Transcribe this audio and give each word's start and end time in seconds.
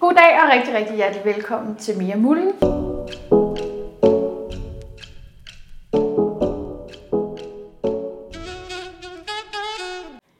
Goddag 0.00 0.42
og 0.42 0.48
rigtig, 0.52 0.74
rigtig 0.74 0.96
hjertelig 0.96 1.24
velkommen 1.24 1.76
til 1.76 1.98
Mia 1.98 2.16
Mullen. 2.16 2.52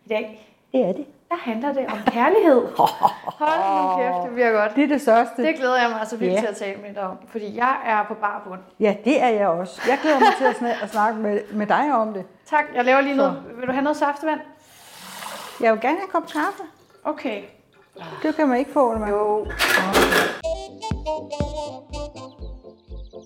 I 0.04 0.08
dag, 0.08 0.46
Det 0.72 0.80
er 0.80 0.92
det. 0.92 1.06
der 1.30 1.36
handler 1.36 1.72
det 1.72 1.86
om 1.86 1.98
kærlighed. 2.06 2.62
Hold 2.76 3.58
nu 3.58 3.96
kæft, 4.02 4.24
det 4.26 4.32
bliver 4.34 4.52
godt. 4.52 4.76
Det 4.76 4.84
er 4.84 4.88
det 4.88 5.00
største. 5.00 5.43
Det 5.43 5.57
glæder 5.57 5.80
jeg 5.80 5.90
mig 5.90 6.06
så 6.06 6.16
vildt 6.16 6.34
Ja. 6.34 6.40
til 6.40 6.46
at 6.46 6.56
tale 6.56 6.80
med 6.80 6.95
dig 6.95 7.02
om, 7.02 7.16
fordi 7.29 7.56
jeg 7.56 7.77
er 7.84 8.04
på 8.08 8.14
bar 8.14 8.42
bund. 8.48 8.61
Ja, 8.80 8.96
det 9.04 9.22
er 9.22 9.29
jeg 9.29 9.48
også. 9.48 9.80
Jeg 9.88 9.98
glæder 10.02 10.18
mig 10.20 10.29
til 10.38 10.45
at 10.45 10.56
snak- 10.56 10.82
at 10.82 10.90
snakke 10.90 11.18
med, 11.20 11.40
med 11.52 11.66
dig 11.66 11.92
om 11.95 12.12
det. 12.12 12.24
Tak, 12.46 12.64
jeg 12.74 12.84
laver 12.84 13.00
lige 13.00 13.14
Så. 13.14 13.16
noget. 13.16 13.42
Vil 13.58 13.66
du 13.66 13.72
have 13.72 13.82
noget 13.82 13.96
saftevand? 13.96 14.40
Jeg 15.61 15.72
vil 15.72 15.80
gerne 15.80 15.96
have 15.96 16.04
en 16.04 16.11
kop 16.12 16.22
kaffe. 16.27 16.62
Okay. 17.04 17.42
Det 18.22 18.36
kan 18.36 18.48
man 18.48 18.59
ikke 18.59 18.72
få, 18.72 18.93
eller? 18.93 19.09
Jo. 19.09 19.46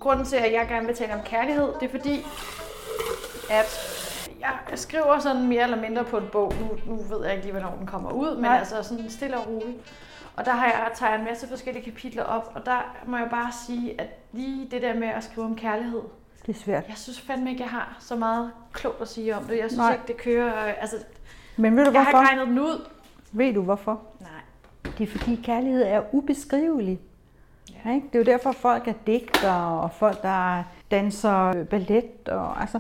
Grunden 0.01 0.25
til, 0.27 0.37
at 0.37 0.53
jeg 0.53 0.67
gerne 0.69 0.87
vil 0.87 0.97
tale 0.97 1.15
om 1.15 1.21
kærlighed, 1.25 1.69
det 1.81 1.87
er 1.87 1.91
fordi, 1.91 2.27
at 3.51 3.91
jeg 4.41 4.79
skriver 4.79 5.19
sådan 5.19 5.49
mere 5.49 5.63
eller 5.63 5.81
mindre 5.81 6.05
på 6.05 6.17
en 6.19 6.29
bog. 6.33 6.53
Nu, 6.61 6.95
nu 6.95 7.03
ved 7.03 7.25
jeg 7.25 7.33
ikke 7.33 7.45
lige, 7.47 7.53
hvornår 7.53 7.77
den 7.79 7.87
kommer 7.87 8.11
ud, 8.11 8.35
men 8.35 8.43
Nej. 8.45 8.59
altså 8.59 8.83
sådan 8.83 9.11
stille 9.11 9.37
og 9.39 9.47
roligt. 9.49 9.95
Og 10.37 10.45
der 10.45 10.53
har 10.53 10.67
jeg, 10.67 10.91
tager 10.95 11.13
jeg 11.13 11.19
en 11.19 11.25
masse 11.27 11.49
forskellige 11.49 11.85
kapitler 11.85 12.23
op, 12.23 12.53
og 12.55 12.67
der 12.67 12.95
må 13.07 13.17
jeg 13.17 13.29
bare 13.31 13.53
sige, 13.67 14.01
at 14.01 14.07
lige 14.33 14.69
det 14.71 14.83
der 14.83 14.95
med 14.95 15.09
at 15.09 15.25
skrive 15.25 15.47
om 15.47 15.57
kærlighed, 15.57 16.01
Det 16.47 16.57
er 16.57 16.61
svært. 16.61 16.85
jeg 16.89 16.97
synes 16.97 17.21
fandme 17.21 17.51
ikke, 17.51 17.63
jeg 17.63 17.71
har 17.71 17.97
så 18.01 18.17
meget 18.17 18.51
klogt 18.73 19.01
at 19.03 19.09
sige 19.09 19.37
om 19.37 19.45
det. 19.45 19.59
Jeg 19.59 19.65
synes 19.71 19.77
Nej. 19.79 19.93
ikke, 19.93 20.05
det 20.07 20.17
kører... 20.17 20.67
øh, 20.67 20.75
Altså, 20.81 20.97
Men 21.57 21.77
ved 21.77 21.85
du 21.85 21.91
jeg 21.91 22.01
har 22.01 22.09
ikke 22.09 22.17
hvorfor? 22.19 22.29
regnet 22.29 22.47
den 22.49 22.59
ud. 22.59 22.87
Ved 23.33 23.55
du 23.55 23.63
hvorfor? 23.63 24.01
Nej. 24.21 24.31
Det 24.99 25.05
er 25.05 25.19
fordi 25.19 25.41
kærlighed 25.45 25.83
er 25.83 26.03
ubeskrivelig. 26.13 27.01
Ja. 27.85 27.95
Ikke? 27.95 28.07
Det 28.07 28.15
er 28.15 28.19
jo 28.19 28.25
derfor, 28.25 28.53
folk 28.53 28.89
er 28.89 28.93
digtere, 29.07 29.81
og 29.81 29.91
folk, 29.91 30.23
der 30.23 30.63
danser 30.91 31.65
ballet. 31.65 32.29
Og, 32.29 32.61
altså, 32.61 32.79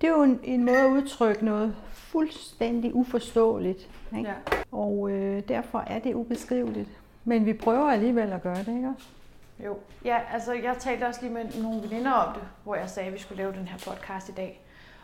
det 0.00 0.06
er 0.06 0.12
jo 0.12 0.22
en, 0.22 0.40
en 0.44 0.64
måde 0.64 0.78
at 0.78 0.90
udtrykke 0.90 1.44
noget 1.44 1.76
fuldstændig 1.92 2.94
uforståeligt. 2.94 3.88
Ikke? 4.16 4.28
Ja. 4.28 4.34
Og 4.72 5.10
øh, 5.10 5.42
derfor 5.48 5.84
er 5.86 5.98
det 5.98 6.14
ubeskriveligt. 6.14 6.88
Men 7.24 7.46
vi 7.46 7.52
prøver 7.52 7.90
alligevel 7.90 8.32
at 8.32 8.42
gøre 8.42 8.58
det, 8.58 8.68
ikke 8.68 8.88
også? 8.96 9.08
Jo. 9.64 9.78
Ja, 10.04 10.18
altså 10.32 10.52
jeg 10.52 10.76
talte 10.78 11.04
også 11.04 11.22
lige 11.22 11.32
med 11.32 11.62
nogle 11.62 11.82
veninder 11.82 12.12
om 12.12 12.34
det, 12.34 12.42
hvor 12.64 12.74
jeg 12.74 12.90
sagde, 12.90 13.06
at 13.06 13.14
vi 13.14 13.18
skulle 13.18 13.42
lave 13.42 13.52
den 13.52 13.68
her 13.68 13.92
podcast 13.92 14.28
i 14.28 14.32
dag. 14.32 14.60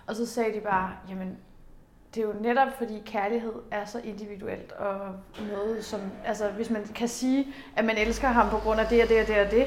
Og 0.07 0.17
så 0.17 0.27
sagde 0.27 0.55
de 0.55 0.61
bare, 0.61 0.91
jamen 1.09 1.37
det 2.15 2.23
er 2.23 2.27
jo 2.27 2.35
netop 2.41 2.69
fordi 2.79 3.03
kærlighed 3.05 3.53
er 3.71 3.85
så 3.85 4.01
individuelt, 4.05 4.73
og 4.73 4.97
noget 5.53 5.85
som, 5.85 6.01
altså 6.25 6.49
hvis 6.51 6.71
man 6.71 6.83
kan 6.95 7.09
sige, 7.09 7.47
at 7.77 7.85
man 7.85 7.99
elsker 7.99 8.29
ham 8.29 8.51
på 8.51 8.57
grund 8.57 8.81
af 8.81 8.87
det 8.87 9.03
og 9.03 9.09
det 9.09 9.21
og 9.21 9.27
det 9.27 9.39
og 9.39 9.51
det, 9.51 9.67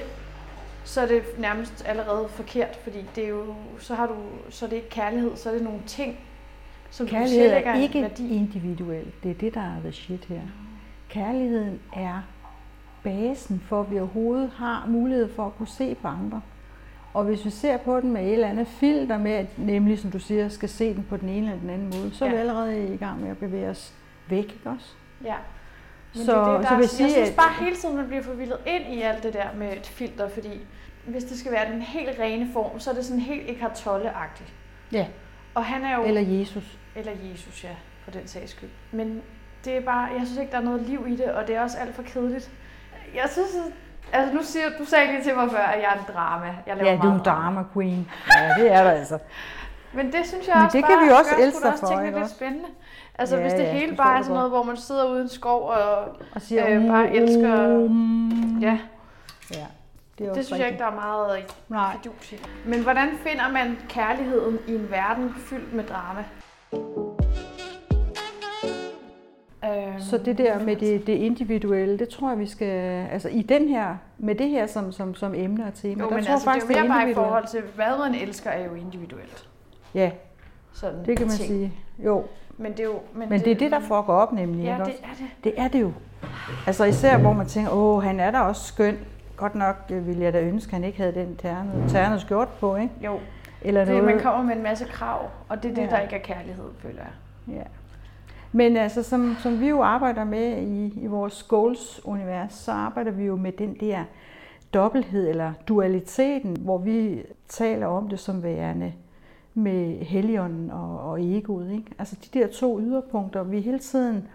så 0.84 1.02
er 1.02 1.06
det 1.06 1.24
nærmest 1.40 1.86
allerede 1.88 2.28
forkert, 2.28 2.76
fordi 2.76 3.06
det 3.16 3.24
er 3.24 3.30
jo, 3.30 3.56
så 3.80 3.96
har 3.96 4.08
du, 4.08 4.16
så 4.50 4.66
er 4.66 4.70
det 4.70 4.76
ikke 4.76 4.90
kærlighed, 4.90 5.36
så 5.36 5.50
er 5.50 5.54
det 5.54 5.64
nogle 5.64 5.82
ting, 5.88 6.20
som 6.90 7.08
Kærlighed 7.08 7.50
du 7.50 7.56
er 7.70 7.76
ikke 7.76 8.02
værdi. 8.02 8.36
individuel. 8.36 9.12
Det 9.24 9.32
er 9.32 9.36
det, 9.36 9.54
der 9.54 9.62
er 9.62 9.80
the 9.80 9.92
shit 9.92 10.26
her. 10.26 10.42
Kærligheden 11.10 11.82
er 11.94 12.22
basen 13.04 13.64
for, 13.68 13.82
at 13.82 13.92
vi 13.92 14.00
overhovedet 14.00 14.50
har 14.50 14.86
mulighed 14.88 15.34
for 15.34 15.46
at 15.46 15.56
kunne 15.58 15.68
se 15.68 15.96
på 15.96 16.08
andre. 16.08 16.42
Og 17.16 17.24
hvis 17.24 17.46
vi 17.46 17.50
ser 17.50 17.78
på 17.78 18.00
den 18.02 18.12
med 18.14 18.22
et 18.26 18.34
eller 18.34 18.48
andet 18.48 18.68
filter 18.68 19.18
med, 19.18 19.32
at 19.32 19.46
nemlig 19.58 20.00
som 20.00 20.12
du 20.12 20.20
siger, 20.20 20.50
skal 20.50 20.70
se 20.70 20.94
den 20.96 21.06
på 21.10 21.18
den 21.18 21.30
ene 21.30 21.46
eller 21.48 21.60
den 21.60 21.70
anden 21.70 21.86
måde, 22.00 22.12
så 22.14 22.26
er 22.26 22.30
vi 22.30 22.36
Ja. 22.36 22.42
allerede 22.42 22.94
i 22.94 22.98
gang 22.98 23.22
med 23.22 23.30
at 23.30 23.38
bevæge 23.38 23.70
os 23.70 23.94
væk, 24.30 24.44
ikke 24.44 24.70
også? 24.70 24.88
Ja. 25.24 25.34
Men 26.16 26.26
Så- 26.26 26.32
det 26.32 26.38
er 26.40 26.52
det, 26.58 26.62
der, 26.62 26.68
så 26.70 26.70
vil 26.70 26.76
jeg 26.76 26.82
jeg 26.82 26.90
sige, 26.90 27.10
synes 27.12 27.30
at- 27.30 27.36
bare 27.36 27.54
hele 27.66 27.76
tiden, 27.76 27.96
man 27.98 28.08
bliver 28.08 28.24
forvildet 28.24 28.58
ind 28.68 28.94
i 28.94 29.02
alt 29.02 29.24
det 29.24 29.34
der 29.34 29.46
med 29.58 29.74
et 29.74 29.88
filter, 29.88 30.30
fordi 30.30 30.50
hvis 31.08 31.24
det 31.24 31.38
skal 31.40 31.52
være 31.52 31.72
den 31.72 31.82
helt 31.82 32.20
rene 32.20 32.50
form, 32.54 32.80
så 32.80 32.90
er 32.90 32.94
det 32.94 33.06
sådan 33.06 33.22
helt 33.22 33.50
Eckhart 33.50 33.72
Tolle-agtigt. 33.80 34.54
Ja. 34.92 35.08
Og 35.56 35.66
han 35.66 35.84
er 35.84 35.96
jo... 35.98 36.04
Eller 36.04 36.22
Jesus. 36.22 36.78
eller 36.96 37.12
Jesus, 37.32 37.64
ja, 37.64 37.76
for 38.04 38.12
den 38.12 38.28
sags 38.28 38.52
skyld. 38.52 38.70
Men 38.92 39.22
det 39.66 39.78
er 39.78 39.82
bare, 39.82 40.04
jeg 40.04 40.22
synes 40.26 40.38
ikke, 40.40 40.52
der 40.52 40.58
er 40.58 40.62
noget 40.64 40.82
liv 40.82 41.06
i 41.08 41.16
det, 41.16 41.26
og 41.26 41.48
det 41.48 41.56
er 41.56 41.62
også 41.62 41.78
alt 41.78 41.96
for 41.96 42.04
kedeligt. 42.04 42.52
Jeg 43.16 43.30
synes, 43.32 43.50
at, 43.56 43.72
altså 44.14 44.36
nu 44.36 44.44
siger 44.44 44.66
du 44.80 44.86
sagde 44.86 45.12
lige 45.12 45.24
til 45.24 45.36
mig 45.36 45.52
før, 45.52 45.58
at 45.64 45.82
jeg 45.82 45.90
er 45.96 46.00
en 46.00 46.06
drama. 46.16 46.46
Jeg 46.68 46.78
laver 46.78 46.92
Ja, 46.92 46.98
du 46.98 47.08
er 47.08 47.14
en 47.14 47.20
drama 47.26 47.64
queen. 47.74 48.12
Ja, 48.38 48.62
det 48.64 48.72
er 48.72 48.84
der 48.84 48.92
altså. 48.92 49.18
Men 49.94 50.06
det 50.12 50.22
synes 50.28 50.48
jeg 50.48 50.56
Men 50.56 50.66
også 50.66 50.78
det 50.78 50.86
bare, 50.86 50.98
kan 50.98 51.08
vi 51.08 51.12
også 51.12 51.36
gør 51.36 51.44
elske 51.46 51.68
også 51.68 51.80
for, 51.88 51.92
ikke 52.02 52.06
lidt 52.06 52.24
også? 52.24 52.36
spændende. 52.36 52.66
Altså 53.20 53.36
Ja, 53.36 53.42
hvis 53.42 53.54
det 53.54 53.64
ja, 53.64 53.72
hele 53.74 53.90
det 53.90 53.98
bare 53.98 54.18
er 54.18 54.22
sådan 54.22 54.36
noget, 54.36 54.50
hvor 54.50 54.64
man 54.64 54.78
sidder 54.78 55.06
ude 55.10 55.20
i 55.20 55.22
en 55.22 55.30
skov 55.30 55.68
og 55.70 55.98
Og 56.36 56.42
siger, 56.42 56.70
øh, 56.70 56.88
bare 56.88 57.16
elsker... 57.16 57.68
Mm. 57.90 58.60
Ja, 58.60 58.80
ja. 59.54 59.66
Det, 60.18 60.28
er 60.28 60.34
det 60.34 60.46
synes 60.46 60.60
jeg 60.60 60.68
ikke, 60.68 60.84
rigtigt. 60.84 61.00
der 61.00 61.02
er 61.02 61.08
meget 61.08 61.46
Nej. 61.70 61.98
fidus 62.04 62.32
i. 62.32 62.40
Men 62.66 62.84
hvordan 62.84 63.10
finder 63.24 63.50
man 63.52 63.78
kærligheden 63.90 64.60
i 64.68 64.76
en 64.76 64.92
verden 64.92 65.36
fyldt 65.38 65.74
med 65.74 65.84
drama? 65.84 66.24
Øhm, 69.66 70.00
Så 70.00 70.18
det 70.18 70.38
der 70.38 70.60
med 70.66 70.76
det, 70.76 71.08
det 71.08 71.14
individuelle, 71.14 72.00
det 72.00 72.10
tror 72.10 72.30
jeg, 72.30 72.40
vi 72.40 72.46
skal... 72.46 73.06
Altså 73.12 73.30
i 73.30 73.42
den 73.42 73.68
her, 73.68 73.96
med 74.18 74.36
det 74.36 74.50
her 74.50 74.68
som, 74.68 74.92
som, 74.92 75.16
som 75.16 75.34
emne 75.36 75.66
og 75.68 75.74
tema, 75.74 76.04
Jo, 76.04 76.10
der 76.10 76.16
men 76.16 76.26
tror 76.26 76.34
altså, 76.34 76.50
jeg 76.52 76.56
det 76.56 76.64
faktisk, 76.64 76.80
er 76.80 76.84
mere 76.84 76.88
bare 77.00 77.12
i 77.12 77.14
forhold 77.14 77.48
til, 77.48 77.62
hvad 77.76 78.10
man 78.12 78.22
elsker, 78.22 78.50
er 78.50 78.66
jo 78.66 78.74
individuelt. 78.76 79.48
Ja, 79.94 80.12
Sådan 80.74 81.06
det 81.06 81.18
kan 81.18 81.28
man 81.28 81.36
ting. 81.36 81.48
sige. 81.48 81.74
Jo, 82.00 82.24
Men 82.58 82.72
det 82.72 82.80
er 82.80 82.84
jo... 82.84 83.00
Men, 83.14 83.30
men 83.30 83.40
det 83.40 83.52
er 83.52 83.56
det, 83.56 83.72
der 83.72 83.80
får 83.80 84.02
gå 84.02 84.12
op 84.12 84.32
nemlig. 84.34 84.64
Ja, 84.66 84.72
det 84.74 84.82
også? 84.82 84.92
er 85.04 85.08
det. 85.18 85.28
det 85.44 85.54
er 85.58 85.68
det 85.68 85.82
jo. 85.82 85.92
Altså 86.68 86.84
især, 86.86 87.18
hvor 87.18 87.34
man 87.34 87.46
tænker, 87.46 87.72
åh, 87.72 88.04
han 88.04 88.20
er 88.20 88.32
da 88.32 88.40
også 88.40 88.64
skøn. 88.68 88.98
Godt 89.38 89.56
nok 89.56 89.76
øh, 89.92 90.08
ville 90.08 90.24
jeg 90.24 90.34
da 90.34 90.42
ønske, 90.42 90.70
at 90.70 90.74
han 90.74 90.84
ikke 90.84 90.98
havde 90.98 91.14
den 91.14 91.36
ternede, 91.36 91.90
ternede 91.90 92.20
skjort 92.20 92.48
på, 92.50 92.76
ikke? 92.76 92.94
Jo, 93.06 93.20
Eller 93.62 93.86
det, 93.86 93.90
noget. 93.94 94.04
man 94.16 94.20
kommer 94.20 94.44
med 94.44 94.56
en 94.56 94.64
masse 94.64 94.86
krav, 94.86 95.30
og 95.50 95.64
det 95.64 95.72
er 95.72 95.76
det, 95.76 95.82
Ja. 95.82 95.88
der 95.88 96.00
ikke 96.00 96.16
er 96.16 96.20
kærlighed, 96.20 96.66
føler 96.80 97.02
jeg. 97.02 97.56
Ja. 97.56 97.62
Men 98.56 98.78
altså, 98.78 99.04
som, 99.04 99.36
som 99.40 99.60
vi 99.60 99.70
jo 99.70 99.82
arbejder 99.82 100.24
med 100.24 100.62
i, 100.62 101.00
i 101.02 101.06
vores 101.06 101.44
goals-univers, 101.44 102.54
så 102.54 102.72
arbejder 102.72 103.12
vi 103.12 103.24
jo 103.24 103.36
med 103.36 103.52
den 103.52 103.78
der 103.80 104.04
dobbelthed 104.74 105.30
eller 105.30 105.54
dualiteten, 105.68 106.58
hvor 106.60 106.78
vi 106.78 107.24
taler 107.48 107.88
om 107.88 108.10
det 108.10 108.20
som 108.20 108.44
værende 108.44 108.94
med 109.54 110.00
helligånden 110.00 110.72
og, 110.72 111.00
og 111.00 111.24
egoet. 111.24 111.72
Ikke? 111.72 111.92
Altså 112.00 112.16
de 112.16 112.40
der 112.40 112.48
to 112.48 112.80
yderpunkter, 112.80 113.44
vi 113.44 113.62
hele 113.62 113.80
tiden, 113.80 114.28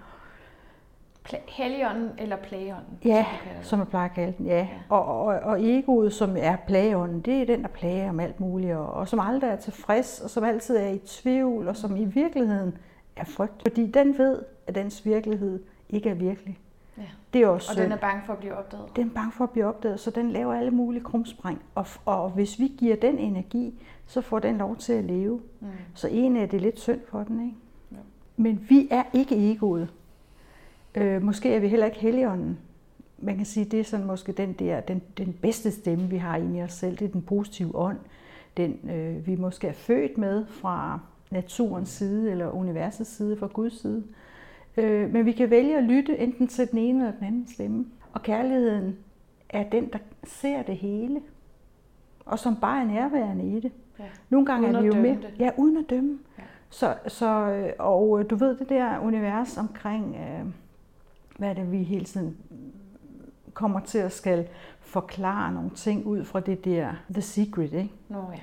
Pla- 1.28 1.48
Helligånden 1.48 2.10
eller 2.18 2.36
plageånden, 2.36 2.98
ja, 3.04 3.26
som 3.54 3.64
som 3.64 3.78
jeg 3.78 3.88
plejer 3.88 4.08
at 4.08 4.14
kalde 4.14 4.34
den, 4.38 4.46
ja. 4.46 4.68
Og, 4.88 5.04
og, 5.04 5.26
og 5.26 5.64
egoet, 5.64 6.12
som 6.12 6.36
er 6.38 6.56
plageånden, 6.56 7.20
det 7.20 7.42
er 7.42 7.46
den, 7.46 7.62
der 7.62 7.68
plager 7.68 8.08
om 8.10 8.20
alt 8.20 8.40
muligt, 8.40 8.74
og, 8.74 8.92
og 8.92 9.08
som 9.08 9.20
aldrig 9.20 9.50
er 9.50 9.56
tilfreds, 9.56 10.20
og 10.20 10.30
som 10.30 10.44
altid 10.44 10.76
er 10.76 10.88
i 10.88 10.98
tvivl, 10.98 11.68
og 11.68 11.76
som 11.76 11.96
i 11.96 12.04
virkeligheden 12.04 12.78
er 13.20 13.24
frygt. 13.24 13.62
Fordi 13.62 13.86
den 13.86 14.18
ved, 14.18 14.38
at 14.66 14.74
dens 14.74 15.06
virkelighed 15.06 15.62
ikke 15.88 16.10
er 16.10 16.14
virkelig. 16.14 16.58
Ja. 16.98 17.02
Det 17.32 17.42
er 17.42 17.46
også 17.46 17.72
Og 17.72 17.82
den 17.82 17.92
er 17.92 17.96
bange 17.96 18.22
for 18.26 18.32
at 18.32 18.38
blive 18.38 18.54
opdaget. 18.56 18.96
den 18.96 19.08
er 19.08 19.14
bange 19.14 19.32
for 19.32 19.44
at 19.44 19.50
blive 19.50 19.66
opdaget, 19.66 20.00
så 20.00 20.10
den 20.10 20.30
laver 20.30 20.54
alle 20.54 20.70
mulige 20.70 21.04
krumspring. 21.04 21.62
Og, 21.74 21.86
og 22.04 22.30
hvis 22.30 22.58
vi 22.58 22.72
giver 22.78 22.96
den 22.96 23.18
energi, 23.18 23.82
så 24.06 24.20
får 24.20 24.38
den 24.38 24.58
lov 24.58 24.76
til 24.76 24.92
at 24.92 25.04
leve. 25.04 25.40
Mm. 25.60 25.66
Så 25.94 26.08
en 26.08 26.36
er 26.36 26.46
det 26.46 26.60
lidt 26.60 26.80
synd 26.80 27.00
for 27.08 27.22
den, 27.22 27.40
ikke? 27.40 27.56
Ja. 27.92 27.96
Men 28.36 28.66
vi 28.68 28.88
er 28.90 29.02
ikke 29.12 29.52
egoet. 29.52 29.88
Øh, 30.94 31.22
måske 31.22 31.54
er 31.54 31.60
vi 31.60 31.68
heller 31.68 31.86
ikke 31.86 31.98
helligånden. 31.98 32.58
Man 33.18 33.36
kan 33.36 33.46
sige, 33.46 33.64
det 33.64 33.80
er 33.80 33.84
sådan 33.84 34.06
måske 34.06 34.32
den, 34.32 34.52
der, 34.52 34.80
den, 34.80 35.02
den 35.18 35.32
bedste 35.32 35.70
stemme, 35.70 36.08
vi 36.08 36.16
har 36.16 36.36
inde 36.36 36.58
i 36.58 36.62
os 36.62 36.72
selv. 36.72 36.96
Det 36.96 37.04
er 37.04 37.12
den 37.12 37.22
positive 37.22 37.74
ånd. 37.74 37.98
Den, 38.56 38.90
øh, 38.90 39.26
vi 39.26 39.36
måske 39.36 39.68
er 39.68 39.72
født 39.72 40.18
med 40.18 40.46
fra 40.46 41.00
naturens 41.30 41.88
side, 41.88 42.30
eller 42.30 42.50
universets 42.50 43.10
side, 43.10 43.36
fra 43.36 43.46
Guds 43.46 43.80
side. 43.80 44.04
Øh, 44.76 45.12
men 45.12 45.26
vi 45.26 45.32
kan 45.32 45.50
vælge 45.50 45.76
at 45.78 45.84
lytte 45.84 46.18
enten 46.18 46.48
til 46.48 46.70
den 46.70 46.78
ene 46.78 46.98
eller 46.98 47.18
den 47.18 47.26
anden 47.26 47.46
stemme. 47.48 47.86
Og 48.12 48.22
kærligheden 48.22 48.96
er 49.48 49.70
den, 49.70 49.88
der 49.92 49.98
ser 50.24 50.62
det 50.62 50.76
hele, 50.76 51.20
og 52.24 52.38
som 52.38 52.56
bare 52.56 52.80
er 52.80 52.86
nærværende 52.86 53.56
i 53.56 53.60
det. 53.60 53.72
Ja. 53.98 54.04
Nogle 54.30 54.46
gange 54.46 54.64
Uden 54.64 54.76
er 54.76 54.80
vi 54.80 54.86
jo 54.86 54.94
med. 54.94 55.10
det. 55.16 55.34
Ja, 55.38 55.50
uden 55.56 55.76
at 55.76 55.84
dømme. 55.90 56.18
Ja. 56.38 56.42
Så, 56.70 56.94
så, 57.08 57.26
øh, 57.26 57.72
og 57.78 58.20
øh, 58.20 58.30
du 58.30 58.36
ved 58.36 58.56
det 58.56 58.68
der 58.68 58.98
univers 58.98 59.58
omkring, 59.58 60.16
øh, 60.16 60.46
hvad 61.38 61.48
er 61.50 61.54
det, 61.54 61.72
vi 61.72 61.82
hele 61.82 62.04
tiden 62.04 62.36
kommer 63.54 63.80
til 63.80 63.98
at 63.98 64.12
skal 64.12 64.48
forklare 64.80 65.52
nogle 65.52 65.70
ting 65.70 66.06
ud 66.06 66.24
fra 66.24 66.40
det 66.40 66.64
der 66.64 66.92
The 67.12 67.22
Secret, 67.22 67.72
ikke? 67.72 67.90
Nå 68.08 68.18
ja. 68.32 68.38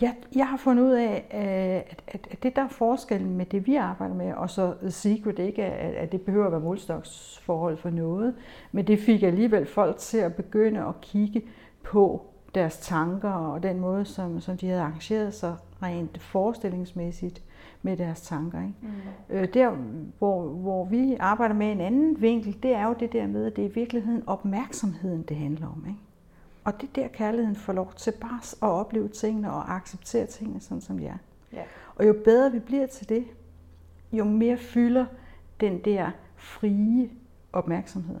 Jeg, 0.00 0.14
jeg 0.34 0.48
har 0.48 0.56
fundet 0.56 0.82
ud 0.84 0.90
af, 0.90 1.26
øh, 1.34 1.92
at, 1.92 2.02
at, 2.06 2.28
at 2.30 2.42
det 2.42 2.56
der 2.56 2.62
er 2.62 2.68
forskellen 2.68 3.36
med 3.36 3.46
det, 3.46 3.66
vi 3.66 3.76
arbejder 3.76 4.14
med, 4.14 4.32
og 4.32 4.50
så 4.50 4.74
Secret, 4.88 5.38
ikke 5.38 5.64
at, 5.64 5.94
at 5.94 6.12
det 6.12 6.20
behøver 6.20 6.46
at 6.46 6.52
være 6.52 6.60
målstoksforhold 6.60 7.76
for 7.76 7.90
noget, 7.90 8.34
men 8.72 8.86
det 8.86 8.98
fik 8.98 9.22
alligevel 9.22 9.66
folk 9.66 9.96
til 9.96 10.18
at 10.18 10.34
begynde 10.34 10.80
at 10.80 11.00
kigge 11.00 11.42
på 11.82 12.26
deres 12.54 12.78
tanker 12.78 13.30
og 13.30 13.62
den 13.62 13.80
måde, 13.80 14.04
som, 14.04 14.40
som 14.40 14.56
de 14.56 14.66
havde 14.66 14.80
arrangeret 14.80 15.34
sig 15.34 15.56
rent 15.82 16.22
forestillingsmæssigt 16.22 17.42
med 17.82 17.96
deres 17.96 18.20
tanker. 18.20 18.58
Ikke? 18.58 18.74
Mm. 18.82 19.36
Øh, 19.36 19.54
der, 19.54 19.70
hvor, 20.18 20.42
hvor 20.42 20.84
vi 20.84 21.16
arbejder 21.20 21.54
med 21.54 21.72
en 21.72 21.80
anden 21.80 22.20
vinkel, 22.20 22.56
det 22.62 22.74
er 22.74 22.86
jo 22.86 22.94
det 23.00 23.12
der 23.12 23.26
med, 23.26 23.46
at 23.46 23.56
det 23.56 23.64
er 23.64 23.68
i 23.68 23.72
virkeligheden 23.72 24.22
opmærksomheden, 24.26 25.22
det 25.22 25.36
handler 25.36 25.66
om. 25.66 25.84
Ikke? 25.88 26.00
Og 26.64 26.80
det 26.80 26.88
er 26.88 26.92
der, 27.02 27.08
kærligheden 27.08 27.56
får 27.56 27.72
lov 27.72 27.92
til 27.96 28.10
bare 28.10 28.40
at 28.42 28.74
opleve 28.74 29.08
tingene 29.08 29.52
og 29.52 29.74
acceptere 29.74 30.26
tingene, 30.26 30.60
sådan 30.60 30.80
som 30.80 30.98
de 30.98 31.06
er. 31.06 31.16
Ja. 31.52 31.62
Og 31.96 32.06
jo 32.06 32.14
bedre 32.24 32.52
vi 32.52 32.58
bliver 32.58 32.86
til 32.86 33.08
det, 33.08 33.24
jo 34.12 34.24
mere 34.24 34.56
fylder 34.56 35.04
den 35.60 35.78
der 35.84 36.10
frie 36.36 37.10
opmærksomhed. 37.52 38.20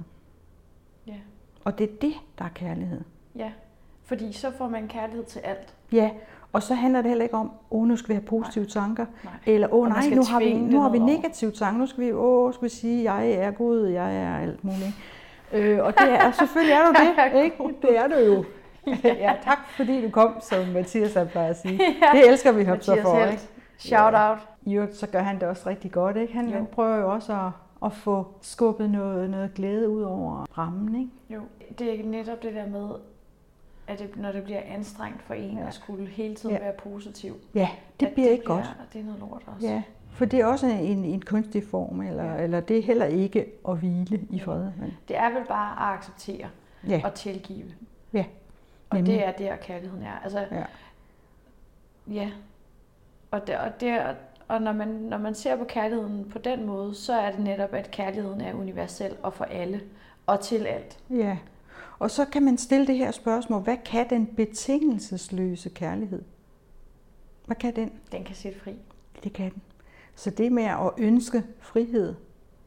Ja. 1.06 1.16
Og 1.64 1.78
det 1.78 1.90
er 1.90 1.94
det, 2.00 2.14
der 2.38 2.44
er 2.44 2.48
kærlighed. 2.54 3.00
Ja, 3.36 3.52
fordi 4.04 4.32
så 4.32 4.50
får 4.58 4.68
man 4.68 4.88
kærlighed 4.88 5.24
til 5.24 5.38
alt. 5.38 5.74
Ja, 5.92 6.10
og 6.52 6.62
så 6.62 6.74
handler 6.74 7.02
det 7.02 7.08
heller 7.08 7.24
ikke 7.24 7.36
om, 7.36 7.52
åh, 7.70 7.88
nu 7.88 7.96
skal 7.96 8.08
vi 8.08 8.14
have 8.14 8.26
positive 8.26 8.64
nej. 8.64 8.70
tanker, 8.70 9.06
Nej. 9.24 9.32
eller 9.46 9.68
åh 9.74 9.88
nej, 9.88 10.08
nu 10.08 10.22
har 10.30 10.38
vi, 10.38 10.58
nu 10.58 10.80
har 10.80 10.90
vi 10.90 10.98
over. 10.98 11.06
negative 11.06 11.50
tanker, 11.50 11.78
nu 11.78 11.86
skal 11.86 12.04
vi, 12.04 12.12
åh, 12.12 12.54
skal 12.54 12.64
vi 12.64 12.68
sige, 12.68 13.14
jeg 13.14 13.30
er 13.30 13.50
god, 13.50 13.86
jeg 13.86 14.16
er 14.16 14.36
alt 14.36 14.64
muligt. 14.64 14.94
Øh, 15.52 15.78
og 15.84 15.92
det 15.98 16.10
er, 16.12 16.32
selvfølgelig 16.32 16.72
er 16.72 16.84
du 16.86 16.92
det, 16.92 17.42
ikke? 17.44 17.56
Det 17.82 17.98
er 17.98 18.08
du 18.08 18.14
jo. 18.16 18.44
ja, 19.04 19.32
tak 19.44 19.58
fordi 19.76 20.02
du 20.04 20.10
kom, 20.10 20.34
som 20.40 20.66
Mathias 20.68 21.14
han 21.14 21.28
plejer 21.28 21.50
at 21.50 21.58
sige. 21.60 21.78
Det 22.14 22.28
elsker 22.28 22.52
vi 22.52 22.64
ham 22.64 22.80
så 22.80 22.98
for, 23.02 23.18
Helt. 23.18 23.30
ikke? 23.30 23.42
Shout 23.78 24.12
Ja. 24.12 24.30
out. 24.30 24.38
I 24.62 24.74
øvrigt, 24.74 24.96
så 24.96 25.06
gør 25.06 25.18
han 25.22 25.34
det 25.40 25.48
også 25.48 25.68
rigtig 25.68 25.92
godt, 25.92 26.16
ikke? 26.16 26.32
Han, 26.34 26.48
Jo. 26.48 26.64
prøver 26.72 26.96
jo 26.96 27.12
også 27.12 27.32
at, 27.32 27.50
at 27.86 27.92
få 27.92 28.26
skubbet 28.40 28.90
noget, 28.90 29.30
noget 29.30 29.54
glæde 29.54 29.88
ud 29.88 30.02
over 30.02 30.46
rammen, 30.58 30.94
ikke? 31.00 31.10
Jo, 31.30 31.40
det 31.78 32.00
er 32.00 32.04
netop 32.06 32.42
det 32.42 32.54
der 32.54 32.66
med, 32.66 32.88
at 33.88 33.98
det, 33.98 34.16
når 34.16 34.32
det 34.32 34.44
bliver 34.44 34.60
anstrengt 34.74 35.22
for 35.22 35.34
en 35.34 35.54
Ja. 35.54 35.60
ja. 35.60 35.66
at 35.66 35.74
skulle 35.74 36.06
hele 36.06 36.34
tiden 36.34 36.54
Ja. 36.54 36.60
være 36.62 36.72
positiv. 36.72 37.34
Ja, 37.54 37.68
det 38.00 38.08
bliver 38.08 38.28
ikke 38.30 38.44
godt. 38.44 38.70
Det 38.92 39.00
er 39.00 39.04
noget 39.04 39.20
lort 39.20 39.42
også. 39.46 39.66
Ja, 39.66 39.82
for 40.12 40.24
det 40.24 40.40
er 40.40 40.46
også 40.46 40.66
en, 40.66 41.04
en 41.04 41.22
kunstig 41.22 41.64
form, 41.70 42.00
eller, 42.00 42.24
Ja. 42.34 42.42
eller 42.42 42.60
det 42.60 42.78
er 42.78 42.82
heller 42.82 43.04
ikke 43.06 43.46
at 43.68 43.78
hvile 43.78 44.20
i 44.30 44.40
fred. 44.40 44.62
Men, 44.80 44.92
Det 45.08 45.16
er 45.16 45.30
vel 45.30 45.44
bare 45.48 45.72
at 45.92 45.98
acceptere 45.98 46.48
ja, 46.88 47.00
og 47.04 47.14
tilgive. 47.14 47.66
Ja, 48.12 48.24
Og 48.90 48.96
nemlig. 48.96 49.14
det 49.14 49.24
er 49.26 49.32
der, 49.32 49.56
kærligheden 49.56 50.02
er. 50.02 50.18
Altså, 50.24 50.46
Ja. 50.50 50.64
ja. 52.14 52.30
Og, 53.30 53.46
det, 53.46 53.56
og, 53.58 53.80
det, 53.80 54.00
og 54.48 54.62
når, 54.62 54.72
man, 54.72 54.88
når 54.88 55.18
man 55.18 55.34
ser 55.34 55.56
på 55.56 55.64
kærligheden 55.64 56.24
på 56.30 56.38
den 56.38 56.66
måde, 56.66 56.94
så 56.94 57.12
er 57.12 57.30
det 57.30 57.40
netop, 57.40 57.74
at 57.74 57.90
kærligheden 57.90 58.40
er 58.40 58.54
universel 58.54 59.16
og 59.22 59.34
for 59.34 59.44
alle 59.44 59.80
og 60.26 60.40
til 60.40 60.66
alt. 60.66 60.98
ja. 61.10 61.38
Og 61.98 62.10
så 62.10 62.24
kan 62.24 62.42
man 62.44 62.58
stille 62.58 62.86
det 62.86 62.96
her 62.96 63.10
spørgsmål, 63.10 63.62
hvad 63.62 63.76
kan 63.84 64.10
den 64.10 64.26
betingelsesløse 64.26 65.68
kærlighed? 65.70 66.22
Hvad 67.46 67.56
kan 67.56 67.76
den? 67.76 67.92
Den 68.12 68.24
kan 68.24 68.34
sætte 68.36 68.60
fri. 68.60 68.74
Det 69.24 69.32
kan 69.32 69.50
den. 69.52 69.62
Så 70.20 70.30
det 70.30 70.52
med 70.52 70.62
at 70.62 70.90
ønske 70.98 71.42
frihed, 71.60 72.14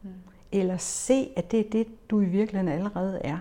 Mm. 0.02 0.10
eller 0.52 0.78
se, 0.78 1.30
at 1.36 1.52
det 1.52 1.60
er 1.60 1.70
det, 1.70 1.88
du 2.10 2.22
i 2.22 2.26
virkeligheden 2.26 2.74
allerede 2.74 3.20
er. 3.24 3.38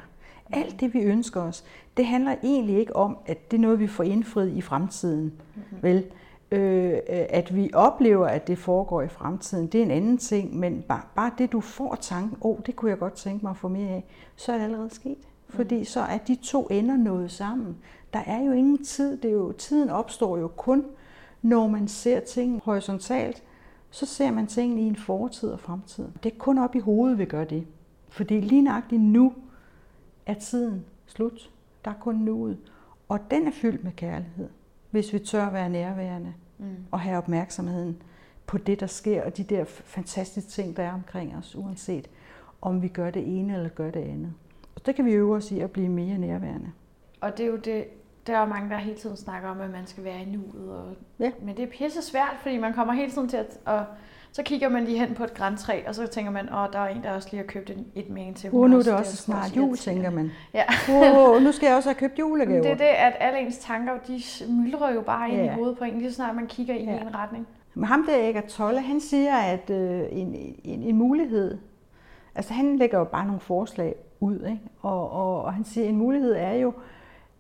Alt 0.53 0.81
det, 0.81 0.95
vi 0.95 1.01
ønsker 1.01 1.41
os, 1.41 1.65
det 1.97 2.07
handler 2.07 2.35
egentlig 2.43 2.79
ikke 2.79 2.97
om, 2.97 3.17
at 3.27 3.51
det 3.51 3.57
er 3.57 3.61
noget, 3.61 3.81
vi 3.81 3.87
får 3.87 4.05
indfriet 4.05 4.53
i 4.57 4.61
fremtiden. 4.61 5.25
Mm-hmm. 5.25 5.79
Vel, 5.83 6.05
øh, 6.51 6.93
øh, 6.93 6.99
at 7.09 7.57
vi 7.57 7.71
oplever, 7.75 8.27
at 8.27 8.47
det 8.47 8.59
foregår 8.59 9.03
i 9.03 9.09
fremtiden, 9.09 9.67
det 9.67 9.81
er 9.81 9.85
en 9.85 9.91
anden 9.91 10.19
ting, 10.19 10.57
men 10.59 10.83
bare, 10.89 11.03
bare 11.17 11.31
det, 11.39 11.53
du 11.53 11.61
får 11.61 11.95
tanken, 11.95 12.39
åh, 12.41 12.51
oh, 12.51 12.59
det 12.67 12.77
kunne 12.77 12.91
jeg 12.91 12.99
godt 12.99 13.15
tænke 13.15 13.45
mig 13.45 13.51
at 13.51 13.57
få 13.57 13.69
mere 13.69 13.89
af, 13.91 14.05
så 14.37 14.53
er 14.53 14.57
det 14.57 14.65
allerede 14.65 14.95
sket. 14.95 15.19
Fordi 15.49 15.85
så 15.85 16.01
er 16.01 16.19
de 16.19 16.35
to 16.35 16.67
ender 16.71 16.97
nået 16.97 17.31
sammen. 17.31 17.77
Der 18.13 18.21
er 18.27 18.43
jo 18.43 18.53
ingen 18.53 18.85
tid, 18.85 19.17
det 19.17 19.29
er 19.29 19.35
jo, 19.35 19.53
tiden 19.53 19.91
opstår 19.91 20.39
jo 20.39 20.49
kun, 20.49 20.85
når 21.43 21.69
man 21.69 21.89
ser 21.89 22.21
ting 22.21 22.61
horisontalt, 22.65 23.43
så 23.93 24.07
ser 24.07 24.31
man 24.31 24.47
tingene 24.47 24.81
i 24.81 24.85
en 24.85 24.97
fortid 24.97 25.49
og 25.49 25.61
fremtid. 25.61 26.09
Det 26.23 26.33
er 26.33 26.39
kun 26.39 26.59
op 26.59 26.75
i 26.75 26.79
hovedet, 26.79 27.19
vi 27.19 27.25
gør 27.25 27.45
det. 27.45 27.67
Fordi 28.09 28.41
lige 28.41 28.63
nøjagtigt 28.63 29.03
nu 29.03 29.35
er 30.27 30.35
tiden 30.35 30.85
slut. 31.07 31.51
Der 31.85 31.91
er 31.91 31.95
kun 32.01 32.15
nuet. 32.15 32.59
Og 33.09 33.31
den 33.31 33.47
er 33.47 33.53
fyldt 33.53 33.85
med 33.85 33.93
kærlighed, 33.93 34.49
hvis 34.91 35.13
vi 35.13 35.19
tør 35.19 35.51
være 35.51 35.71
nærværende 35.71 36.35
Mm. 36.59 36.77
og 36.91 37.01
have 37.01 37.19
opmærksomheden 37.19 38.03
på 38.47 38.59
det, 38.59 38.81
der 38.81 38.87
sker, 38.87 39.25
og 39.25 39.37
de 39.37 39.43
der 39.43 39.65
fantastiske 39.65 40.51
ting, 40.51 40.77
der 40.77 40.83
er 40.83 40.93
omkring 40.93 41.37
os, 41.37 41.57
uanset 41.57 42.11
om 42.61 42.83
vi 42.83 42.89
gør 42.89 43.11
det 43.11 43.39
ene 43.39 43.55
eller 43.55 43.69
gør 43.69 43.91
det 43.91 44.01
andet. 44.01 44.33
Og 44.75 44.87
det 44.87 44.95
kan 44.95 45.05
vi 45.05 45.13
øve 45.13 45.37
os 45.37 45.51
i 45.53 45.61
at 45.61 45.71
blive 45.71 45.89
mere 45.89 46.19
nærværende. 46.19 46.71
Og 47.21 47.39
det 47.39 47.47
er 47.47 47.51
jo 47.51 47.57
det, 47.57 47.85
der 48.27 48.37
er 48.37 48.41
jo 48.41 48.47
mange, 48.47 48.71
der 48.71 48.77
hele 48.77 48.97
tiden 48.97 49.17
snakker 49.17 49.49
om, 49.49 49.61
at 49.61 49.71
man 49.71 49.87
skal 49.87 50.05
være 50.05 50.21
i 50.23 50.25
nuet. 50.25 50.71
Og, 50.77 50.85
Ja. 51.19 51.31
Men 51.43 51.57
det 51.57 51.63
er 51.63 51.67
pisse 51.67 52.03
svært, 52.03 52.37
fordi 52.43 52.59
man 52.59 52.73
kommer 52.75 52.93
hele 52.95 53.11
tiden 53.13 53.29
til 53.29 53.37
at... 53.37 53.59
Og 53.65 53.85
så 54.35 54.43
kigger 54.43 54.69
man 54.69 54.85
lige 54.85 54.99
hen 54.99 55.15
på 55.15 55.25
et 55.25 55.35
græntræ, 55.35 55.83
og 55.89 55.95
så 55.95 56.07
tænker 56.07 56.31
man, 56.33 56.49
åh, 56.53 56.67
der 56.73 56.79
er 56.79 56.89
en, 56.89 57.03
der 57.03 57.11
også 57.13 57.29
lige 57.31 57.41
har 57.41 57.47
købt 57.47 57.71
en, 57.71 57.87
et 57.95 58.11
mængde 58.11 58.39
til. 58.39 58.51
Hun 58.51 58.71
nu 58.71 58.77
er 58.77 58.79
også- 58.79 58.91
det 58.91 58.99
også 58.99 59.17
snart 59.17 59.39
irriterende. 59.45 59.67
jul, 59.69 59.77
tænker 59.77 60.11
man. 60.11 60.31
Ja. 60.55 60.65
Åh, 61.37 61.43
nu 61.45 61.53
skal 61.53 61.67
jeg 61.67 61.77
også 61.77 61.89
have 61.89 61.95
købt 61.95 62.13
Men 62.13 62.19
julegaver. 62.19 62.63
det 62.63 62.71
er 62.71 62.77
det, 62.77 62.85
at 62.85 63.13
alle 63.21 63.41
ens 63.41 63.59
tanker, 63.59 63.93
de 64.09 64.21
myldrer 64.49 64.93
jo 64.95 65.01
bare 65.01 65.31
ind 65.31 65.39
Ja. 65.39 65.53
i 65.53 65.55
hovedet 65.55 65.79
på 65.79 65.85
en, 65.85 65.99
lige 65.99 66.11
så 66.11 66.15
snart 66.17 66.35
man 66.37 66.47
kigger 66.47 66.75
i 66.75 66.85
Ja. 66.85 67.01
en 67.01 67.15
retning. 67.15 67.47
Men 67.75 67.85
ham 67.85 68.05
der, 68.09 68.29
Eggert 68.29 68.45
Tolle, 68.45 68.81
han 68.81 69.01
siger, 69.01 69.37
at 69.37 69.71
øh, 69.71 70.01
en, 70.11 70.35
en, 70.65 70.83
en 70.83 70.97
mulighed, 70.97 71.59
altså 72.35 72.53
han 72.55 72.77
lægger 72.77 72.99
jo 72.99 73.05
bare 73.05 73.25
nogle 73.27 73.41
forslag 73.41 73.95
ud, 74.21 74.35
ikke? 74.47 74.61
Og, 74.83 75.11
og, 75.13 75.43
og 75.43 75.55
han 75.55 75.65
siger, 75.65 75.85
at 75.85 75.91
en 75.91 75.97
mulighed 75.97 76.33
er 76.33 76.53
jo, 76.53 76.69
øh, 76.69 76.75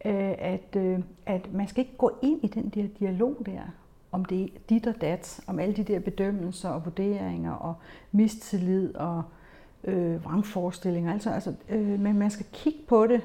at, 0.04 0.76
øh, 0.76 0.98
at 1.26 1.52
man 1.52 1.68
skal 1.68 1.80
ikke 1.80 1.96
gå 1.96 2.10
ind 2.22 2.44
i 2.44 2.46
den 2.46 2.68
der 2.68 2.86
dialog 2.98 3.36
der, 3.46 3.60
om 4.12 4.24
det 4.24 4.42
er 4.42 4.48
dit 4.68 4.86
og 4.86 5.00
dat, 5.00 5.40
om 5.46 5.58
alle 5.58 5.74
de 5.74 5.84
der 5.84 5.98
bedømmelser 5.98 6.68
og 6.68 6.84
vurderinger 6.84 7.52
og 7.52 7.74
mistillid 8.12 8.94
og 8.94 9.22
øh, 9.84 10.24
vrangforestillinger. 10.24 11.12
Altså, 11.12 11.30
altså, 11.30 11.54
øh, 11.68 12.00
men 12.00 12.18
man 12.18 12.30
skal 12.30 12.46
kigge 12.52 12.78
på 12.88 13.06
det, 13.06 13.20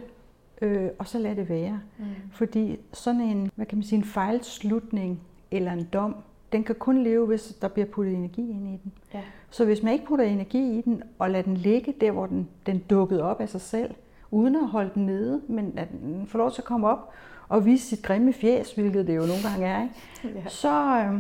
øh, 0.62 0.90
og 1.00 1.08
så 1.08 1.20
lade 1.20 1.36
det 1.36 1.50
være. 1.50 1.80
Mm. 1.98 2.06
Fordi 2.32 2.80
sådan 2.94 3.22
en, 3.22 3.52
hvad 3.56 3.66
kan 3.66 3.78
man 3.78 3.84
sige, 3.84 3.98
en 3.98 4.06
fejlslutning 4.06 5.20
eller 5.52 5.72
en 5.72 5.88
dom, 5.94 6.16
den 6.52 6.64
kan 6.64 6.76
kun 6.76 7.04
leve, 7.04 7.26
hvis 7.26 7.58
der 7.62 7.68
bliver 7.68 7.86
puttet 7.86 8.16
energi 8.16 8.50
ind 8.50 8.68
i 8.68 8.80
den. 8.84 8.92
Ja. 9.14 9.22
Så 9.50 9.66
hvis 9.66 9.84
man 9.84 9.94
ikke 9.94 10.06
putter 10.06 10.26
energi 10.26 10.78
i 10.78 10.82
den, 10.82 11.04
og 11.20 11.30
lader 11.30 11.44
den 11.44 11.58
ligge 11.58 11.94
der, 12.02 12.12
hvor 12.12 12.26
den, 12.26 12.48
den 12.66 12.80
dukkede 12.90 13.24
op 13.24 13.42
af 13.42 13.50
sig 13.50 13.62
selv, 13.62 13.96
uden 14.32 14.56
at 14.56 14.68
holde 14.68 14.92
den 14.96 15.06
nede, 15.06 15.42
men 15.48 15.74
at 15.78 15.88
den 15.92 16.28
får 16.28 16.40
lov 16.40 16.52
til 16.52 16.62
at 16.62 16.66
komme 16.66 16.88
op 16.90 17.14
og 17.50 17.66
vise 17.66 17.88
sit 17.88 18.04
grimme 18.04 18.34
fjes, 18.34 18.72
hvilket 18.74 19.08
det 19.08 19.16
jo 19.16 19.22
nogle 19.22 19.42
gange 19.50 19.66
er, 19.68 19.82
ikke? 19.84 20.40
Ja. 20.40 20.50
Så, 20.50 20.98
øh, 21.00 21.20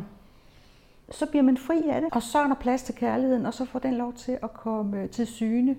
så 1.11 1.25
bliver 1.25 1.43
man 1.43 1.57
fri 1.57 1.81
af 1.89 2.01
det, 2.01 2.09
og 2.11 2.23
så 2.23 2.39
er 2.39 2.47
der 2.47 2.55
plads 2.55 2.83
til 2.83 2.95
kærligheden, 2.95 3.45
og 3.45 3.53
så 3.53 3.65
får 3.65 3.79
den 3.79 3.93
lov 3.93 4.13
til 4.13 4.37
at 4.43 4.53
komme 4.53 5.01
øh, 5.01 5.09
til 5.09 5.27
syne, 5.27 5.75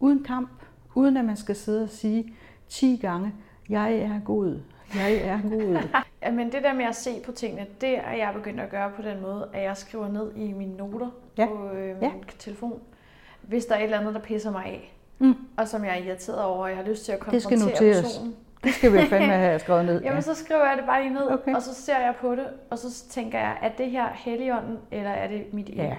uden 0.00 0.22
kamp, 0.24 0.48
uden 0.94 1.16
at 1.16 1.24
man 1.24 1.36
skal 1.36 1.56
sidde 1.56 1.82
og 1.82 1.88
sige 1.88 2.34
10 2.68 2.96
gange, 3.02 3.32
jeg 3.68 3.94
er 3.94 4.20
god, 4.24 4.60
jeg 4.94 5.14
er 5.14 5.38
god. 5.42 5.88
Men 6.36 6.52
det 6.52 6.62
der 6.62 6.72
med 6.74 6.84
at 6.84 6.96
se 6.96 7.10
på 7.26 7.32
tingene, 7.32 7.66
det 7.80 7.98
er 7.98 8.12
jeg 8.12 8.30
begyndt 8.34 8.60
at 8.60 8.70
gøre 8.70 8.90
på 8.96 9.02
den 9.02 9.22
måde, 9.22 9.48
at 9.52 9.62
jeg 9.62 9.76
skriver 9.76 10.08
ned 10.08 10.32
i 10.36 10.52
mine 10.52 10.76
noter 10.76 11.08
Ja. 11.38 11.46
på 11.46 11.68
øh, 11.74 11.86
min 12.00 12.02
Ja. 12.02 12.10
telefon, 12.38 12.80
hvis 13.42 13.64
der 13.66 13.74
er 13.74 13.78
et 13.78 13.84
eller 13.84 13.98
andet, 13.98 14.14
der 14.14 14.20
pisser 14.20 14.50
mig 14.52 14.64
af, 14.64 14.93
Mm. 15.26 15.36
og 15.56 15.68
som 15.68 15.84
jeg 15.84 15.98
er 16.00 16.04
irriteret 16.04 16.42
over, 16.42 16.58
og 16.62 16.68
jeg 16.68 16.76
har 16.76 16.84
lyst 16.84 17.04
til 17.04 17.12
at 17.12 17.18
Det 17.30 17.42
skal 17.42 17.58
konfrontere 17.58 17.86
noteres. 17.88 18.02
personen. 18.02 18.34
Det 18.64 18.72
skal 18.74 18.92
vi 18.92 18.98
fandme 18.98 19.32
have 19.46 19.58
skrevet 19.58 19.84
ned. 19.84 20.02
Jamen, 20.02 20.22
så 20.22 20.34
skriver 20.34 20.64
jeg 20.68 20.76
det 20.76 20.84
bare 20.86 21.02
lige 21.02 21.14
ned, 21.14 21.30
Okay. 21.30 21.54
og 21.54 21.62
så 21.62 21.74
ser 21.74 21.98
jeg 21.98 22.14
på 22.20 22.34
det, 22.34 22.46
og 22.70 22.78
så 22.78 23.04
tænker 23.10 23.38
jeg, 23.38 23.56
er 23.62 23.68
det 23.78 23.90
her 23.90 24.06
helligånden, 24.14 24.78
eller 24.92 25.10
er 25.10 25.28
det 25.28 25.42
mit 25.52 25.68
ego? 25.68 25.82
Ja. 25.82 25.94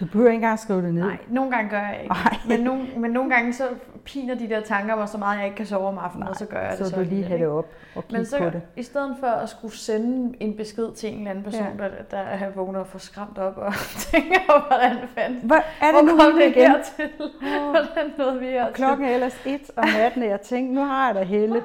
Du 0.00 0.06
behøver 0.06 0.28
ikke 0.30 0.34
engang 0.34 0.58
skrive 0.58 0.82
det 0.82 0.94
ned. 0.94 1.02
Nej, 1.02 1.18
nogle 1.28 1.50
gange 1.50 1.70
gør 1.70 1.78
jeg 1.78 2.00
ikke. 2.02 2.14
Men, 2.48 2.60
nogle, 2.60 2.86
men 2.96 3.10
nogle 3.10 3.30
gange 3.34 3.52
så 3.52 3.68
piner 4.04 4.34
de 4.34 4.48
der 4.48 4.60
tanker 4.60 4.96
mig 4.96 5.08
så 5.08 5.18
meget, 5.18 5.32
at 5.32 5.38
jeg 5.38 5.46
ikke 5.46 5.56
kan 5.56 5.66
sove 5.66 5.88
om 5.88 5.98
aftenen, 5.98 6.22
Nej, 6.24 6.30
og 6.30 6.36
så 6.36 6.46
gør 6.46 6.60
jeg 6.60 6.70
det 6.70 6.78
så 6.78 6.90
så 6.90 6.96
du 6.96 7.02
lige 7.02 7.24
have 7.24 7.40
det 7.40 7.48
op 7.48 7.64
og 7.96 8.02
kigge 8.02 8.16
Men 8.16 8.26
så, 8.26 8.38
på 8.38 8.44
det. 8.44 8.62
i 8.76 8.82
stedet 8.82 9.16
for 9.20 9.26
at 9.26 9.48
skulle 9.48 9.74
sende 9.74 10.36
en 10.40 10.56
besked 10.56 10.92
til 10.92 11.12
en 11.12 11.18
eller 11.18 11.30
anden 11.30 11.44
person, 11.44 11.62
Ja. 11.78 11.84
der, 11.84 11.90
der 12.10 12.18
er 12.18 12.50
vågner 12.50 12.80
og 12.80 12.86
får 12.86 12.98
skræmt 12.98 13.38
op 13.38 13.56
og 13.56 13.72
tænker, 14.12 14.66
hvordan 14.68 14.96
fanden, 15.14 15.40
Hvor 15.44 15.56
er 15.56 15.60
det 15.80 15.92
hvor 15.92 16.02
nu 16.02 16.18
kom 16.18 16.32
det 16.38 16.46
igen? 16.56 16.70
hertil? 16.70 17.10
Hvordan 17.70 18.12
nåede 18.18 18.40
vi 18.40 18.46
hertil? 18.46 18.74
Klokken 18.74 19.06
er 19.06 19.14
ellers 19.14 19.40
et 19.46 19.70
om 19.76 19.84
natten, 19.98 20.22
og 20.22 20.28
jeg 20.28 20.40
tænkte, 20.40 20.74
nu 20.74 20.84
har 20.84 21.06
jeg 21.06 21.14
da 21.14 21.22
Helle. 21.22 21.62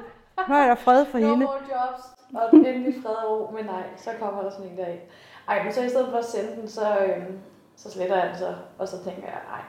Nu 0.48 0.54
er 0.54 0.66
der 0.66 0.74
fred 0.74 1.04
for 1.04 1.18
No 1.24 1.26
hende. 1.28 1.44
more 1.44 1.54
jobs, 1.54 2.02
og 2.34 2.54
endelig 2.58 2.94
fred 3.02 3.14
og 3.14 3.40
ro, 3.40 3.54
men 3.56 3.64
nej, 3.64 3.82
så 3.96 4.10
kommer 4.20 4.42
der 4.42 4.50
sådan 4.50 4.66
en 4.70 4.76
der 4.76 4.84
af. 4.84 5.00
Ej, 5.48 5.62
men 5.64 5.72
så 5.72 5.82
i 5.82 5.88
stedet 5.88 6.06
for 6.10 6.18
at 6.18 6.24
sende 6.24 6.60
den, 6.60 6.68
så, 6.68 6.82
øhm, 7.06 7.38
så 7.76 7.90
sletter 7.90 8.16
jeg 8.16 8.28
den 8.28 8.36
så, 8.38 8.54
og 8.78 8.88
så 8.88 9.04
tænker 9.04 9.22
jeg, 9.22 9.38
nej, 9.50 9.60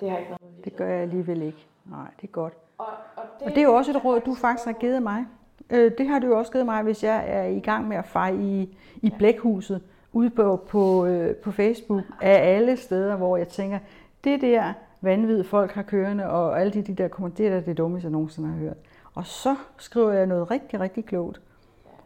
det 0.00 0.10
har 0.10 0.18
ikke 0.18 0.30
noget 0.30 0.54
med 0.56 0.62
Det 0.64 0.76
gør 0.76 0.86
jeg 0.88 1.02
alligevel 1.02 1.42
ikke. 1.42 1.66
Nej, 1.84 2.06
det 2.20 2.28
er 2.28 2.32
godt. 2.32 2.52
Og, 2.78 2.86
og, 3.16 3.22
det, 3.38 3.46
Og 3.46 3.50
det 3.54 3.58
er 3.58 3.62
jo 3.62 3.74
også 3.74 3.90
et 3.90 4.04
råd, 4.04 4.20
du 4.20 4.34
faktisk 4.34 4.66
har 4.66 4.72
givet 4.72 5.02
mig. 5.02 5.26
Øh, 5.70 5.92
Det 5.98 6.08
har 6.08 6.18
du 6.18 6.26
jo 6.26 6.38
også 6.38 6.52
givet 6.52 6.66
mig, 6.66 6.82
hvis 6.82 7.04
jeg 7.04 7.24
er 7.28 7.42
i 7.44 7.60
gang 7.60 7.88
med 7.88 7.96
at 7.96 8.04
feje 8.06 8.36
i, 8.36 8.78
i 9.02 9.10
blækhuset 9.18 9.82
ude 10.12 10.30
på, 10.30 10.56
på, 10.68 11.06
øh, 11.06 11.36
på 11.36 11.52
Facebook 11.52 12.02
af 12.20 12.56
alle 12.56 12.76
steder, 12.76 13.16
hvor 13.16 13.36
jeg 13.36 13.48
tænker, 13.48 13.78
det 14.24 14.40
der 14.40 14.72
vanvid 15.00 15.44
folk 15.44 15.72
har 15.72 15.82
kørende, 15.82 16.26
og 16.30 16.60
alle 16.60 16.72
de, 16.72 16.82
de 16.82 16.94
der 16.94 17.08
kommentarer, 17.08 17.50
det 17.50 17.58
er 17.58 17.60
det 17.60 17.78
dummeste, 17.78 18.04
jeg 18.06 18.12
nogensinde 18.12 18.48
har 18.48 18.56
hørt. 18.58 18.76
Og 19.14 19.26
så 19.26 19.56
skriver 19.78 20.12
jeg 20.12 20.26
noget 20.26 20.50
rigtig, 20.50 20.80
rigtig 20.80 21.04
klogt. 21.04 21.40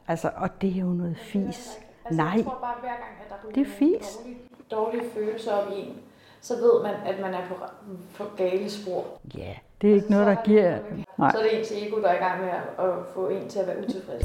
Altså, 0.09 0.31
og 0.37 0.61
det 0.62 0.77
er 0.77 0.81
jo 0.81 0.87
noget 0.87 1.17
fis. 1.19 1.79
Altså, 2.05 2.23
Nej. 2.23 2.33
Jeg 2.37 2.45
tror 2.45 2.59
bare, 2.61 2.75
hver 2.81 2.89
gang, 2.89 3.01
at 3.25 3.29
der 3.29 3.35
ryger 3.45 3.55
Det 3.55 3.61
er 3.61 3.71
fis. 3.71 4.17
dårligt 4.17 4.39
dårlige 4.73 5.11
følelser 5.14 5.52
op 5.52 5.73
i 5.73 5.81
en, 5.81 5.95
så 6.41 6.55
ved 6.55 6.83
man, 6.83 6.95
at 7.07 7.21
man 7.21 7.35
er 7.35 7.49
på, 7.49 7.55
på 8.17 8.25
gale 8.37 8.71
spor. 8.71 9.05
Ja, 9.37 9.55
det 9.81 9.91
er 9.91 9.95
ikke 9.95 10.11
noget, 10.11 10.26
der 10.26 10.37
giver... 10.45 10.79
Nej. 11.19 11.31
Så 11.33 11.38
er 11.38 11.43
det 11.43 11.59
ens 11.59 11.73
ego, 11.73 12.00
der 12.00 12.09
er 12.09 12.14
i 12.14 12.25
gang 12.25 12.41
med 12.41 12.50
at 12.79 13.07
få 13.14 13.29
en 13.29 13.49
til 13.49 13.59
at 13.59 13.67
være 13.67 13.79
utilfreds. 13.79 14.25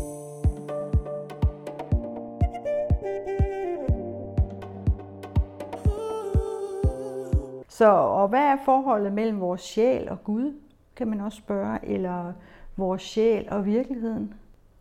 Så, 7.69 7.89
og 7.91 8.27
hvad 8.27 8.43
er 8.43 8.57
forholdet 8.65 9.13
mellem 9.13 9.39
vores 9.39 9.61
sjæl 9.61 10.09
og 10.09 10.23
Gud, 10.23 10.53
kan 10.95 11.07
man 11.07 11.21
også 11.21 11.37
spørge, 11.37 11.79
eller 11.83 12.33
vores 12.77 13.01
sjæl 13.01 13.47
og 13.51 13.65
virkeligheden? 13.65 14.33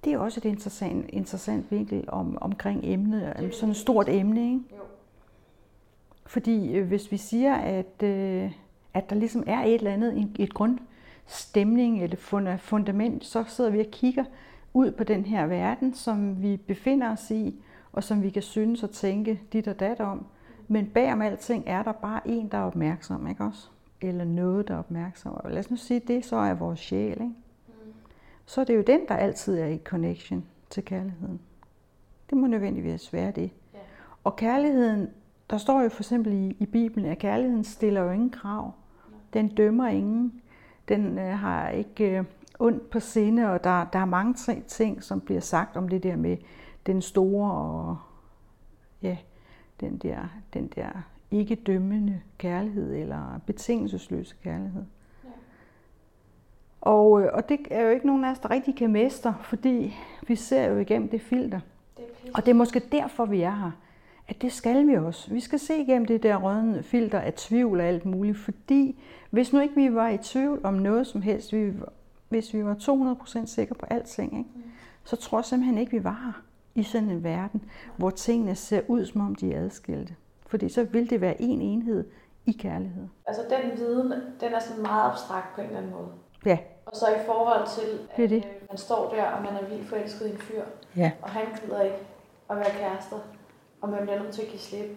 Det 0.04 0.12
er 0.12 0.18
også 0.18 0.40
et 0.40 0.44
interessant, 0.44 1.06
interessant 1.08 1.70
vinkel 1.70 2.04
om, 2.08 2.38
omkring 2.40 2.80
emnet, 2.85 3.54
sådan 3.54 3.70
et 3.70 3.76
stort 3.76 4.08
emne, 4.08 4.40
ikke? 4.40 4.61
Jo. 4.70 4.82
Fordi 6.26 6.76
øh, 6.76 6.87
hvis 6.87 7.12
vi 7.12 7.16
siger, 7.16 7.54
at, 7.54 8.02
øh, 8.02 8.52
at 8.95 9.11
der 9.11 9.16
ligesom 9.16 9.45
er 9.47 9.64
et 9.64 9.75
eller 9.75 9.92
andet, 9.92 10.30
et 10.38 10.54
grundstemning 10.54 12.02
eller 12.02 12.56
fundament, 12.59 13.25
så 13.25 13.45
sidder 13.45 13.71
vi 13.71 13.80
og 13.80 13.87
kigger 13.92 14.25
ud 14.75 14.90
på 14.90 15.04
den 15.04 15.25
her 15.25 15.47
verden, 15.47 15.95
som 15.95 16.42
vi 16.42 16.56
befinder 16.56 17.12
os 17.12 17.30
i, 17.30 17.62
og 17.92 18.04
som 18.04 18.23
vi 18.23 18.30
kan 18.30 18.42
synes 18.42 18.83
og 18.83 18.90
tænke 18.90 19.40
dit 19.52 19.68
og 19.68 19.80
dat 19.80 20.00
om. 20.00 20.26
Men 20.68 20.87
bag 20.87 21.12
om 21.12 21.23
alting 21.23 21.64
er 21.66 21.83
der 21.83 21.92
bare 21.92 22.21
en, 22.28 22.49
der 22.49 22.59
er 22.59 22.62
opmærksom, 22.62 23.26
ikke 23.26 23.45
også? 23.45 23.68
Eller 24.00 24.25
noget, 24.25 24.68
der 24.68 24.75
er 24.75 24.78
opmærksom. 24.78 25.33
Og 25.33 25.50
lad 25.50 25.59
os 25.59 25.71
nu 25.71 25.76
sige, 25.76 26.00
det 26.00 26.25
så 26.25 26.37
er 26.37 26.54
vores 26.54 26.80
sjæl, 26.80 27.11
ikke? 27.11 27.25
Mm. 27.25 27.35
Så 28.47 28.61
er 28.61 28.64
det 28.64 28.76
jo 28.76 28.83
den, 28.87 29.00
der 29.09 29.16
altid 29.16 29.59
er 29.59 29.66
i 29.66 29.80
connection 29.85 30.45
til 30.71 30.85
kærligheden. 30.85 31.40
Det 32.30 32.38
må 32.38 32.47
nødvendigvis 32.47 33.12
være 33.12 33.30
det. 33.30 33.50
Og 34.25 34.37
kærligheden, 34.37 35.09
der 35.50 35.59
står 35.59 35.83
jo 35.83 35.88
for 35.88 36.00
eksempel 36.00 36.33
i, 36.33 36.57
i 36.59 36.67
Bibelen, 36.67 37.11
at 37.11 37.19
kærligheden 37.19 37.65
stiller 37.65 38.00
jo 38.00 38.11
ingen 38.11 38.31
krav. 38.31 38.73
Den 39.33 39.49
dømmer 39.49 39.88
ingen. 39.88 40.41
Den 40.88 41.19
øh, 41.19 41.38
har 41.38 41.69
ikke 41.69 42.19
øh, 42.19 42.25
ondt 42.59 42.91
på 42.91 43.00
sinde, 43.00 43.50
og 43.50 43.65
der, 43.65 43.85
der 43.85 43.99
er 43.99 44.05
mange 44.05 44.35
ting, 44.67 45.03
som 45.03 45.21
bliver 45.21 45.41
sagt 45.41 45.76
om 45.76 45.88
det 45.88 46.03
der 46.03 46.17
med 46.17 46.37
den 46.87 47.03
store 47.03 47.53
og 47.53 47.97
ja, 49.03 49.17
den 49.81 49.97
der, 49.97 50.19
den 50.55 50.67
der 50.67 50.88
ikke 51.31 51.55
dømmende 51.55 52.21
kærlighed 52.38 52.95
eller 52.95 53.41
betingelsesløse 53.47 54.37
kærlighed. 54.43 54.85
Ja. 55.25 55.31
Og, 56.81 57.23
øh, 57.23 57.29
og 57.33 57.49
det 57.49 57.61
er 57.71 57.83
jo 57.83 57.91
ikke 57.91 58.07
nogen 58.07 58.25
af 58.25 58.31
os, 58.31 58.38
der 58.38 58.50
rigtig 58.50 58.76
kan 58.76 58.93
mestre, 58.93 59.35
fordi 59.43 59.95
vi 60.29 60.37
ser 60.37 60.65
jo 60.65 60.79
igennem 60.79 61.09
det 61.09 61.21
filter. 61.21 61.61
Det 61.97 62.05
og 62.35 62.45
det 62.45 62.50
er 62.50 62.55
måske 62.55 62.81
derfor, 62.93 63.25
vi 63.25 63.41
er 63.41 63.55
her. 63.55 63.71
At 64.28 64.42
det 64.42 64.52
skal 64.52 64.87
vi 64.87 64.97
også. 64.97 65.30
Vi 65.30 65.40
skal 65.40 65.59
se 65.59 65.76
igennem 65.76 66.06
det 66.06 66.23
der 66.23 66.37
røde 66.37 66.83
filter 66.83 67.21
af 67.21 67.33
tvivl 67.33 67.80
og 67.80 67.87
alt 67.87 68.04
muligt, 68.04 68.38
fordi 68.38 69.02
hvis 69.30 69.52
nu 69.52 69.61
ikke 69.61 69.75
vi 69.75 69.95
var 69.95 70.09
i 70.09 70.18
tvivl 70.18 70.61
om 70.64 70.75
noget 70.75 71.06
som 71.06 71.23
helst, 71.23 71.52
vi, 71.52 71.73
hvis 72.28 72.54
vi 72.54 72.64
var 72.64 72.75
200% 72.75 73.47
sikre 73.47 73.75
på 73.75 73.87
alting, 73.90 74.38
ikke, 74.38 74.50
så 75.04 75.16
tror 75.16 75.38
jeg 75.38 75.45
simpelthen 75.45 75.78
ikke, 75.78 75.92
vi 75.92 76.04
var 76.04 76.21
her 76.25 76.42
i 76.75 76.83
sådan 76.83 77.11
en 77.11 77.25
verden, 77.25 77.64
hvor 77.97 78.11
tingene 78.11 78.54
ser 78.54 78.80
ud, 78.88 79.06
som 79.06 79.21
om 79.21 79.35
de 79.35 79.54
er 79.54 79.64
adskilte. 79.64 80.14
Fordi 80.47 80.68
så 80.68 80.85
vil 80.85 81.11
det 81.11 81.21
være 81.21 81.42
en 81.42 81.61
enhed 81.61 82.04
i 82.47 82.52
kærlighed. 82.52 83.09
Altså 83.26 83.42
den 83.50 83.78
viden, 83.78 84.12
den 84.40 84.52
er 84.54 84.59
sådan 84.59 84.83
meget 84.83 85.11
abstrakt 85.11 85.54
på 85.54 85.61
en 85.61 85.66
eller 85.66 85.78
anden 85.78 85.92
måde. 85.92 86.09
Ja. 86.47 86.59
Og 86.87 86.97
så 86.97 87.06
i 87.06 87.26
forhold 87.26 87.66
til, 87.66 87.99
at 88.11 88.16
det 88.16 88.30
det. 88.30 88.37
Øh, 88.37 88.68
man 88.71 88.78
står 88.78 89.14
der, 89.14 89.25
og 89.25 89.42
man 89.42 89.52
er 89.54 89.68
vildt 89.68 89.88
forelsket 89.88 90.26
i 90.26 90.30
en 90.30 90.38
fyr, 90.38 90.62
ja. 90.97 91.12
og 91.23 91.30
han 91.30 91.47
gider 91.61 91.83
ikke 91.83 91.97
at 92.50 92.56
være 92.56 92.71
kærester, 92.71 93.16
og 93.80 93.88
man 93.88 94.02
bliver 94.02 94.23
nødt 94.23 94.35
til 94.35 94.42
at 94.42 94.49
give 94.49 94.61
slip. 94.61 94.90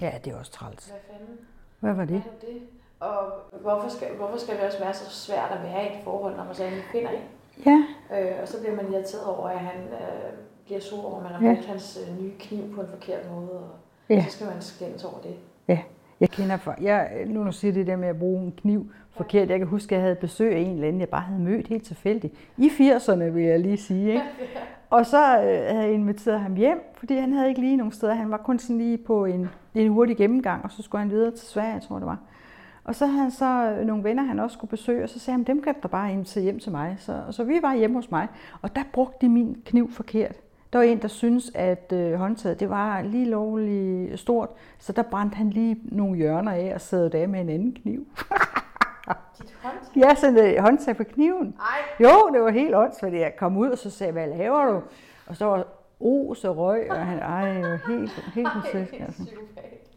Ja, 0.00 0.12
det 0.24 0.32
er 0.32 0.38
også 0.38 0.52
træls. 0.52 0.86
Hvad 0.86 1.00
fanden? 1.10 1.38
Hvad 1.80 1.92
var 1.92 2.04
det? 2.04 2.22
Hvad 2.22 2.50
det? 2.50 2.62
Og 3.00 3.32
hvorfor 3.60 3.88
skal, 3.88 4.08
hvorfor 4.16 4.38
skal 4.38 4.56
det 4.56 4.64
også 4.64 4.78
være 4.78 4.94
så 4.94 5.10
svært 5.10 5.50
at 5.50 5.62
være 5.62 5.84
i 5.84 5.86
et 5.86 6.04
forhold, 6.04 6.36
når 6.36 6.44
man 6.44 6.54
så 6.54 6.64
endelig 6.64 6.84
finder 6.92 7.10
en? 7.10 7.22
Ja. 7.66 7.84
Øh, 8.18 8.42
og 8.42 8.48
så 8.48 8.60
bliver 8.60 8.76
man 8.76 8.92
irriteret 8.92 9.26
over, 9.26 9.48
at 9.48 9.58
han 9.58 9.80
øh, 9.92 10.32
bliver 10.64 10.80
sur 10.80 11.04
over, 11.04 11.16
at 11.16 11.22
man 11.22 11.32
har 11.32 11.40
brugt 11.40 11.66
ja. 11.66 11.70
hans 11.70 11.98
øh, 12.02 12.22
nye 12.22 12.32
kniv 12.38 12.74
på 12.74 12.80
en 12.80 12.88
forkert 12.88 13.30
måde, 13.30 13.50
og 13.50 13.70
ja. 14.08 14.24
så 14.24 14.30
skal 14.30 14.46
man 14.46 14.62
skændes 14.62 15.04
over 15.04 15.18
det. 15.22 15.36
Ja, 15.68 15.78
jeg 16.20 16.30
kender 16.30 16.56
for, 16.56 16.74
jeg, 16.80 17.24
nu 17.26 17.44
når 17.44 17.50
siger 17.50 17.72
det 17.72 17.86
der 17.86 17.96
med 17.96 18.08
at 18.08 18.18
bruge 18.18 18.42
en 18.44 18.52
kniv 18.52 18.90
forkert, 19.10 19.50
jeg 19.50 19.58
kan 19.58 19.68
huske, 19.68 19.94
at 19.94 19.98
jeg 19.98 20.02
havde 20.02 20.16
besøg 20.16 20.54
af 20.54 20.60
en 20.60 20.70
eller 20.70 20.88
anden, 20.88 21.00
jeg 21.00 21.08
bare 21.08 21.20
havde 21.20 21.40
mødt 21.40 21.68
helt 21.68 21.84
tilfældigt. 21.86 22.34
I 22.56 22.68
80'erne, 22.68 23.24
vil 23.24 23.44
jeg 23.44 23.60
lige 23.60 23.76
sige. 23.76 24.08
Ikke? 24.08 24.24
Og 24.94 25.06
så 25.06 25.38
øh, 25.38 25.42
havde 25.44 25.82
jeg 25.82 25.92
inviteret 25.92 26.40
ham 26.40 26.54
hjem, 26.54 26.78
fordi 26.96 27.16
han 27.16 27.32
havde 27.32 27.48
ikke 27.48 27.60
lige 27.60 27.76
nogen 27.76 27.92
steder. 27.92 28.14
Han 28.14 28.30
var 28.30 28.36
kun 28.36 28.58
sådan 28.58 28.78
lige 28.78 28.98
på 28.98 29.24
en, 29.24 29.48
en 29.74 29.92
hurtig 29.92 30.16
gennemgang, 30.16 30.64
og 30.64 30.70
så 30.70 30.82
skulle 30.82 31.00
han 31.00 31.10
videre 31.10 31.30
til 31.30 31.46
Sverige, 31.46 31.80
tror 31.80 31.96
jeg 31.96 32.00
det 32.00 32.06
var. 32.06 32.18
Og 32.84 32.94
så 32.94 33.06
havde 33.06 33.20
han 33.20 33.30
så 33.30 33.76
øh, 33.78 33.86
nogle 33.86 34.04
venner, 34.04 34.22
han 34.22 34.40
også 34.40 34.54
skulle 34.54 34.70
besøge, 34.70 35.02
og 35.02 35.08
så 35.08 35.18
sagde 35.18 35.36
han, 35.36 35.44
dem 35.44 35.62
kan 35.62 35.74
du 35.82 35.88
bare 35.88 36.12
invitere 36.12 36.44
hjem 36.44 36.58
til 36.58 36.72
mig. 36.72 36.96
Så, 36.98 37.22
så 37.30 37.44
vi 37.44 37.58
var 37.62 37.74
hjemme 37.74 37.96
hos 37.96 38.10
mig, 38.10 38.28
og 38.62 38.76
der 38.76 38.82
brugte 38.92 39.26
de 39.26 39.28
min 39.28 39.62
kniv 39.64 39.92
forkert. 39.92 40.36
Der 40.72 40.78
var 40.78 40.84
en, 40.84 41.02
der 41.02 41.08
syntes, 41.08 41.52
at 41.54 41.92
øh, 41.92 42.14
håndtaget 42.14 42.60
det 42.60 42.70
var 42.70 43.02
lige 43.02 43.30
lovligt 43.30 44.20
stort, 44.20 44.48
så 44.78 44.92
der 44.92 45.02
brændte 45.02 45.36
han 45.36 45.50
lige 45.50 45.76
nogle 45.84 46.16
hjørner 46.16 46.52
af 46.52 46.72
og 46.74 46.80
sad 46.80 47.14
af 47.14 47.28
med 47.28 47.40
en 47.40 47.48
anden 47.48 47.72
kniv. 47.72 48.06
Dit 49.38 49.54
håndtag? 49.62 49.96
Ja, 49.96 50.14
sådan 50.14 50.36
et 50.36 50.60
håndtag 50.60 50.96
på 50.96 51.04
kniven. 51.04 51.56
Ej. 51.60 52.08
Jo, 52.08 52.30
det 52.32 52.42
var 52.42 52.50
helt 52.50 52.74
åndssvagt. 52.74 53.14
Jeg 53.14 53.36
kom 53.36 53.56
ud, 53.56 53.70
og 53.70 53.78
så 53.78 53.90
sagde 53.90 54.12
hvad 54.12 54.26
laver 54.26 54.64
du? 54.64 54.82
Og 55.26 55.36
så 55.36 55.44
var 55.44 55.64
os 56.00 56.44
og 56.44 56.56
røg, 56.56 56.90
og 56.90 56.96
han, 56.96 57.18
ej, 57.18 57.52
det 57.52 57.62
var 57.62 57.80
helt, 57.88 58.10
helt 58.34 58.48
grotesk. 58.48 58.92
Altså. 59.00 59.22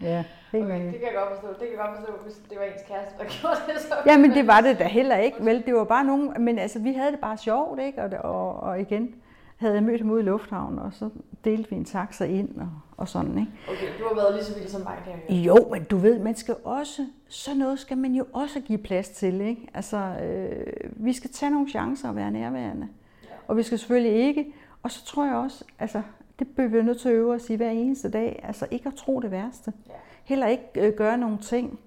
Ja, 0.02 0.24
helt 0.52 0.66
okay, 0.66 0.86
det 0.86 0.94
kan 0.94 1.02
jeg 1.02 1.14
godt 1.16 1.30
forstå. 1.30 1.48
Det 1.48 1.60
kan 1.60 1.70
jeg 1.70 1.86
godt 1.86 1.98
forstå, 1.98 2.14
hvis 2.24 2.36
det 2.50 2.58
var 2.58 2.64
ens 2.64 2.82
kæreste, 2.88 3.14
der 3.20 3.26
gjorde 3.42 3.74
det. 3.74 3.82
Så 3.82 3.94
ja, 4.06 4.18
men 4.18 4.32
det 4.32 4.48
var 4.48 4.62
det 4.62 4.80
da 4.80 4.84
heller 4.84 5.16
ikke. 5.16 5.38
Vel, 5.46 5.66
det 5.66 5.76
var 5.76 5.84
bare 5.84 6.04
nogen, 6.04 6.34
men 6.40 6.60
altså, 6.60 6.80
vi 6.80 6.94
havde 6.94 7.12
det 7.12 7.20
bare 7.20 7.38
sjovt, 7.38 7.80
ikke? 7.80 8.04
Og, 8.04 8.10
og, 8.32 8.60
og 8.60 8.80
igen, 8.80 9.16
havde 9.58 9.74
jeg 9.74 9.84
mødt 9.84 10.02
ham 10.02 10.10
ude 10.10 10.22
i 10.22 10.26
lufthavnen, 10.26 10.80
og 10.80 10.94
så 10.94 11.10
delte 11.46 11.70
vi 11.70 11.76
en 11.76 11.86
taxa 11.86 12.26
ind 12.26 12.58
og, 12.58 12.70
og 12.98 13.08
sådan. 13.08 13.38
Ikke? 13.38 13.52
Okay, 13.68 13.88
du 14.00 14.04
har 14.08 14.16
været 14.16 14.34
lige 14.34 14.44
så 14.44 14.56
vild 14.56 14.68
som 14.68 14.82
mig, 14.82 14.98
kan 15.04 15.12
jeg 15.12 15.22
høre. 15.30 15.38
Jo, 15.38 15.70
men 15.72 15.84
du 15.84 15.98
ved, 15.98 16.20
man 16.20 16.36
skal 16.36 16.56
også, 16.64 17.06
så 17.28 17.56
noget 17.56 17.80
skal 17.80 17.98
man 17.98 18.16
jo 18.16 18.26
også 18.34 18.60
give 18.60 18.78
plads 18.78 19.10
til. 19.10 19.42
Ikke? 19.42 19.68
Altså, 19.74 19.98
øh, 19.98 20.74
vi 20.92 21.14
skal 21.14 21.30
tage 21.30 21.50
nogle 21.50 21.70
chancer 21.70 22.10
og 22.10 22.16
være 22.16 22.32
nærværende. 22.32 22.88
Ja. 23.24 23.30
Og 23.48 23.58
vi 23.58 23.64
skal 23.64 23.80
selvfølgelig 23.80 24.28
ikke, 24.28 24.54
og 24.84 24.92
så 24.92 25.06
tror 25.06 25.26
jeg 25.26 25.36
også, 25.36 25.64
altså, 25.80 26.02
det 26.40 26.48
bliver 26.48 26.70
vi 26.70 26.82
nødt 26.82 27.00
til 27.00 27.10
at 27.10 27.16
øve 27.16 27.34
os 27.34 27.50
i 27.50 27.56
hver 27.56 27.70
eneste 27.70 28.10
dag, 28.10 28.40
altså 28.44 28.68
ikke 28.72 28.88
at 28.88 28.96
tro 28.96 29.20
det 29.20 29.32
værste. 29.32 29.74
Ja. 29.88 29.94
Heller 30.24 30.48
ikke 30.48 30.70
øh, 30.76 30.94
gøre 30.94 31.18
nogle 31.18 31.38
ting, 31.38 31.80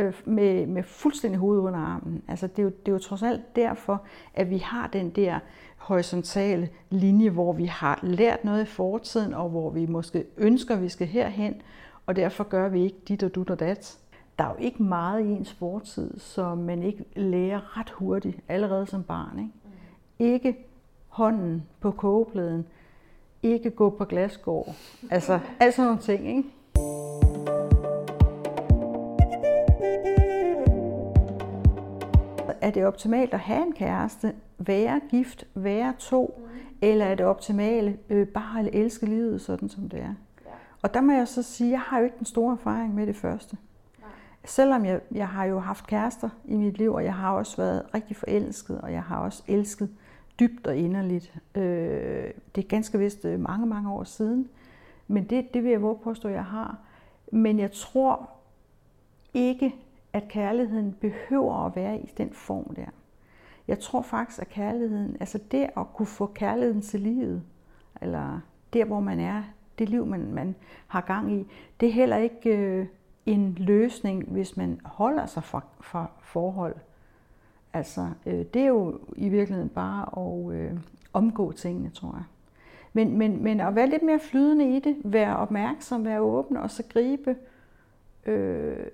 øh, 0.00 0.14
med, 0.24 0.66
med 0.66 0.82
fuldstændig 0.82 1.40
hoved 1.40 1.58
under 1.58 1.78
armen. 1.78 2.22
Altså, 2.28 2.46
det, 2.46 2.58
er 2.58 2.62
jo, 2.62 2.68
det 2.68 2.88
er 2.88 2.92
jo 2.92 2.98
trods 2.98 3.22
alt 3.22 3.56
derfor, 3.56 4.02
at 4.34 4.50
vi 4.50 4.58
har 4.58 4.86
den 4.86 5.10
der 5.10 5.38
horisontale 5.76 6.68
linje, 6.90 7.30
hvor 7.30 7.52
vi 7.52 7.64
har 7.64 7.98
lært 8.02 8.44
noget 8.44 8.62
i 8.62 8.66
fortiden, 8.66 9.34
og 9.34 9.48
hvor 9.48 9.70
vi 9.70 9.86
måske 9.86 10.24
ønsker, 10.36 10.74
at 10.74 10.82
vi 10.82 10.88
skal 10.88 11.06
herhen, 11.06 11.54
og 12.06 12.16
derfor 12.16 12.44
gør 12.44 12.68
vi 12.68 12.84
ikke 12.84 12.98
dit 13.08 13.22
og 13.22 13.34
dut 13.34 13.50
og 13.50 13.60
dat. 13.60 13.98
Der 14.38 14.44
er 14.44 14.48
jo 14.48 14.56
ikke 14.58 14.82
meget 14.82 15.24
i 15.24 15.28
ens 15.28 15.52
fortid, 15.52 16.18
som 16.18 16.58
man 16.58 16.82
ikke 16.82 17.04
lærer 17.16 17.78
ret 17.78 17.90
hurtigt, 17.90 18.40
allerede 18.48 18.86
som 18.86 19.02
barn. 19.02 19.38
Ikke, 19.38 19.52
mm. 20.18 20.24
ikke 20.24 20.66
hånden 21.08 21.62
på 21.80 21.90
kogepladen, 21.90 22.66
ikke 23.42 23.70
gå 23.70 23.90
på 23.90 24.04
glasgård. 24.04 24.74
Altså, 25.10 25.40
alt 25.60 25.74
sådan 25.74 25.86
nogle 25.86 26.00
ting, 26.00 26.28
ikke? 26.28 26.44
Er 32.62 32.70
det 32.70 32.86
optimalt 32.86 33.34
at 33.34 33.40
have 33.40 33.62
en 33.66 33.72
kæreste, 33.72 34.34
være 34.58 35.00
gift, 35.10 35.46
være 35.54 35.94
to, 35.98 36.34
mm. 36.38 36.58
eller 36.82 37.04
er 37.04 37.14
det 37.14 37.26
optimale 37.26 37.98
øh, 38.10 38.28
bare 38.28 38.60
at 38.60 38.68
elske 38.72 39.06
livet 39.06 39.40
sådan, 39.40 39.68
som 39.68 39.88
det 39.88 40.00
er? 40.00 40.14
Ja. 40.44 40.50
Og 40.82 40.94
der 40.94 41.00
må 41.00 41.12
jeg 41.12 41.28
så 41.28 41.42
sige, 41.42 41.70
jeg 41.70 41.80
har 41.80 41.98
jo 41.98 42.04
ikke 42.04 42.18
den 42.18 42.26
store 42.26 42.52
erfaring 42.52 42.94
med 42.94 43.06
det 43.06 43.16
første. 43.16 43.56
Nej. 44.00 44.08
Selvom 44.44 44.84
jeg, 44.84 45.00
jeg 45.12 45.28
har 45.28 45.44
jo 45.44 45.58
haft 45.58 45.86
kærester 45.86 46.28
i 46.44 46.56
mit 46.56 46.78
liv, 46.78 46.92
og 46.92 47.04
jeg 47.04 47.14
har 47.14 47.32
også 47.32 47.56
været 47.56 47.82
rigtig 47.94 48.16
forelsket, 48.16 48.80
og 48.80 48.92
jeg 48.92 49.02
har 49.02 49.18
også 49.18 49.42
elsket 49.46 49.88
dybt 50.40 50.66
og 50.66 50.76
inderligt. 50.76 51.34
Øh, 51.54 52.30
det 52.54 52.64
er 52.64 52.68
ganske 52.68 52.98
vist 52.98 53.24
øh, 53.24 53.40
mange, 53.40 53.66
mange 53.66 53.92
år 53.92 54.04
siden, 54.04 54.48
men 55.08 55.24
det, 55.24 55.54
det 55.54 55.64
vil 55.64 55.70
jeg 55.70 55.82
våge 55.82 55.98
påstå, 55.98 56.28
at 56.28 56.34
jeg 56.34 56.44
har. 56.44 56.78
Men 57.32 57.58
jeg 57.58 57.72
tror 57.72 58.30
ikke, 59.34 59.74
at 60.12 60.28
kærligheden 60.28 60.92
behøver 60.92 61.66
at 61.66 61.76
være 61.76 62.00
i 62.00 62.10
den 62.18 62.32
form 62.32 62.74
der. 62.74 62.86
Jeg 63.68 63.78
tror 63.78 64.02
faktisk, 64.02 64.40
at 64.40 64.48
kærligheden, 64.48 65.16
altså 65.20 65.38
det 65.50 65.70
at 65.76 65.92
kunne 65.94 66.06
få 66.06 66.26
kærligheden 66.26 66.82
til 66.82 67.00
livet, 67.00 67.42
eller 68.02 68.40
der, 68.72 68.84
hvor 68.84 69.00
man 69.00 69.20
er, 69.20 69.42
det 69.78 69.88
liv, 69.88 70.06
man, 70.06 70.32
man 70.32 70.54
har 70.86 71.00
gang 71.00 71.32
i, 71.32 71.46
det 71.80 71.88
er 71.88 71.92
heller 71.92 72.16
ikke 72.16 72.56
øh, 72.56 72.86
en 73.26 73.56
løsning, 73.60 74.24
hvis 74.24 74.56
man 74.56 74.80
holder 74.84 75.26
sig 75.26 75.44
fra, 75.44 75.62
fra 75.80 76.10
forhold. 76.20 76.76
Altså, 77.72 78.08
øh, 78.26 78.44
det 78.54 78.62
er 78.62 78.66
jo 78.66 79.00
i 79.16 79.28
virkeligheden 79.28 79.68
bare 79.68 80.26
at 80.26 80.54
øh, 80.54 80.78
omgå 81.12 81.52
tingene, 81.52 81.90
tror 81.90 82.12
jeg. 82.14 82.24
Men, 82.92 83.18
men, 83.18 83.42
men 83.42 83.60
at 83.60 83.74
være 83.74 83.88
lidt 83.88 84.02
mere 84.02 84.20
flydende 84.20 84.76
i 84.76 84.80
det, 84.80 84.96
være 85.04 85.36
opmærksom, 85.36 86.04
være 86.04 86.20
åben 86.20 86.56
og 86.56 86.70
så 86.70 86.82
gribe 86.88 87.36
øh, 88.26 88.86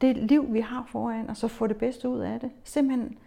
det 0.00 0.16
liv, 0.16 0.52
vi 0.52 0.60
har 0.60 0.84
foran, 0.88 1.30
og 1.30 1.36
så 1.36 1.48
få 1.48 1.66
det 1.66 1.76
bedste 1.76 2.08
ud 2.08 2.18
af 2.18 2.40
det. 2.40 2.50
Simpelthen, 2.64 3.18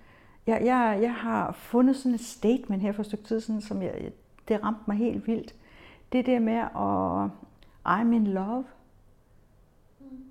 jeg, 0.48 0.62
jeg, 0.65 1.00
jeg 1.01 1.13
har 1.13 1.51
fundet 1.51 1.96
sådan 1.96 2.13
et 2.13 2.22
statement 2.22 2.82
her 2.82 2.92
for 2.92 3.01
et 3.01 3.06
stykke 3.06 3.24
tid 3.24 3.39
siden, 3.39 3.62
som 3.62 3.82
jeg, 3.82 4.12
det 4.48 4.63
ramte 4.63 4.82
mig 4.88 4.98
helt 4.98 5.27
vildt. 5.27 5.56
Det 6.12 6.25
der 6.25 6.39
med 6.39 6.53
at, 6.53 7.32
I'm 7.88 8.15
in 8.15 8.27
love 8.27 8.65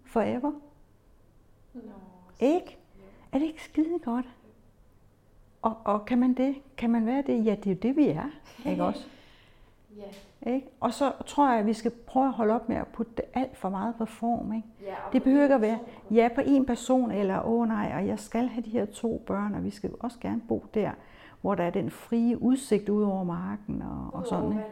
forever. 0.04 0.52
Nå, 1.74 1.80
Ikke? 2.40 2.78
Er 3.32 3.38
det 3.38 3.46
ikke 3.46 3.62
skide 3.64 3.98
godt? 4.04 4.26
Og, 5.62 5.76
og 5.84 6.04
kan 6.04 6.18
man 6.18 6.34
det? 6.34 6.54
Kan 6.76 6.90
man 6.90 7.06
være 7.06 7.22
det? 7.26 7.44
Ja, 7.44 7.54
det 7.54 7.66
er 7.66 7.74
jo 7.74 7.78
det, 7.82 7.96
vi 7.96 8.08
er. 8.08 8.30
Ikke 8.66 8.84
også? 8.84 9.06
Ja. 9.96 10.02
Ikke? 10.46 10.66
Og 10.80 10.92
så 10.94 11.12
tror 11.26 11.50
jeg, 11.50 11.58
at 11.58 11.66
vi 11.66 11.72
skal 11.72 11.90
prøve 12.06 12.26
at 12.26 12.32
holde 12.32 12.54
op 12.54 12.68
med 12.68 12.76
at 12.76 12.86
putte 12.86 13.12
det 13.16 13.24
alt 13.34 13.56
for 13.56 13.68
meget 13.68 13.94
på 13.98 14.04
form. 14.06 14.52
Ikke? 14.52 14.68
Ja, 14.86 14.94
Det 15.12 15.22
behøver 15.22 15.42
ikke 15.42 15.54
at 15.54 15.60
være, 15.60 15.78
ja, 16.10 16.28
på 16.34 16.40
en 16.44 16.66
person, 16.66 17.10
eller 17.10 17.42
åh 17.46 17.60
oh, 17.60 17.68
nej, 17.68 17.92
og 17.96 18.06
jeg 18.06 18.18
skal 18.18 18.46
have 18.48 18.62
de 18.64 18.70
her 18.70 18.84
to 18.86 19.22
børn, 19.26 19.54
og 19.54 19.64
vi 19.64 19.70
skal 19.70 19.90
også 20.00 20.16
gerne 20.20 20.40
bo 20.48 20.64
der, 20.74 20.90
hvor 21.40 21.54
der 21.54 21.64
er 21.64 21.70
den 21.70 21.90
frie 21.90 22.42
udsigt 22.42 22.88
ud 22.88 23.02
over 23.04 23.24
marken 23.24 23.82
og, 23.82 24.20
og 24.20 24.26
sådan. 24.26 24.50
Ikke? 24.52 24.64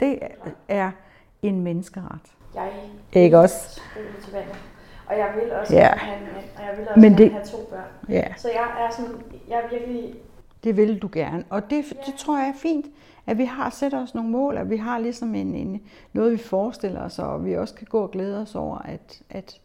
Det 0.00 0.18
er 0.68 0.90
en 1.42 1.60
menneskeret. 1.60 2.34
Jeg 2.54 2.70
Ikke 3.12 3.38
også? 3.38 3.80
Skole 3.80 4.06
til 4.24 4.32
vandet. 4.32 4.54
Og 5.06 5.18
jeg 5.18 5.32
vil 5.42 5.52
også 5.52 5.74
Ja. 5.74 5.86
have 5.96 6.16
og 6.56 6.62
jeg 6.66 6.74
vil 6.78 6.88
også 6.88 7.00
Men 7.00 7.12
gerne 7.12 7.16
det- 7.24 7.32
have 7.32 7.44
to 7.44 7.56
børn. 7.70 7.84
Ja. 8.08 8.34
Så 8.36 8.48
jeg 8.48 8.84
er 8.86 8.90
sådan, 8.90 9.22
jeg 9.48 9.58
er 9.64 9.68
virkelig, 9.78 10.14
Det 10.64 10.76
vil 10.76 10.98
du 11.02 11.08
gerne. 11.12 11.44
Og 11.50 11.70
det, 11.70 11.76
Ja. 11.92 11.96
det 12.06 12.14
tror 12.14 12.38
jeg 12.38 12.48
er 12.48 12.52
fint, 12.58 12.86
at 13.30 13.38
vi 13.38 13.44
har 13.44 13.70
sat 13.70 13.94
os 13.94 14.14
nogle 14.14 14.30
mål, 14.30 14.56
at 14.56 14.70
vi 14.70 14.76
har 14.76 14.98
ligesom 14.98 15.34
en, 15.34 15.54
en, 15.54 15.82
noget, 16.12 16.32
vi 16.32 16.38
forestiller 16.38 17.00
os, 17.00 17.18
og 17.18 17.44
vi 17.44 17.56
også 17.56 17.74
kan 17.74 17.86
gå 17.90 18.02
og 18.02 18.10
glæde 18.10 18.42
os 18.42 18.54
over, 18.54 18.78
at, 18.78 19.22
at 19.30 19.60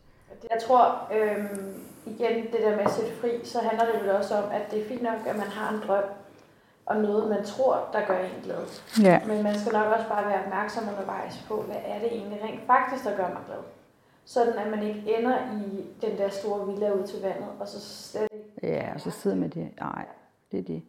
jeg 0.51 0.61
tror 0.61 1.09
øhm, 1.13 1.73
igen 2.05 2.43
det 2.43 2.59
der 2.61 2.75
med 2.75 2.85
at 2.85 2.91
sætte 2.91 3.11
fri, 3.21 3.29
så 3.43 3.59
handler 3.59 3.85
det 3.85 4.01
vel 4.01 4.11
også 4.11 4.35
om, 4.35 4.43
at 4.51 4.71
det 4.71 4.81
er 4.81 4.87
fint 4.87 5.03
nok, 5.03 5.19
at 5.27 5.35
man 5.35 5.47
har 5.47 5.73
en 5.75 5.81
drøm, 5.87 6.03
og 6.85 6.95
noget 6.95 7.29
man 7.29 7.43
tror, 7.43 7.89
der 7.93 8.05
gør 8.07 8.19
en 8.19 8.41
glad. 8.43 8.63
ja. 9.01 9.19
Men 9.27 9.43
man 9.43 9.59
skal 9.59 9.73
nok 9.73 9.93
også 9.93 10.07
bare 10.09 10.25
være 10.25 10.43
opmærksom 10.43 10.83
undervejs 10.93 11.45
på, 11.47 11.61
hvad 11.61 11.81
er 11.85 11.99
det 11.99 12.13
egentlig 12.13 12.43
rent 12.43 12.61
faktisk, 12.67 13.03
der 13.03 13.17
gør 13.17 13.27
mig 13.27 13.43
glad. 13.47 13.63
Sådan 14.25 14.53
at 14.53 14.67
man 14.71 14.83
ikke 14.83 15.17
ender 15.17 15.37
i 15.37 15.85
den 16.01 16.17
der 16.17 16.29
store 16.29 16.67
villa 16.67 16.91
ud 16.91 17.07
til 17.07 17.21
vandet, 17.21 17.49
og 17.59 17.67
så 17.67 17.79
slet 17.81 18.27
ikke 18.33 18.73
ja, 18.73 18.93
og 18.93 19.01
så 19.01 19.11
sidder 19.11 19.37
med 19.37 19.49
det. 19.49 19.69
Nej, 19.79 20.05
det 20.51 20.59
er 20.59 20.63
det. 20.63 20.83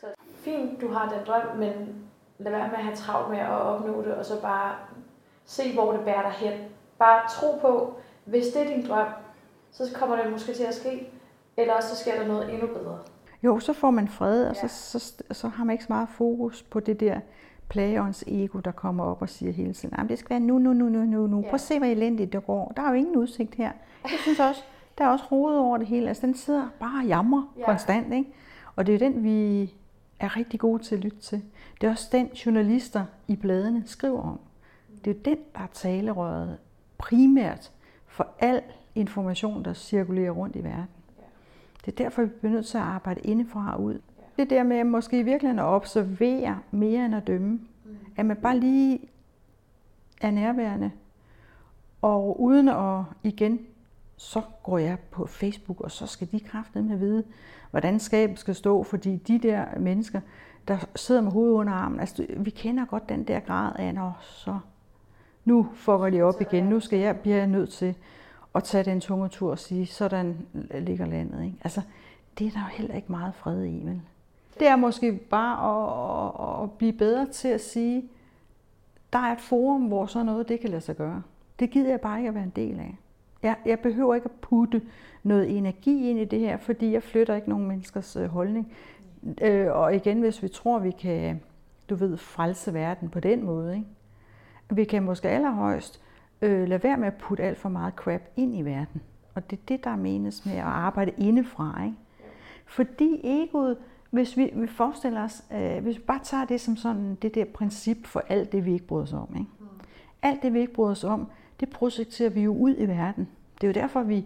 Så 0.00 0.06
fint, 0.34 0.80
du 0.80 0.88
har 0.88 1.08
den 1.08 1.26
drøm, 1.26 1.56
men 1.56 2.04
lad 2.38 2.52
være 2.52 2.68
med 2.68 2.76
at 2.78 2.84
have 2.84 2.96
travlt 2.96 3.30
med 3.30 3.38
at 3.38 3.48
opnå 3.50 4.02
det, 4.02 4.14
og 4.14 4.24
så 4.24 4.40
bare 4.42 4.74
se, 5.44 5.74
hvor 5.74 5.92
det 5.92 6.00
bærer 6.00 6.22
dig 6.22 6.30
hen. 6.32 6.52
Bare 6.98 7.20
tro 7.30 7.58
på, 7.60 7.94
hvis 8.24 8.46
det 8.46 8.62
er 8.62 8.76
din 8.76 8.86
drøm, 8.88 9.06
så 9.72 9.84
kommer 9.94 10.16
det 10.22 10.32
måske 10.32 10.52
til 10.54 10.64
at 10.64 10.74
ske, 10.74 11.10
eller 11.56 11.74
også 11.74 11.88
så 11.88 11.96
sker 11.96 12.18
der 12.20 12.26
noget 12.28 12.52
endnu 12.54 12.66
bedre. 12.66 12.98
Jo, 13.42 13.58
så 13.60 13.72
får 13.72 13.90
man 13.90 14.08
fred, 14.08 14.44
og 14.46 14.56
Ja. 14.62 14.68
så, 14.68 14.98
så, 14.98 15.14
så 15.30 15.48
har 15.48 15.64
man 15.64 15.72
ikke 15.72 15.84
så 15.84 15.92
meget 15.92 16.08
fokus 16.08 16.62
på 16.62 16.80
det 16.80 17.00
der 17.00 17.20
plagerens 17.68 18.24
ego, 18.26 18.58
der 18.58 18.70
kommer 18.70 19.04
op 19.04 19.22
og 19.22 19.28
siger 19.28 19.52
hele 19.52 19.72
tiden, 19.72 19.94
at 20.00 20.08
det 20.08 20.18
skal 20.18 20.30
være 20.30 20.40
nu, 20.40 20.58
nu, 20.58 20.72
nu, 20.72 20.88
nu, 20.88 21.04
nu, 21.04 21.26
nu. 21.26 21.36
Ja. 21.40 21.42
Prøv 21.42 21.54
at 21.54 21.60
se, 21.60 21.78
hvor 21.78 21.86
elendigt 21.86 22.32
det 22.32 22.46
går. 22.46 22.72
Der 22.76 22.82
er 22.82 22.88
jo 22.88 22.94
ingen 22.94 23.16
udsigt 23.16 23.54
her. 23.54 23.70
Jeg 24.02 24.18
synes 24.22 24.40
også, 24.40 24.62
der 24.98 25.04
er 25.04 25.08
også 25.08 25.24
hovedet 25.28 25.60
over 25.60 25.76
det 25.78 25.86
hele. 25.86 26.08
Altså, 26.08 26.26
den 26.26 26.34
sidder 26.34 26.68
bare 26.80 27.02
og 27.02 27.06
jammer 27.06 27.52
Ja. 27.58 27.64
konstant, 27.64 28.12
ikke? 28.14 28.32
Og 28.76 28.86
det 28.86 28.94
er 28.94 28.98
den, 28.98 29.24
vi 29.24 29.74
er 30.20 30.36
rigtig 30.36 30.60
gode 30.60 30.82
til 30.82 30.94
at 30.94 31.00
lytte 31.00 31.18
til. 31.18 31.42
Det 31.80 31.86
er 31.86 31.90
også 31.90 32.08
den, 32.12 32.26
journalister 32.26 33.04
i 33.28 33.36
bladene 33.36 33.82
skriver 33.86 34.22
om. 34.22 34.40
Det 35.04 35.10
er 35.10 35.22
den, 35.22 35.38
der 35.54 35.60
er 35.60 35.66
talerøret 35.72 36.58
primært 36.98 37.72
for 38.06 38.28
al 38.38 38.62
information, 38.94 39.64
der 39.64 39.74
cirkulerer 39.74 40.30
rundt 40.30 40.56
i 40.56 40.64
verden. 40.64 40.86
Det 41.84 41.92
er 41.92 42.04
derfor, 42.04 42.22
vi 42.22 42.28
bliver 42.28 42.52
nødt 42.52 42.66
til 42.66 42.78
at 42.78 42.84
arbejde 42.84 43.20
indefra 43.20 43.74
og 43.74 43.82
ud. 43.82 44.00
Det 44.38 44.50
der 44.50 44.62
med 44.62 44.76
at 44.76 44.86
måske 44.86 45.18
i 45.18 45.22
virkeligheden 45.22 45.58
at 45.58 45.64
observere 45.64 46.58
mere 46.70 47.06
end 47.06 47.14
at 47.14 47.26
dømme. 47.26 47.60
At 48.16 48.26
man 48.26 48.36
bare 48.36 48.58
lige 48.58 49.00
er 50.20 50.30
nærværende. 50.30 50.90
Og 52.02 52.40
uden 52.40 52.68
at 52.68 53.02
igen, 53.22 53.66
så 54.16 54.42
går 54.62 54.78
jeg 54.78 54.98
på 55.10 55.26
Facebook, 55.26 55.80
og 55.80 55.90
så 55.90 56.06
skal 56.06 56.28
de 56.32 56.40
kraftedeme 56.40 56.98
vide, 56.98 57.24
hvordan 57.70 58.00
skabet 58.00 58.38
skal 58.38 58.54
stå, 58.54 58.82
fordi 58.82 59.16
de 59.16 59.38
der 59.38 59.78
mennesker, 59.78 60.20
der 60.68 60.78
sidder 60.96 61.20
med 61.20 61.32
hovedet 61.32 61.54
under 61.54 61.72
armen, 61.72 62.00
altså 62.00 62.26
vi 62.36 62.50
kender 62.50 62.84
godt 62.84 63.08
den 63.08 63.24
der 63.24 63.40
grad 63.40 63.72
af, 63.78 63.94
når 63.94 64.18
så 64.20 64.58
nu 65.44 65.68
fucker 65.74 66.10
de 66.10 66.22
op 66.22 66.40
igen, 66.40 66.64
nu 66.64 66.80
skal 66.80 66.98
jeg, 66.98 67.16
bliver 67.16 67.36
jeg 67.36 67.46
nødt 67.46 67.70
til 67.70 67.94
at 68.54 68.64
tage 68.64 68.84
den 68.84 69.00
tunge 69.00 69.28
tur 69.28 69.50
og 69.50 69.58
sige, 69.58 69.86
sådan 69.86 70.46
ligger 70.74 71.06
landet. 71.06 71.44
Ikke? 71.44 71.56
Altså, 71.64 71.80
det 72.38 72.46
er 72.46 72.50
der 72.50 72.60
jo 72.60 72.76
heller 72.76 72.94
ikke 72.94 73.12
meget 73.12 73.34
fred 73.34 73.64
i, 73.64 73.80
vel? 73.84 74.00
Det 74.58 74.68
er 74.68 74.76
måske 74.76 75.12
bare 75.12 75.56
at, 75.70 76.58
at, 76.58 76.62
at 76.62 76.70
blive 76.72 76.92
bedre 76.92 77.26
til 77.26 77.48
at 77.48 77.60
sige, 77.60 78.08
der 79.12 79.18
er 79.18 79.32
et 79.32 79.40
forum, 79.40 79.82
hvor 79.82 80.06
sådan 80.06 80.26
noget 80.26 80.48
det 80.48 80.60
kan 80.60 80.70
lade 80.70 80.80
sig 80.80 80.96
gøre. 80.96 81.22
Det 81.58 81.70
gider 81.70 81.90
jeg 81.90 82.00
bare 82.00 82.18
ikke 82.18 82.28
at 82.28 82.34
være 82.34 82.44
en 82.44 82.52
del 82.56 82.80
af. 82.80 82.96
Jeg, 83.44 83.56
jeg 83.66 83.78
behøver 83.80 84.14
ikke 84.14 84.24
at 84.24 84.40
putte 84.40 84.82
noget 85.22 85.58
energi 85.58 86.10
ind 86.10 86.18
i 86.18 86.24
det 86.24 86.40
her, 86.40 86.56
fordi 86.56 86.92
jeg 86.92 87.02
flytter 87.02 87.34
ikke 87.34 87.48
nogen 87.48 87.66
menneskers 87.66 88.16
øh, 88.16 88.26
holdning. 88.26 88.72
Øh, 89.42 89.72
og 89.72 89.94
igen, 89.94 90.20
hvis 90.20 90.42
vi 90.42 90.48
tror, 90.48 90.78
vi 90.78 90.90
kan, 90.90 91.40
du 91.90 91.94
ved, 91.94 92.16
frelse 92.16 92.74
verden 92.74 93.08
på 93.08 93.20
den 93.20 93.44
måde, 93.44 93.74
ikke? 93.74 93.86
vi 94.70 94.84
kan 94.84 95.02
måske 95.02 95.28
allerhøjst 95.28 96.02
øh, 96.42 96.68
lade 96.68 96.82
være 96.82 96.96
med 96.96 97.06
at 97.06 97.14
putte 97.14 97.42
alt 97.42 97.58
for 97.58 97.68
meget 97.68 97.94
crap 97.94 98.20
ind 98.36 98.56
i 98.56 98.62
verden. 98.62 99.02
Og 99.34 99.50
det 99.50 99.58
er 99.58 99.62
det, 99.68 99.84
der 99.84 99.96
menes 99.96 100.46
med 100.46 100.54
at 100.54 100.62
arbejde 100.62 101.12
indefra. 101.18 101.84
Ikke? 101.84 101.96
Fordi 102.66 103.20
egoet, 103.24 103.76
hvis 104.10 104.36
vi, 104.36 104.50
vi 104.54 104.66
forestiller 104.66 105.24
os, 105.24 105.44
øh, 105.52 105.82
hvis 105.82 105.96
vi 105.96 106.02
bare 106.02 106.20
tager 106.22 106.44
det 106.44 106.60
som 106.60 106.76
sådan 106.76 107.14
det 107.14 107.34
der 107.34 107.44
princip 107.44 108.06
for 108.06 108.22
alt 108.28 108.52
det, 108.52 108.64
vi 108.64 108.72
ikke 108.72 108.86
bryder 108.86 109.02
os 109.02 109.12
om. 109.12 109.34
Ikke? 109.36 109.50
Alt 110.22 110.42
det, 110.42 110.52
vi 110.54 110.60
ikke 110.60 110.72
bryder 110.72 110.90
os 110.90 111.04
om, 111.04 111.30
det 111.60 111.70
projekterer 111.70 112.30
vi 112.30 112.40
jo 112.40 112.54
ud 112.56 112.74
i 112.78 112.86
verden. 112.86 113.28
Det 113.54 113.64
er 113.64 113.68
jo 113.68 113.72
derfor, 113.72 114.02
vi, 114.02 114.24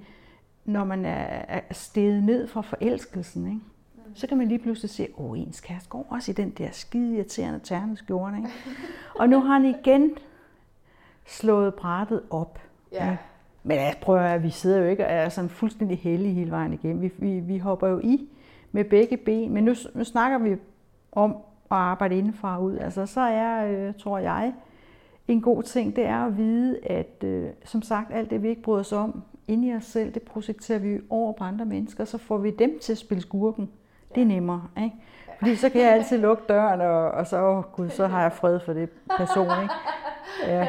når 0.64 0.84
man 0.84 1.04
er, 1.04 1.60
steget 1.70 2.22
ned 2.22 2.46
fra 2.46 2.60
forelskelsen, 2.60 3.46
ikke? 3.46 3.60
så 4.14 4.26
kan 4.26 4.38
man 4.38 4.48
lige 4.48 4.58
pludselig 4.58 4.90
se, 4.90 5.08
åh, 5.16 5.38
ens 5.38 5.60
kæreste 5.60 5.88
går 5.88 6.06
også 6.10 6.30
i 6.30 6.34
den 6.34 6.50
der 6.50 6.68
skide 6.72 7.16
irriterende 7.16 7.60
terneskjorte. 7.62 8.36
Ikke? 8.36 8.48
Og 9.14 9.28
nu 9.28 9.40
har 9.40 9.52
han 9.52 9.64
igen 9.64 10.10
slået 11.26 11.74
brættet 11.74 12.22
op. 12.30 12.58
Ja. 12.92 13.10
Ikke? 13.10 13.22
Men 13.62 13.76
jeg 13.76 13.96
prøver 14.02 14.20
at 14.20 14.42
vi 14.42 14.50
sidder 14.50 14.78
jo 14.78 14.84
ikke 14.84 15.06
og 15.06 15.12
er 15.12 15.28
sådan 15.28 15.50
fuldstændig 15.50 15.98
heldige 15.98 16.34
hele 16.34 16.50
vejen 16.50 16.72
igennem. 16.72 17.02
Vi, 17.02 17.10
vi, 17.18 17.40
vi 17.40 17.58
hopper 17.58 17.88
jo 17.88 18.00
i 18.04 18.28
med 18.72 18.84
begge 18.84 19.16
ben, 19.16 19.52
men 19.52 19.64
nu, 19.64 19.74
nu 19.94 20.04
snakker 20.04 20.38
vi 20.38 20.56
om 21.12 21.30
at 21.70 21.76
arbejde 21.76 22.18
indenfra 22.18 22.56
og 22.56 22.64
ud. 22.64 22.76
Altså, 22.76 23.06
så 23.06 23.20
er, 23.20 23.66
øh, 23.66 23.94
tror 23.94 24.18
jeg, 24.18 24.52
en 25.28 25.40
god 25.40 25.62
ting, 25.62 25.96
det 25.96 26.04
er 26.04 26.26
at 26.26 26.36
vide, 26.36 26.78
at 26.86 27.24
øh, 27.24 27.50
som 27.64 27.82
sagt, 27.82 28.14
alt 28.14 28.30
det 28.30 28.42
vi 28.42 28.48
ikke 28.48 28.62
bryder 28.62 28.80
os 28.80 28.92
om 28.92 29.22
inde 29.48 29.68
i 29.68 29.74
os 29.74 29.84
selv, 29.84 30.14
det 30.14 30.22
projekterer 30.22 30.78
vi 30.78 30.98
over 31.10 31.32
på 31.32 31.44
andre 31.44 31.64
mennesker, 31.64 32.04
så 32.04 32.18
får 32.18 32.38
vi 32.38 32.50
dem 32.50 32.78
til 32.78 32.92
at 32.92 32.98
spille 32.98 33.22
skurken. 33.22 33.70
Det 34.14 34.20
er 34.20 34.26
nemmere, 34.26 34.68
ikke? 34.82 34.96
Fordi 35.38 35.56
så 35.56 35.68
kan 35.68 35.80
jeg 35.80 35.92
altid 35.92 36.18
lukke 36.18 36.42
døren, 36.48 36.80
og, 36.80 37.10
og 37.10 37.26
så, 37.26 37.42
åh 37.42 37.64
gud, 37.72 37.90
så 37.90 38.06
har 38.06 38.22
jeg 38.22 38.32
fred 38.32 38.60
for 38.60 38.72
det 38.72 38.88
person, 39.16 39.62
ikke? 39.62 39.74
Ja, 40.46 40.68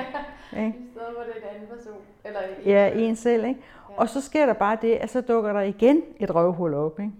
ikke? 0.58 0.78
I 0.80 0.92
stedet 0.92 1.08
for 1.16 1.24
det 1.24 1.44
en 1.44 1.56
anden 1.56 1.68
person. 1.68 1.94
Eller 2.26 2.40
en 2.40 2.66
Ja, 2.66 2.90
en 2.90 3.16
selv, 3.16 3.46
ikke? 3.46 3.60
Og 3.98 4.10
så 4.10 4.22
sker 4.22 4.46
der 4.46 4.54
bare 4.54 4.78
det, 4.82 4.96
at 4.96 5.10
så 5.10 5.22
dukker 5.22 5.54
der 5.54 5.62
igen 5.62 6.02
et 6.20 6.36
røvhul 6.36 6.74
op, 6.74 7.00
ikke? 7.00 7.12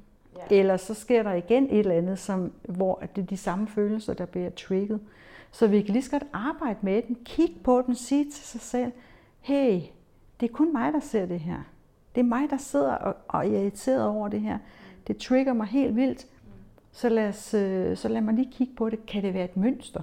Ja. 0.52 0.56
Eller 0.56 0.78
så 0.78 0.94
sker 0.94 1.24
der 1.24 1.34
igen 1.34 1.64
et 1.64 1.80
eller 1.80 1.96
andet, 1.96 2.20
som, 2.20 2.52
hvor 2.64 3.04
det 3.16 3.22
er 3.22 3.26
de 3.26 3.38
samme 3.38 3.68
følelser, 3.68 4.14
der 4.14 4.26
bliver 4.26 4.50
trigget. 4.50 5.00
Så 5.52 5.68
vi 5.68 5.82
kan 5.82 5.94
lige 5.94 6.04
så 6.04 6.12
godt 6.12 6.26
arbejde 6.34 6.80
med 6.82 7.02
den, 7.02 7.18
kigge 7.26 7.56
på 7.64 7.84
den, 7.88 7.96
sige 7.96 8.26
til 8.26 8.44
sig 8.44 8.62
selv, 8.62 8.92
hey, 9.40 9.82
det 10.40 10.50
er 10.50 10.54
kun 10.54 10.74
mig, 10.74 10.94
der 10.94 11.00
ser 11.00 11.26
det 11.26 11.40
her. 11.40 11.60
Det 12.16 12.22
er 12.22 12.26
mig, 12.26 12.50
der 12.50 12.58
sidder 12.58 12.92
og, 12.92 13.16
og 13.28 13.48
er 13.48 13.62
irriteret 13.62 14.08
over 14.08 14.28
det 14.28 14.42
her. 14.42 14.58
Det 15.08 15.18
trigger 15.18 15.54
mig 15.54 15.68
helt 15.68 15.96
vildt. 15.96 16.28
Så 16.92 17.10
lad, 17.10 17.30
os, 17.30 17.54
øh, 17.54 17.98
så 17.98 18.08
lad 18.08 18.22
mig 18.22 18.34
lige 18.34 18.52
kigge 18.52 18.74
på 18.76 18.90
det. 18.90 19.06
Kan 19.06 19.24
det 19.24 19.34
være 19.34 19.46
et 19.46 19.58
mønster? 19.58 20.02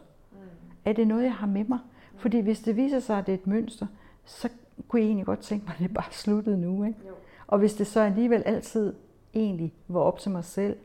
Er 0.84 0.92
det 0.92 1.06
noget, 1.06 1.24
jeg 1.24 1.34
har 1.34 1.46
med 1.46 1.64
mig? 1.64 1.78
Fordi 2.16 2.40
hvis 2.40 2.60
det 2.60 2.76
viser 2.76 3.00
sig, 3.00 3.18
at 3.18 3.26
det 3.26 3.32
er 3.32 3.38
et 3.38 3.46
mønster, 3.46 3.86
så 4.24 4.48
kunne 4.88 5.00
jeg 5.00 5.06
egentlig 5.06 5.26
godt 5.26 5.40
tænke 5.40 5.64
mig, 5.66 5.74
at 5.74 5.78
det 5.78 5.94
bare 5.94 6.12
sluttede 6.12 6.58
nu. 6.58 6.84
Ikke? 6.84 6.98
Jo. 7.08 7.14
Og 7.46 7.58
hvis 7.58 7.74
det 7.74 7.86
så 7.86 8.00
alligevel 8.00 8.42
altid 8.46 8.94
egentlig 9.34 9.74
var 9.88 10.00
op 10.00 10.18
til 10.18 10.30
mig 10.30 10.44
selv, 10.44 10.76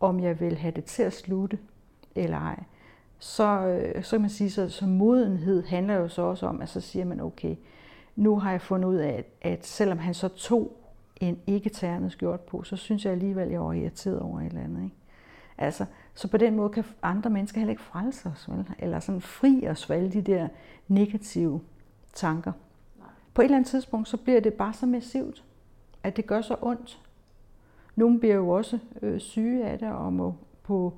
om 0.00 0.20
jeg 0.20 0.40
vil 0.40 0.58
have 0.58 0.72
det 0.72 0.84
til 0.84 1.02
at 1.02 1.12
slutte 1.12 1.58
eller 2.14 2.38
ej, 2.38 2.62
så, 3.20 3.66
øh, 3.66 4.04
så 4.04 4.10
kan 4.10 4.20
man 4.20 4.30
sige, 4.30 4.50
så, 4.50 4.68
så 4.68 4.86
modenhed 4.86 5.62
handler 5.62 5.94
jo 5.94 6.08
så 6.08 6.22
også 6.22 6.46
om, 6.46 6.62
at 6.62 6.68
så 6.68 6.80
siger 6.80 7.04
man, 7.04 7.20
okay, 7.20 7.56
nu 8.16 8.38
har 8.38 8.50
jeg 8.50 8.60
fundet 8.60 8.88
ud 8.88 8.96
af, 8.96 9.08
at, 9.42 9.52
at 9.52 9.66
selvom 9.66 9.98
han 9.98 10.14
så 10.14 10.28
tog 10.28 10.76
en 11.16 11.38
ikke 11.46 11.70
ternet 11.70 12.12
skjort 12.12 12.40
på, 12.40 12.62
så 12.62 12.76
synes 12.76 13.04
jeg 13.04 13.12
alligevel, 13.12 13.44
at 13.44 13.52
jeg 13.52 13.60
var 13.60 13.72
irriteret 13.72 14.20
over 14.20 14.40
et 14.40 14.46
eller 14.46 14.60
andet. 14.60 14.84
Ikke? 14.84 14.96
Altså, 15.58 15.84
så 16.14 16.28
på 16.28 16.36
den 16.36 16.56
måde 16.56 16.68
kan 16.68 16.84
andre 17.02 17.30
mennesker 17.30 17.58
heller 17.60 17.70
ikke 17.70 17.82
frelse 17.82 18.28
os, 18.28 18.50
vel? 18.50 18.66
eller 18.78 19.00
sådan 19.00 19.20
fri 19.20 19.68
os 19.68 19.86
for 19.86 19.94
alle 19.94 20.12
de 20.12 20.22
der 20.22 20.48
negative 20.88 21.60
tanker. 22.14 22.52
på 23.34 23.42
et 23.42 23.44
eller 23.44 23.56
andet 23.56 23.70
tidspunkt, 23.70 24.08
så 24.08 24.16
bliver 24.16 24.40
det 24.40 24.54
bare 24.54 24.72
så 24.72 24.86
massivt, 24.86 25.44
at 26.02 26.16
det 26.16 26.26
gør 26.26 26.40
så 26.40 26.56
ondt. 26.62 27.00
Nogle 27.96 28.20
bliver 28.20 28.34
jo 28.34 28.48
også 28.48 28.78
øh, 29.02 29.20
syge 29.20 29.64
af 29.64 29.78
det 29.78 29.88
og 29.88 30.12
må 30.12 30.34
på 30.62 30.94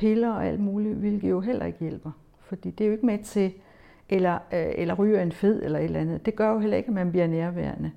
piller 0.00 0.30
og 0.30 0.46
alt 0.46 0.60
muligt, 0.60 0.96
hvilket 0.96 1.30
jo 1.30 1.40
heller 1.40 1.66
ikke 1.66 1.78
hjælper. 1.78 2.10
Fordi 2.38 2.70
det 2.70 2.84
er 2.84 2.88
jo 2.88 2.92
ikke 2.92 3.06
med 3.06 3.18
til, 3.18 3.52
eller, 4.08 4.34
øh, 4.34 4.72
eller 4.74 4.94
ryger 4.94 5.22
en 5.22 5.32
fed 5.32 5.62
eller 5.62 5.78
et 5.78 5.84
eller 5.84 6.00
andet. 6.00 6.26
Det 6.26 6.36
gør 6.36 6.52
jo 6.52 6.58
heller 6.58 6.76
ikke, 6.76 6.88
at 6.88 6.94
man 6.94 7.10
bliver 7.10 7.26
nærværende 7.26 7.90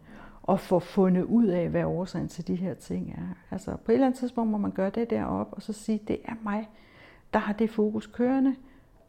og 0.44 0.60
får 0.60 0.80
fundet 0.80 1.24
ud 1.24 1.46
af, 1.46 1.70
hvad 1.70 1.84
årsagen 1.84 2.28
til 2.28 2.48
de 2.48 2.56
her 2.56 2.74
ting 2.74 3.12
er. 3.18 3.54
Altså 3.54 3.78
på 3.86 3.92
et 3.92 3.94
eller 3.94 4.06
andet 4.06 4.20
tidspunkt 4.20 4.52
må 4.52 4.58
man 4.58 4.72
gøre 4.72 4.90
det 4.90 5.10
derop 5.10 5.48
og 5.52 5.62
så 5.62 5.74
sige, 5.74 6.00
det 6.08 6.20
er 6.26 6.34
mig, 6.44 6.70
der 7.34 7.40
har 7.40 7.54
det 7.54 7.70
fokus 7.70 8.08
kørende. 8.08 8.56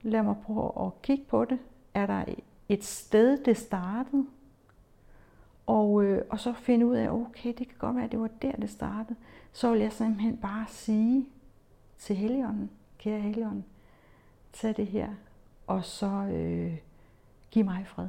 Lad 0.03 0.23
mig 0.23 0.37
prøve 0.45 0.87
at 0.87 1.03
kigge 1.03 1.25
på 1.29 1.45
det. 1.45 1.59
Er 1.95 2.07
der 2.07 2.25
et 2.69 2.85
sted, 2.85 3.39
det 3.45 3.57
startede? 3.57 4.27
Og, 5.67 6.05
øh, 6.05 6.23
og 6.31 6.41
så 6.41 6.53
finde 6.53 6.87
ud 6.87 6.95
af, 6.95 7.11
okay, 7.11 7.49
det 7.59 7.69
kan 7.69 7.77
godt 7.79 7.97
være, 7.97 8.05
at 8.05 8.13
det 8.13 8.21
var 8.21 8.31
der, 8.43 8.53
det 8.53 8.71
startede. 8.71 9.19
Så 9.53 9.71
vil 9.71 9.81
jeg 9.81 9.93
simpelthen 9.93 10.37
bare 10.37 10.65
sige 10.69 11.29
til 11.99 12.17
Helligånden, 12.17 12.71
kære 13.05 13.21
Helligånden, 13.21 13.65
tag 14.53 14.77
det 14.77 14.87
her, 14.87 15.09
og 15.67 15.85
så 15.85 16.07
øh, 16.07 16.77
giv 17.51 17.65
mig 17.65 17.87
fred. 17.87 18.09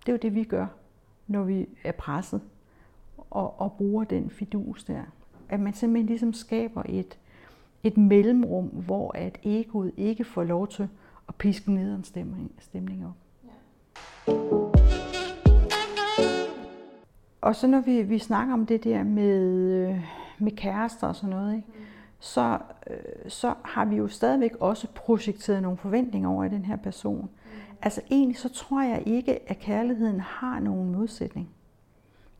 Det 0.00 0.08
er 0.08 0.12
jo 0.12 0.18
det, 0.22 0.34
vi 0.34 0.44
gør, 0.44 0.66
når 1.26 1.42
vi 1.42 1.68
er 1.84 1.92
presset, 1.92 2.40
og, 3.30 3.60
og 3.60 3.72
bruger 3.72 4.04
den 4.04 4.30
fidus 4.30 4.84
der. 4.84 5.02
At 5.48 5.60
man 5.60 5.74
simpelthen 5.74 6.06
ligesom 6.06 6.32
skaber 6.32 6.82
et, 6.88 7.18
et 7.82 7.96
mellemrum, 7.96 8.66
hvor 8.66 9.12
at 9.16 9.38
egoet 9.42 9.92
ikke 9.96 10.24
får 10.24 10.44
lov 10.44 10.68
til 10.68 10.88
at 11.28 11.34
piske 11.34 11.72
ned 11.72 11.94
en 11.94 12.04
stemning, 12.04 12.52
stemning 12.58 13.06
op. 13.06 13.16
Ja. 13.44 14.32
Og 17.40 17.56
så 17.56 17.66
når 17.66 17.80
vi, 17.80 18.02
vi 18.02 18.18
snakker 18.18 18.54
om 18.54 18.66
det 18.66 18.84
der 18.84 19.02
med, 19.02 19.40
øh, 19.72 20.04
med 20.38 20.52
kærester 20.52 21.06
og 21.06 21.16
sådan 21.16 21.30
noget, 21.30 21.56
ikke? 21.56 21.68
Mm. 21.68 21.89
Så, 22.20 22.58
øh, 22.90 23.30
så 23.30 23.54
har 23.62 23.84
vi 23.84 23.96
jo 23.96 24.08
stadigvæk 24.08 24.52
også 24.60 24.86
projekteret 24.94 25.62
nogle 25.62 25.78
forventninger 25.78 26.28
over 26.28 26.44
i 26.44 26.48
den 26.48 26.64
her 26.64 26.76
person. 26.76 27.20
Mm. 27.20 27.28
Altså 27.82 28.00
egentlig 28.10 28.38
så 28.38 28.48
tror 28.48 28.82
jeg 28.82 29.02
ikke, 29.06 29.50
at 29.50 29.58
kærligheden 29.58 30.20
har 30.20 30.60
nogen 30.60 30.92
modsætning. 30.92 31.48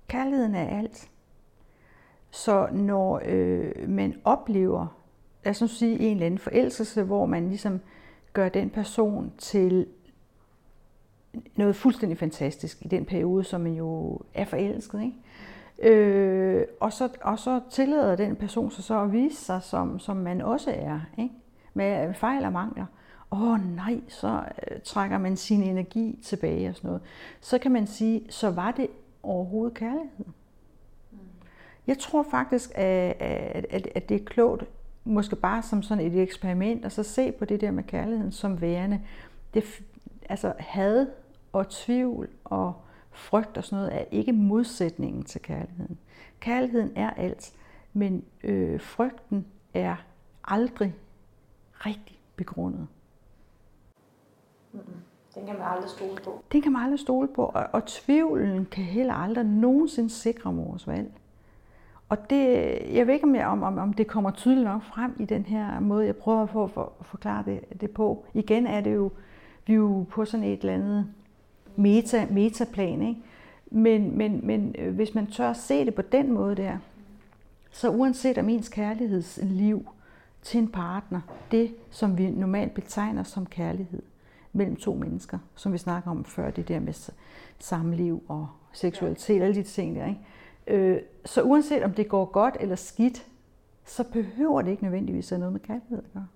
Kærligheden 0.09 0.55
er 0.55 0.79
alt. 0.79 1.11
Så 2.31 2.69
når 2.73 3.23
øh, 3.25 3.89
man 3.89 4.21
oplever, 4.25 4.87
lad 5.45 5.51
os 5.51 5.61
nu 5.61 5.67
sige 5.67 5.99
en 5.99 6.13
eller 6.13 6.27
anden 6.27 6.39
forelskelse, 6.39 7.03
hvor 7.03 7.27
man 7.27 7.49
ligesom 7.49 7.81
gør 8.33 8.49
den 8.49 8.71
person 8.71 9.33
til 9.39 9.87
noget 11.57 11.77
fuldstændig 11.77 12.19
fantastisk 12.19 12.85
i 12.85 12.89
den 12.89 13.05
periode, 13.05 13.45
som 13.45 13.61
man 13.61 13.73
jo 13.73 14.21
er 14.35 14.45
forelsket. 14.45 15.03
Ikke? 15.03 15.17
Øh, 15.81 16.65
og, 16.81 16.93
så, 16.93 17.09
og 17.23 17.39
så 17.39 17.61
tillader 17.71 18.17
den 18.17 18.37
person 18.37 18.71
sig 18.71 18.85
så 18.85 19.01
at 19.01 19.13
vise 19.13 19.37
sig, 19.37 19.63
som, 19.63 19.99
som 19.99 20.17
man 20.17 20.41
også 20.41 20.71
er, 20.71 21.01
ikke? 21.19 21.35
med 21.75 22.15
fejl 22.15 22.45
og 22.45 22.53
mangler. 22.53 22.87
Åh 23.33 23.43
oh, 23.43 23.77
nej, 23.77 24.01
så 24.09 24.43
øh, 24.71 24.81
trækker 24.85 25.19
man 25.19 25.37
sin 25.37 25.63
energi 25.63 26.19
tilbage 26.25 26.69
og 26.69 26.75
sådan 26.75 26.89
noget. 26.89 27.03
Så 27.41 27.59
kan 27.59 27.73
man 27.73 27.87
sige, 27.87 28.23
så 28.31 28.51
var 28.51 28.71
det 28.71 28.87
overhovedet 29.23 29.75
kærlighed. 29.75 30.27
Jeg 31.87 31.99
tror 31.99 32.23
faktisk, 32.23 32.71
at, 32.75 33.17
at, 33.71 33.89
at 33.95 34.09
det 34.09 34.21
er 34.21 34.25
klogt, 34.25 34.65
måske 35.05 35.37
bare 35.37 35.63
som 35.63 35.83
sådan 35.83 36.07
et 36.07 36.23
eksperiment, 36.23 36.85
og 36.85 36.93
så 36.93 37.03
se 37.03 37.33
på 37.33 37.45
det 37.45 37.61
der 37.61 37.71
med 37.71 37.83
kærligheden 37.83 38.33
som 38.33 38.61
værende. 38.61 39.01
Det, 39.55 39.65
altså 40.29 40.53
had 40.59 41.07
og 41.53 41.69
tvivl 41.69 42.29
og 42.45 42.75
frygt 43.11 43.57
og 43.57 43.65
sådan 43.65 43.85
noget 43.85 44.01
er 44.01 44.05
ikke 44.11 44.33
modsætningen 44.33 45.25
til 45.25 45.43
kærligheden. 45.43 45.99
Kærligheden 46.41 46.93
er 46.97 47.11
alt, 47.11 47.53
men 47.93 48.25
øh, 48.45 48.81
frygten 48.81 49.47
er 49.75 49.97
aldrig 50.45 50.95
rigtig 51.87 52.21
begrundet. 52.37 52.87
Den 55.35 55.47
kan 55.47 55.55
man 55.59 55.67
aldrig 55.67 55.91
stole 55.91 56.17
på. 56.25 56.43
Den 56.53 56.63
kan 56.63 56.73
man 56.73 56.83
aldrig 56.83 57.01
stole 57.01 57.29
på, 57.29 57.45
og, 57.45 57.67
og 57.73 57.87
tvivlen 57.87 58.67
kan 58.67 58.85
heller 58.85 59.15
aldrig 59.15 59.45
nogensinde 59.45 60.11
sikre 60.11 60.55
vores 60.55 60.87
valg. 60.87 61.13
Og 62.09 62.31
det, 62.31 62.47
jeg 62.95 63.07
ved 63.07 63.15
ikke, 63.15 63.25
om, 63.25 63.35
jeg, 63.35 63.47
om, 63.47 63.63
om, 63.63 63.79
om 63.79 63.93
det 63.93 64.07
kommer 64.07 64.31
tydeligt 64.31 64.65
nok 64.65 64.83
frem 64.83 65.17
i 65.19 65.25
den 65.25 65.45
her 65.45 65.81
måde, 65.81 66.07
jeg 66.07 66.17
prøver 66.17 66.43
at, 66.43 66.51
få, 66.51 66.67
for, 66.67 66.93
at 67.01 67.07
forklare 67.07 67.45
det, 67.45 67.81
det 67.81 67.91
på. 67.91 68.25
Igen 68.35 68.67
er 68.67 68.81
det 68.81 68.95
jo, 68.95 69.11
vi 69.67 69.73
er 69.73 69.77
jo 69.77 70.07
på 70.11 70.25
sådan 70.25 70.47
et 70.47 70.61
eller 70.61 70.75
andet 70.75 71.07
meta, 71.77 72.27
metaplan, 72.31 73.03
ikke? 73.03 73.21
Men, 73.71 74.19
men, 74.19 74.47
men 74.47 74.75
øh, 74.79 74.95
hvis 74.95 75.15
man 75.15 75.27
tør 75.27 75.51
at 75.51 75.57
se 75.57 75.85
det 75.85 75.95
på 75.95 76.03
den 76.03 76.33
måde 76.33 76.57
der, 76.57 76.79
så 77.71 77.91
uanset 77.91 78.39
om 78.39 78.49
ens 78.49 78.69
kærlighedsliv 78.69 79.89
til 80.43 80.61
en 80.61 80.69
partner, 80.69 81.21
det 81.51 81.75
som 81.91 82.19
vi 82.19 82.31
normalt 82.31 82.75
betegner 82.75 83.23
som 83.23 83.47
kærlighed 83.47 84.03
mellem 84.53 84.77
to 84.77 84.95
mennesker, 84.95 85.39
som 85.55 85.73
vi 85.73 85.79
snakker 85.79 86.11
om 86.11 86.25
før, 86.25 86.51
det 86.51 86.69
der 86.69 86.81
med 86.81 87.11
samliv 87.59 88.23
og 88.29 88.49
seksualitet, 88.73 89.43
alle 89.43 89.55
de 89.55 89.63
ting 89.63 89.97
der, 89.97 90.07
ikke? 90.07 90.21
Øh, 90.67 91.01
så 91.25 91.43
uanset 91.43 91.83
om 91.83 91.95
det 91.95 92.09
går 92.09 92.25
godt 92.25 92.57
eller 92.61 92.77
skidt, 92.77 93.27
så 93.85 94.05
behøver 94.05 94.63
det 94.63 94.71
ikke 94.71 94.83
nødvendigvis 94.83 95.33
at 95.33 95.39
noget 95.39 95.53
med 95.53 95.61
kærlighed 95.61 95.99
at 95.99 96.13
gøre. 96.13 96.27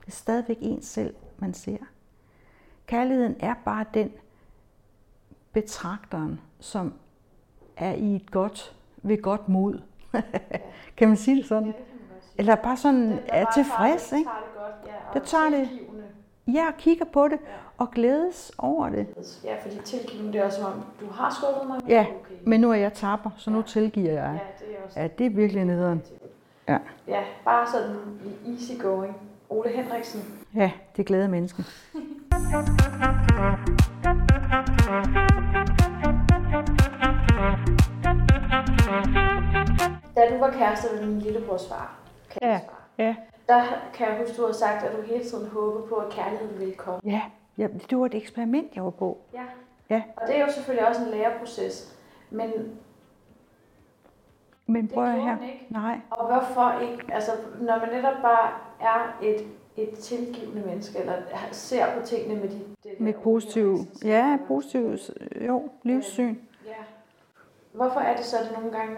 Det 0.00 0.06
er 0.06 0.16
stadigvæk 0.16 0.58
en 0.60 0.82
selv, 0.82 1.14
man 1.38 1.54
ser. 1.54 1.76
Kærligheden 2.86 3.36
er 3.40 3.54
bare 3.64 3.84
den 3.94 4.10
betragteren, 5.56 6.40
som 6.60 6.92
er 7.76 7.92
i 7.92 8.16
et 8.16 8.30
godt, 8.30 8.76
ved 8.96 9.22
godt 9.22 9.48
mod. 9.48 9.80
kan 10.96 11.08
man 11.08 11.16
sige 11.16 11.36
det 11.36 11.46
sådan? 11.46 11.64
Ja, 11.64 11.68
det 11.68 11.76
sige. 12.20 12.34
Eller 12.38 12.54
bare 12.54 12.76
sådan 12.76 13.10
det, 13.10 13.20
er 13.28 13.46
tilfreds, 13.54 14.12
ikke? 14.12 14.24
Tager 14.24 14.38
det 14.38 14.54
godt, 14.56 14.74
ja, 14.86 15.18
det 15.18 15.22
tager 15.22 15.50
det. 15.50 15.68
Ja, 16.54 16.66
og 16.68 16.76
kigger 16.78 17.04
på 17.04 17.28
det 17.28 17.38
ja. 17.42 17.48
og 17.78 17.90
glædes 17.90 18.52
over 18.58 18.88
det. 18.88 19.06
Ja, 19.44 19.54
fordi 19.62 19.78
tilgivende 19.84 20.32
det 20.32 20.40
er 20.40 20.44
også 20.44 20.58
som 20.58 20.72
om, 20.72 20.84
du 21.00 21.06
har 21.12 21.34
skubbet 21.34 21.68
mig, 21.68 21.80
men 21.82 21.90
ja, 21.90 22.06
okay. 22.20 22.34
men 22.46 22.60
nu 22.60 22.70
er 22.70 22.74
jeg 22.74 22.92
tapper, 22.92 23.30
så 23.36 23.50
nu 23.50 23.58
ja. 23.58 23.62
tilgiver 23.62 24.12
jeg. 24.12 24.40
Ja, 24.42 24.66
det 24.66 24.76
er 24.78 24.84
også. 24.84 25.00
Ja, 25.00 25.08
det 25.18 25.26
er 25.26 25.30
virkelig 25.30 25.64
nederen. 25.64 26.02
Ja. 26.68 26.78
ja, 27.08 27.24
bare 27.44 27.66
sådan 27.66 27.96
easy 28.46 28.82
going. 28.82 29.16
Ole 29.48 29.68
Henriksen. 29.68 30.20
Ja, 30.54 30.70
det 30.96 31.06
glæder 31.06 31.28
mennesken. 31.28 31.64
Da 40.16 40.30
du 40.30 40.38
var 40.38 40.50
kæreste 40.50 40.88
med 40.94 41.06
min 41.06 41.18
lillebrors 41.18 41.68
far, 41.68 41.98
ja, 42.42 42.60
ja. 42.98 43.16
der 43.48 43.62
kan 43.94 44.08
jeg 44.08 44.18
huske, 44.18 44.36
du 44.36 44.46
har 44.46 44.52
sagt, 44.52 44.84
at 44.84 44.96
du 44.96 45.02
hele 45.02 45.24
tiden 45.24 45.48
håbede 45.48 45.86
på, 45.88 45.94
at 45.94 46.12
kærligheden 46.12 46.58
ville 46.58 46.74
komme. 46.74 47.00
Ja, 47.04 47.22
ja 47.58 47.68
det 47.90 47.98
var 47.98 48.06
et 48.06 48.14
eksperiment, 48.14 48.76
jeg 48.76 48.84
var 48.84 48.90
på. 48.90 49.18
Ja. 49.32 49.44
ja. 49.90 50.02
Og 50.16 50.26
det 50.26 50.36
er 50.36 50.40
jo 50.40 50.52
selvfølgelig 50.52 50.88
også 50.88 51.04
en 51.04 51.10
læreproces. 51.10 51.96
Men 52.30 52.78
men 54.66 54.88
prøv 54.88 55.06
det 55.06 55.22
her. 55.22 55.42
Ikke. 55.42 55.66
Nej. 55.70 55.98
Og 56.10 56.26
hvorfor 56.26 56.80
ikke? 56.80 57.14
Altså, 57.14 57.30
når 57.60 57.78
man 57.78 57.88
netop 57.88 58.22
bare 58.22 58.50
er 58.80 59.18
et, 59.22 59.46
et 59.76 59.98
tilgivende 59.98 60.66
menneske, 60.66 60.98
eller 60.98 61.14
ser 61.52 61.84
på 62.00 62.06
tingene 62.06 62.40
med 62.40 62.48
de... 62.48 62.60
Med 62.98 63.14
positiv, 63.14 63.78
ja, 64.04 64.38
positiv, 64.46 64.96
jo, 65.46 65.70
livssyn. 65.82 66.36
Ja. 66.66 66.84
Hvorfor 67.72 68.00
er 68.00 68.16
det 68.16 68.24
så, 68.24 68.38
at 68.38 68.44
det 68.44 68.52
nogle 68.52 68.78
gange 68.78 68.96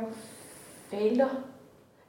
fejler? 0.91 1.29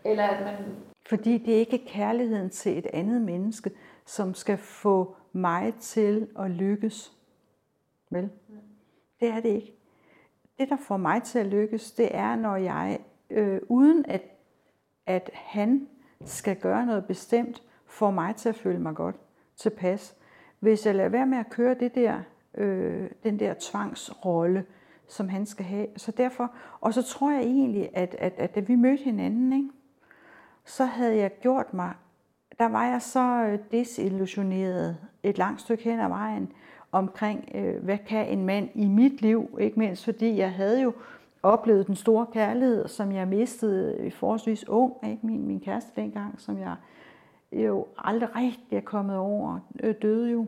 Eller 0.06 0.24
at 0.24 0.46
man... 0.46 0.76
Fordi 1.10 1.38
det 1.38 1.56
er 1.56 1.60
ikke 1.60 1.86
kærligheden 1.88 2.50
til 2.50 2.78
et 2.78 2.88
andet 2.94 3.22
menneske, 3.22 3.72
som 4.06 4.34
skal 4.34 4.58
få 4.58 5.16
mig 5.32 5.74
til 5.80 6.28
at 6.40 6.52
lykkes. 6.52 7.14
Vel? 8.10 8.24
Mm. 8.24 8.56
Det 9.20 9.30
er 9.30 9.40
det 9.40 9.50
ikke. 9.50 9.74
Det, 10.60 10.70
der 10.70 10.78
får 10.78 10.98
mig 10.98 11.24
til 11.24 11.40
at 11.40 11.46
lykkes, 11.46 11.92
det 11.92 12.16
er, 12.16 12.36
når 12.36 12.56
jeg, 12.56 13.00
øh, 13.30 13.62
uden 13.68 14.06
at, 14.06 14.22
at 15.06 15.30
han 15.34 15.88
skal 16.26 16.56
gøre 16.56 16.86
noget 16.86 17.06
bestemt, 17.06 17.64
får 17.86 18.12
mig 18.12 18.36
til 18.36 18.50
at 18.50 18.56
føle 18.56 18.80
mig 18.80 18.96
godt 18.96 19.16
tilpas. 19.56 20.16
Hvis 20.60 20.86
jeg 20.86 20.96
lader 20.96 21.10
være 21.10 21.26
med 21.26 21.38
at 21.38 21.50
køre 21.50 21.74
det 21.74 21.96
der, 21.96 22.20
øh, 22.58 23.10
den 23.24 23.40
der 23.40 23.54
tvangsrolle, 23.60 24.66
som 25.08 25.30
han 25.30 25.46
skal 25.46 25.66
have. 25.66 25.88
Så 25.98 26.12
derfor, 26.12 26.52
og 26.82 26.94
så 26.94 27.02
tror 27.02 27.32
jeg 27.32 27.42
egentlig, 27.42 27.90
at, 27.94 28.16
at, 28.20 28.34
at 28.38 28.56
da 28.56 28.60
vi 28.60 28.76
mødte 28.76 29.04
hinanden, 29.04 29.54
ikke, 29.54 29.70
så 30.66 30.86
havde 30.86 31.18
jeg 31.18 31.40
gjort 31.42 31.74
mig, 31.74 31.94
der 32.60 32.70
var 32.70 32.86
jeg 32.86 33.02
så 33.02 33.46
øh, 33.50 33.60
desillusioneret 33.72 34.98
et 35.24 35.38
langt 35.38 35.62
stykke 35.62 35.84
hen 35.84 36.00
ad 36.00 36.08
vejen 36.08 36.52
omkring, 36.92 37.50
øh, 37.56 37.84
hvad 37.84 37.98
kan 37.98 38.28
en 38.28 38.46
mand 38.46 38.70
i 38.76 38.88
mit 38.88 39.22
liv, 39.22 39.58
ikke 39.60 39.80
mindst 39.80 40.06
fordi 40.06 40.38
jeg 40.38 40.54
havde 40.54 40.82
jo 40.82 40.94
oplevet 41.44 41.88
den 41.88 41.96
store 41.96 42.26
kærlighed, 42.34 42.88
som 42.88 43.12
jeg 43.12 43.28
mistede 43.28 44.08
i 44.08 44.10
forholdsvis 44.10 44.68
ung, 44.68 44.94
ikke? 45.04 45.26
Min, 45.26 45.48
min 45.48 45.60
kæreste 45.60 45.92
dengang, 45.96 46.42
som 46.42 46.60
jeg 46.60 46.76
jo 47.52 47.88
aldrig 47.98 48.36
rigtig 48.36 48.78
er 48.78 48.82
kommet 48.82 49.18
over, 49.18 49.60
øh, 49.84 49.96
døde 50.02 50.32
jo. 50.32 50.46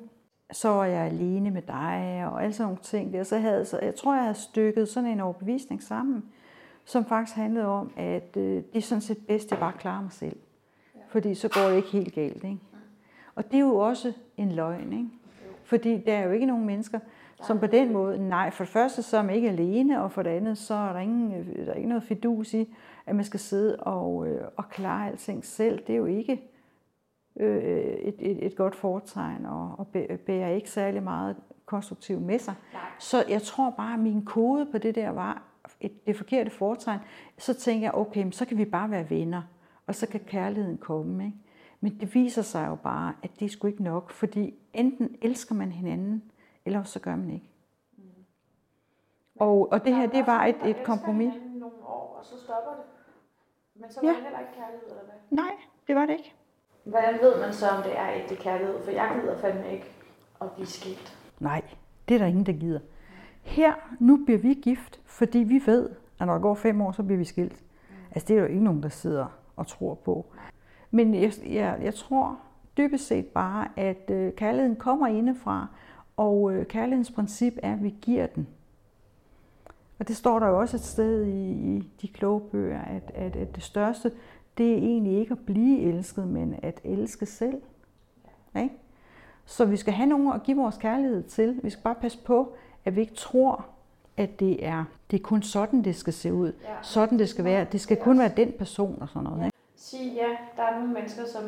så 0.52 0.70
var 0.70 0.86
jeg 0.86 1.06
alene 1.06 1.52
med 1.52 1.62
dig, 1.62 2.24
og 2.32 2.44
alle 2.44 2.54
sådan 2.54 2.68
nogle 2.68 2.80
ting 2.84 3.14
der. 3.14 3.24
Så 3.24 3.38
havde, 3.38 3.66
så 3.66 3.80
jeg 3.80 3.96
tror, 3.96 4.14
jeg 4.14 4.24
havde 4.24 4.36
stykket 4.36 4.90
sådan 4.90 5.10
en 5.10 5.20
overbevisning 5.20 5.84
sammen, 5.84 6.24
som 6.86 7.06
faktisk 7.06 7.38
handlede 7.38 7.66
om, 7.66 7.92
at 7.98 8.38
øh, 8.38 8.44
det 8.44 8.76
er 8.76 8.82
sådan 8.82 9.02
set 9.02 9.18
bedst, 9.28 9.46
at 9.46 9.52
jeg 9.52 9.60
bare 9.60 9.74
klarer 9.80 10.02
mig 10.02 10.12
selv. 10.12 10.38
Fordi 11.08 11.36
så 11.36 11.50
går 11.50 11.62
det 11.62 11.76
ikke 11.76 11.90
helt 11.90 12.14
galt. 12.14 12.44
Ikke? 12.44 12.58
Og 13.36 13.52
det 13.52 13.54
er 13.54 13.62
jo 13.62 13.76
også 13.76 14.14
en 14.38 14.52
løgn. 14.52 14.94
Ikke? 14.94 15.10
Fordi 15.64 15.98
der 15.98 16.14
er 16.14 16.24
jo 16.26 16.32
ikke 16.32 16.46
nogen 16.46 16.66
mennesker, 16.66 17.00
som 17.44 17.60
på 17.60 17.68
den 17.68 17.94
måde, 17.94 18.30
nej, 18.30 18.52
for 18.52 18.64
det 18.64 18.74
første 18.74 19.02
så 19.02 19.18
er 19.18 19.22
man 19.22 19.36
ikke 19.36 19.50
alene, 19.50 20.04
og 20.04 20.12
for 20.12 20.24
det 20.24 20.30
andet 20.30 20.58
så 20.58 20.74
er 20.74 20.94
der, 20.94 21.00
ingen, 21.00 21.34
øh, 21.34 21.66
der 21.66 21.72
er 21.72 21.76
ikke 21.76 21.90
noget 21.90 22.04
fidus 22.04 22.54
i, 22.54 22.76
at 23.06 23.16
man 23.16 23.26
skal 23.26 23.40
sidde 23.40 23.76
og, 23.76 24.28
øh, 24.28 24.42
og 24.58 24.70
klare 24.70 25.08
alting 25.08 25.46
selv. 25.46 25.84
Det 25.88 25.94
er 25.94 25.98
jo 25.98 26.06
ikke 26.06 26.42
øh, 27.36 27.64
et, 27.84 28.16
et, 28.20 28.46
et 28.46 28.56
godt 28.56 28.76
foretegn, 28.76 29.46
og, 29.46 29.76
og 29.78 29.88
bærer 30.26 30.50
ikke 30.50 30.70
særlig 30.70 31.04
meget 31.04 31.36
konstruktivt 31.66 32.22
med 32.22 32.40
sig. 32.40 32.54
Nej. 32.74 32.82
Så 33.00 33.26
jeg 33.30 33.42
tror 33.42 33.70
bare, 33.70 33.94
at 33.94 34.00
min 34.00 34.26
kode 34.26 34.66
på 34.66 34.78
det 34.78 34.96
der 34.96 35.10
var 35.10 35.44
et, 35.80 36.08
det 36.08 36.18
forkerte 36.18 36.50
foretegn. 36.50 37.00
Så 37.38 37.54
tænker 37.54 37.86
jeg, 37.86 37.96
okay, 37.96 38.32
så 38.32 38.46
kan 38.46 38.58
vi 38.58 38.66
bare 38.66 38.92
være 38.92 39.10
venner, 39.10 39.42
og 39.88 39.96
så 39.96 40.08
kan 40.08 40.20
kærligheden 40.20 40.78
komme. 40.78 41.26
Ikke? 41.26 41.38
Men 41.80 42.00
det 42.00 42.16
viser 42.16 42.42
sig 42.42 42.68
jo 42.68 42.76
bare, 42.76 43.14
at 43.24 43.40
det 43.40 43.46
er 43.46 43.50
sgu 43.50 43.68
ikke 43.68 43.84
nok, 43.84 44.12
fordi 44.12 44.54
enten 44.74 45.16
elsker 45.22 45.56
man 45.56 45.72
hinanden, 45.72 46.24
eller 46.66 46.84
så 46.84 47.00
gør 47.00 47.16
man 47.16 47.32
ikke. 47.32 47.50
Mm. 47.98 48.04
Og, 49.36 49.72
og 49.72 49.86
det 49.86 49.96
her, 49.96 50.08
det 50.08 50.28
var 50.28 50.46
et, 50.46 50.58
et 50.66 50.84
kompromis. 50.86 51.34
nogle 51.54 51.76
år, 51.86 52.16
og 52.20 52.26
så 52.26 52.40
stopper 52.40 52.72
det. 52.72 52.84
Men 53.76 53.92
så 53.92 54.00
var 54.02 54.08
ja. 54.08 54.16
det 54.16 54.24
heller 54.24 54.40
ikke 54.40 54.54
kærlighed, 54.54 54.90
eller 54.90 55.04
hvad? 55.04 55.14
Nej, 55.30 55.56
det 55.88 55.96
var 55.96 56.06
det 56.06 56.14
ikke. 56.14 56.36
Hvordan 56.84 57.14
ved 57.22 57.42
man 57.42 57.54
så, 57.54 57.68
om 57.70 57.84
det 57.84 57.98
er 57.98 58.08
ægte 58.16 58.36
kærlighed? 58.36 58.84
For 58.84 58.92
jeg 58.92 59.20
gider 59.22 59.38
fandme 59.38 59.72
ikke 59.72 59.86
at 60.42 60.52
blive 60.52 60.68
skilt. 60.68 61.18
Nej, 61.40 61.62
det 62.10 62.16
er 62.16 62.20
der 62.20 62.26
ingen, 62.26 62.46
der 62.46 62.54
gider. 62.54 62.80
Her, 63.42 63.74
nu 64.00 64.26
bliver 64.26 64.40
vi 64.40 64.54
gift, 64.54 65.00
fordi 65.06 65.40
vi 65.40 65.62
ved, 65.66 65.90
at 66.20 66.28
når 66.28 66.34
der 66.34 66.42
går 66.42 66.56
fem 66.56 66.82
år, 66.82 66.92
så 66.92 67.04
bliver 67.04 67.18
vi 67.18 67.26
skilt. 67.26 67.64
Altså, 68.12 68.28
det 68.28 68.36
er 68.36 68.42
jo 68.42 68.48
ikke 68.48 68.64
nogen, 68.64 68.84
der 68.84 68.90
sidder 68.90 69.26
og 69.56 69.68
tror 69.68 69.94
på. 69.94 70.26
Men 70.92 71.16
jeg, 71.16 71.34
jeg, 71.46 71.80
jeg 71.82 71.96
tror 71.96 72.40
dybest 72.78 73.08
set 73.08 73.26
bare, 73.26 73.68
at 73.78 74.12
øh, 74.12 74.34
kærligheden 74.34 74.76
kommer 74.76 75.08
indefra, 75.08 75.68
og 76.18 76.54
øh, 76.54 76.66
kærlighedens 76.66 77.12
princip 77.12 77.54
er, 77.64 77.74
at 77.74 77.84
vi 77.84 77.96
giver 78.02 78.26
den. 78.26 78.48
Og 80.00 80.08
det 80.08 80.16
står 80.16 80.40
der 80.40 80.48
jo 80.48 80.60
også 80.60 80.78
et 80.78 80.84
sted 80.84 81.26
i, 81.26 81.52
i 81.52 81.90
de 82.02 82.08
kloge 82.08 82.42
bøger, 82.42 82.82
at, 82.82 83.12
at, 83.16 83.36
at 83.36 83.56
det 83.56 83.64
største, 83.64 84.12
det 84.58 84.74
er 84.74 84.78
egentlig 84.78 85.20
ikke 85.20 85.32
at 85.32 85.46
blive 85.46 85.80
elsket, 85.80 86.28
men 86.28 86.56
at 86.64 86.82
elske 86.84 87.26
selv. 87.26 87.62
Ikke? 88.56 88.76
Så 89.46 89.66
vi 89.66 89.78
skal 89.78 89.94
have 89.94 90.10
nogen 90.10 90.34
at 90.34 90.44
give 90.44 90.58
vores 90.58 90.78
kærlighed 90.78 91.24
til. 91.24 91.60
Vi 91.64 91.70
skal 91.70 91.84
bare 91.84 91.96
passe 91.96 92.18
på, 92.26 92.54
at 92.86 92.96
vi 92.96 93.02
ikke 93.02 93.14
tror, 93.14 93.66
at 94.18 94.40
det 94.40 94.66
er, 94.66 94.84
det 95.12 95.20
er 95.20 95.24
kun 95.24 95.42
sådan, 95.42 95.84
det 95.84 95.96
skal 95.96 96.14
se 96.14 96.34
ud. 96.34 96.54
Ja. 96.64 96.74
Sådan 96.82 97.20
det 97.20 97.30
skal 97.30 97.46
være. 97.46 97.66
Det 97.72 97.82
skal 97.82 97.98
kun 97.98 98.20
være 98.20 98.32
den 98.38 98.52
person 98.58 98.98
og 99.02 99.10
sådan 99.10 99.24
noget. 99.24 99.40
Ja. 99.40 99.46
Ikke? 99.46 99.58
Sige 99.76 100.14
ja, 100.14 100.28
der 100.58 100.64
er 100.64 100.80
nogle 100.80 100.94
mennesker, 100.94 101.26
som 101.26 101.44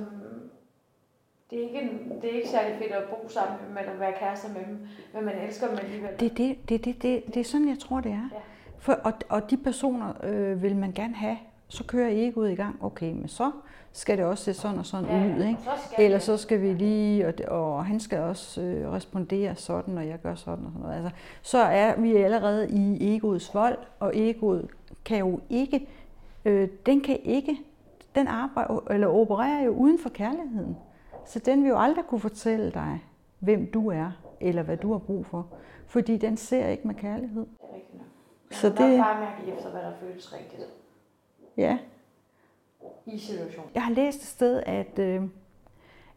det 1.49 1.59
er, 1.59 1.67
ikke, 1.67 1.89
det 2.21 2.31
er 2.31 2.35
ikke 2.35 2.49
særlig 2.49 2.77
fedt 2.77 2.91
at 2.91 3.03
bo 3.09 3.29
sammen 3.29 3.57
med 3.59 3.67
dem, 3.67 3.77
eller 3.77 3.99
være 3.99 4.13
kærester 4.19 4.49
med 4.49 4.65
dem, 4.65 4.87
men 5.13 5.25
man 5.25 5.37
elsker 5.47 5.67
dem 5.67 5.77
alligevel. 5.77 6.09
Det, 6.19 6.37
det, 6.37 6.69
det, 6.69 6.85
det, 6.85 7.01
det, 7.01 7.23
det 7.27 7.37
er 7.37 7.43
sådan, 7.43 7.69
jeg 7.69 7.79
tror, 7.79 7.99
det 7.99 8.11
er. 8.11 8.29
Ja. 8.33 8.39
For, 8.79 8.93
og, 8.93 9.13
og 9.29 9.49
de 9.49 9.57
personer 9.57 10.13
øh, 10.23 10.61
vil 10.63 10.75
man 10.75 10.91
gerne 10.91 11.15
have, 11.15 11.37
så 11.67 11.83
kører 11.83 12.09
egoet 12.11 12.51
i 12.51 12.55
gang. 12.55 12.83
Okay, 12.83 13.13
men 13.13 13.27
så 13.27 13.51
skal 13.91 14.17
det 14.17 14.25
også 14.25 14.43
se 14.43 14.53
sådan 14.53 14.79
og 14.79 14.85
sådan 14.85 15.09
ja, 15.09 15.35
ud. 15.35 15.43
Ikke? 15.43 15.59
Så 15.63 15.95
Eller 15.97 16.19
så 16.19 16.37
skal 16.37 16.61
vi 16.61 16.73
lige, 16.73 17.27
og, 17.27 17.33
og 17.47 17.85
han 17.85 17.99
skal 17.99 18.19
også 18.19 18.61
øh, 18.61 18.91
respondere 18.91 19.55
sådan, 19.55 19.97
og 19.97 20.07
jeg 20.07 20.19
gør 20.23 20.35
sådan 20.35 20.65
og 20.65 20.71
sådan 20.71 20.87
noget. 20.87 20.95
Altså, 20.95 21.19
så 21.41 21.57
er 21.57 22.01
vi 22.01 22.15
allerede 22.15 22.69
i 22.69 23.15
egoets 23.15 23.53
vold, 23.53 23.77
og 23.99 24.11
egoet 24.15 24.67
kan 25.05 25.17
jo 25.17 25.39
ikke, 25.49 25.87
øh, 26.45 26.69
den 26.85 27.01
kan 27.01 27.19
ikke, 27.23 27.57
den 28.15 28.27
arbejder, 28.27 28.83
eller 28.89 29.07
opererer 29.07 29.63
jo 29.63 29.71
uden 29.71 29.99
for 29.99 30.09
kærligheden. 30.09 30.77
Så 31.25 31.39
den 31.39 31.63
vil 31.63 31.69
jo 31.69 31.79
aldrig 31.79 32.05
kunne 32.05 32.21
fortælle 32.21 32.71
dig, 32.71 33.03
hvem 33.39 33.71
du 33.71 33.87
er, 33.89 34.11
eller 34.39 34.63
hvad 34.63 34.77
du 34.77 34.91
har 34.91 34.99
brug 34.99 35.25
for. 35.25 35.47
Fordi 35.87 36.17
den 36.17 36.37
ser 36.37 36.67
ikke 36.67 36.87
med 36.87 36.95
kærlighed. 36.95 37.45
Det 37.45 37.69
er 37.69 37.75
rigtigt 37.75 37.97
nok. 37.97 38.07
Så 38.51 38.69
det... 38.69 38.99
bare 38.99 39.19
mærke 39.19 39.57
efter, 39.57 39.69
hvad 39.69 39.81
der 39.81 39.91
føles 40.01 40.33
rigtigt. 40.33 40.63
Ja. 41.57 41.77
I 43.05 43.17
situationen. 43.17 43.71
Jeg 43.73 43.83
har 43.83 43.91
læst 43.93 44.21
et 44.21 44.27
sted, 44.27 44.63
at, 44.65 44.99
øh, 44.99 45.21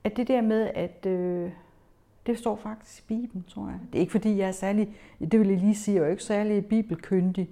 at 0.05 0.17
det 0.17 0.29
der 0.29 0.41
med, 0.41 0.71
at 0.75 1.07
øh, 1.07 1.51
det 2.27 2.39
står 2.39 2.57
faktisk 2.57 3.03
i 3.03 3.07
Bibelen, 3.07 3.45
tror 3.49 3.69
jeg. 3.69 3.79
Det 3.93 3.99
er 3.99 4.01
ikke 4.01 4.13
fordi, 4.13 4.39
jeg 4.39 4.49
er 4.49 4.53
særlig, 4.53 4.97
det 5.21 5.41
vil 5.41 5.49
jeg 5.49 5.59
lige 5.59 5.75
sige, 5.75 5.95
jeg 5.97 6.05
er 6.05 6.11
ikke 6.11 6.23
særlig 6.23 6.67
bibelkyndig. 6.67 7.51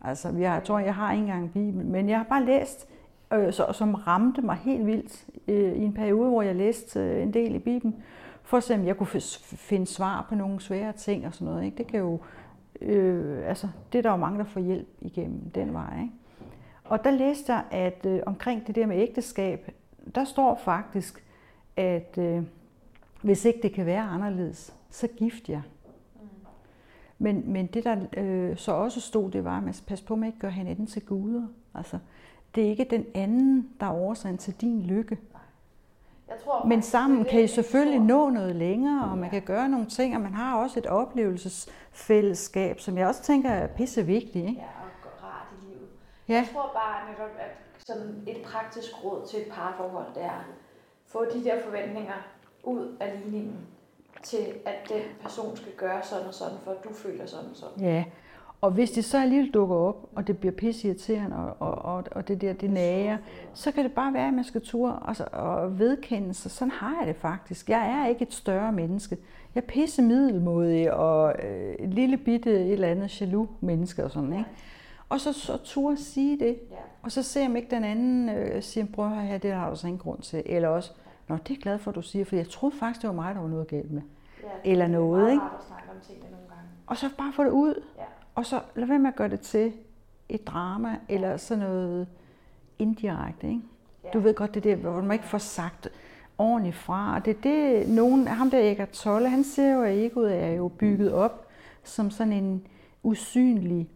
Altså, 0.00 0.28
jeg, 0.28 0.62
tror, 0.64 0.78
jeg 0.78 0.94
har 0.94 1.12
ikke 1.12 1.22
engang 1.22 1.52
Bibel, 1.52 1.86
men 1.86 2.08
jeg 2.08 2.16
har 2.18 2.24
bare 2.24 2.44
læst, 2.44 2.88
øh, 3.32 3.52
så, 3.52 3.72
som 3.72 3.94
ramte 3.94 4.42
mig 4.42 4.56
helt 4.56 4.86
vildt 4.86 5.26
øh, 5.48 5.72
i 5.72 5.82
en 5.82 5.92
periode, 5.92 6.28
hvor 6.28 6.42
jeg 6.42 6.54
læste 6.54 7.00
øh, 7.00 7.22
en 7.22 7.34
del 7.34 7.54
i 7.54 7.58
Bibelen, 7.58 8.02
for 8.42 8.56
at 8.56 8.62
se, 8.62 8.74
om 8.74 8.86
jeg 8.86 8.96
kunne 8.96 9.20
finde 9.40 9.86
svar 9.86 10.26
på 10.28 10.34
nogle 10.34 10.60
svære 10.60 10.92
ting 10.92 11.26
og 11.26 11.34
sådan 11.34 11.52
noget. 11.52 11.64
Ikke? 11.64 11.78
Det 11.78 11.86
kan 11.86 12.00
jo, 12.00 12.20
øh, 12.80 13.48
altså, 13.48 13.68
det 13.92 13.98
er 13.98 14.02
der 14.02 14.10
jo 14.10 14.16
mange, 14.16 14.38
der 14.38 14.44
får 14.44 14.60
hjælp 14.60 14.88
igennem 15.00 15.50
den 15.50 15.72
vej. 15.72 16.00
Ikke? 16.02 16.14
Og 16.88 17.04
der 17.04 17.10
læste 17.10 17.52
jeg, 17.52 17.64
at 17.70 18.06
øh, 18.06 18.20
omkring 18.26 18.66
det 18.66 18.74
der 18.74 18.86
med 18.86 18.96
ægteskab, 18.96 19.70
der 20.14 20.24
står 20.24 20.60
faktisk, 20.64 21.24
at 21.76 22.18
øh, 22.18 22.42
hvis 23.22 23.44
ikke 23.44 23.62
det 23.62 23.72
kan 23.72 23.86
være 23.86 24.02
anderledes, 24.02 24.74
så 24.90 25.08
gift 25.16 25.48
jer. 25.48 25.62
Men, 27.18 27.52
men 27.52 27.66
det, 27.66 27.84
der 27.84 27.96
øh, 28.16 28.56
så 28.56 28.72
også 28.72 29.00
stod, 29.00 29.30
det 29.30 29.44
var, 29.44 29.56
at 29.56 29.62
man 29.62 29.74
passe 29.86 30.04
på, 30.04 30.14
at 30.14 30.20
man 30.20 30.26
ikke 30.26 30.38
gør 30.38 30.48
hinanden 30.48 30.86
til 30.86 31.02
guder. 31.06 31.46
Altså, 31.74 31.98
det 32.54 32.64
er 32.64 32.68
ikke 32.68 32.86
den 32.90 33.06
anden, 33.14 33.70
der 33.80 33.86
er 33.86 33.92
årsagen 33.92 34.38
til 34.38 34.54
din 34.60 34.82
lykke. 34.82 35.18
Jeg 36.28 36.36
tror, 36.44 36.66
Men 36.66 36.82
sammen 36.82 37.24
kan 37.24 37.42
I 37.44 37.46
selvfølgelig 37.46 38.00
nå 38.00 38.30
noget 38.30 38.56
længere, 38.56 39.10
og 39.10 39.18
man 39.18 39.30
kan 39.30 39.42
gøre 39.42 39.68
nogle 39.68 39.86
ting, 39.86 40.16
og 40.16 40.20
man 40.20 40.34
har 40.34 40.56
også 40.56 40.78
et 40.78 40.86
oplevelsesfællesskab, 40.86 42.80
som 42.80 42.98
jeg 42.98 43.06
også 43.06 43.22
tænker 43.22 43.50
er 43.50 43.66
pisse 43.66 44.06
vigtigt. 44.06 44.48
Ikke? 44.48 44.60
Ja, 44.60 44.66
og 45.02 45.24
rart 45.24 45.46
i 45.52 45.66
livet. 45.66 45.88
Ja. 46.28 46.34
Jeg 46.34 46.48
tror 46.52 46.70
bare 46.74 47.10
netop, 47.10 47.30
at 47.38 47.56
sådan 47.86 48.22
et 48.26 48.42
praktisk 48.44 49.04
råd 49.04 49.26
til 49.26 49.40
et 49.40 49.46
parforhold, 49.52 50.14
det 50.14 50.24
er 50.24 50.44
få 51.06 51.24
de 51.24 51.44
der 51.44 51.62
forventninger 51.64 52.14
ud 52.64 52.96
af 53.00 53.20
ligningen 53.24 53.58
til, 54.22 54.46
at 54.66 54.88
den 54.88 55.02
person 55.22 55.56
skal 55.56 55.72
gøre 55.76 56.02
sådan 56.02 56.26
og 56.26 56.34
sådan, 56.34 56.58
for 56.64 56.70
at 56.70 56.84
du 56.84 56.92
føler 56.92 57.26
sådan 57.26 57.50
og 57.50 57.56
sådan. 57.56 57.80
Ja, 57.80 58.04
og 58.60 58.70
hvis 58.70 58.90
det 58.90 59.04
så 59.04 59.18
alligevel 59.18 59.50
dukker 59.50 59.76
op, 59.76 60.08
og 60.14 60.26
det 60.26 60.38
bliver 60.38 60.52
pisse 60.52 60.88
irriterende, 60.88 61.36
og, 61.36 61.56
og, 61.58 61.94
og, 61.94 62.04
og 62.10 62.28
det 62.28 62.40
der, 62.40 62.52
det 62.52 62.70
nager, 62.70 63.18
så 63.54 63.72
kan 63.72 63.84
det 63.84 63.92
bare 63.92 64.14
være, 64.14 64.28
at 64.28 64.34
man 64.34 64.44
skal 64.44 64.60
ture 64.60 64.92
og, 64.92 65.16
og 65.32 65.78
vedkende 65.78 66.34
sig. 66.34 66.50
Sådan 66.50 66.70
har 66.70 66.96
jeg 67.00 67.06
det 67.06 67.16
faktisk. 67.16 67.70
Jeg 67.70 67.90
er 67.90 68.08
ikke 68.08 68.22
et 68.22 68.34
større 68.34 68.72
menneske. 68.72 69.18
Jeg 69.54 69.62
er 69.62 69.66
pisse 69.66 70.02
middelmodig 70.02 70.92
og 70.92 71.34
øh, 71.44 71.74
et 71.74 71.94
lille 71.94 72.16
bitte 72.16 72.50
et 72.50 72.72
eller 72.72 72.88
andet 72.88 73.20
jaloux 73.20 73.48
menneske 73.60 74.04
og 74.04 74.10
sådan, 74.10 74.32
ikke? 74.32 74.50
Og 75.08 75.20
så, 75.20 75.32
så 75.32 75.56
turde 75.56 75.96
sige 75.96 76.38
det, 76.38 76.58
og 77.02 77.12
så 77.12 77.22
ser 77.22 77.46
om 77.46 77.56
ikke 77.56 77.70
den 77.70 77.84
anden 77.84 78.28
øh, 78.28 78.62
siger, 78.62 78.86
prøv 78.94 79.12
at 79.12 79.26
her, 79.26 79.38
det 79.38 79.52
har 79.52 79.70
du 79.70 79.76
så 79.76 79.86
ingen 79.86 80.00
grund 80.00 80.20
til. 80.22 80.42
Eller 80.46 80.68
også, 80.68 80.90
nå, 81.28 81.34
det 81.34 81.50
er 81.50 81.54
jeg 81.54 81.58
glad 81.58 81.78
for, 81.78 81.90
at 81.90 81.94
du 81.94 82.02
siger, 82.02 82.24
for 82.24 82.36
jeg 82.36 82.48
troede 82.48 82.76
faktisk, 82.76 83.02
det 83.02 83.08
var 83.08 83.14
mig, 83.14 83.34
der 83.34 83.40
var 83.40 83.48
noget 83.48 83.68
galt 83.68 83.90
med. 83.90 84.02
Ja, 84.42 84.70
eller 84.70 84.86
noget, 84.86 85.30
ikke? 85.30 85.42
Og 86.86 86.96
så 86.96 87.10
bare 87.18 87.32
få 87.32 87.44
det 87.44 87.50
ud. 87.50 87.82
Ja. 87.98 88.02
Og 88.34 88.46
så 88.46 88.60
lad 88.74 88.86
være 88.86 88.98
med 88.98 89.10
at 89.10 89.16
gøre 89.16 89.28
det 89.28 89.40
til 89.40 89.72
et 90.28 90.46
drama, 90.46 90.96
eller 91.08 91.36
sådan 91.36 91.64
noget 91.64 92.08
indirekte. 92.78 93.48
Ikke? 93.48 93.60
Ja. 94.04 94.08
Du 94.10 94.20
ved 94.20 94.34
godt, 94.34 94.54
det 94.54 94.64
der, 94.64 94.76
hvor 94.76 95.00
man 95.00 95.12
ikke 95.12 95.24
får 95.24 95.38
sagt 95.38 95.88
ordentligt 96.38 96.76
fra. 96.76 97.14
Og 97.14 97.24
det 97.24 97.36
er 97.36 97.40
det, 97.40 97.88
nogen, 97.88 98.28
ham 98.28 98.50
der 98.50 98.70
Eckart 98.70 98.90
Tolle, 98.90 99.28
han 99.28 99.44
siger 99.44 99.74
jo, 99.74 99.82
at 99.82 99.98
egoet 99.98 100.34
er 100.34 100.48
jo 100.48 100.68
bygget 100.68 101.12
op 101.12 101.48
som 101.84 102.10
sådan 102.10 102.32
en 102.32 102.66
usynlig 103.02 103.88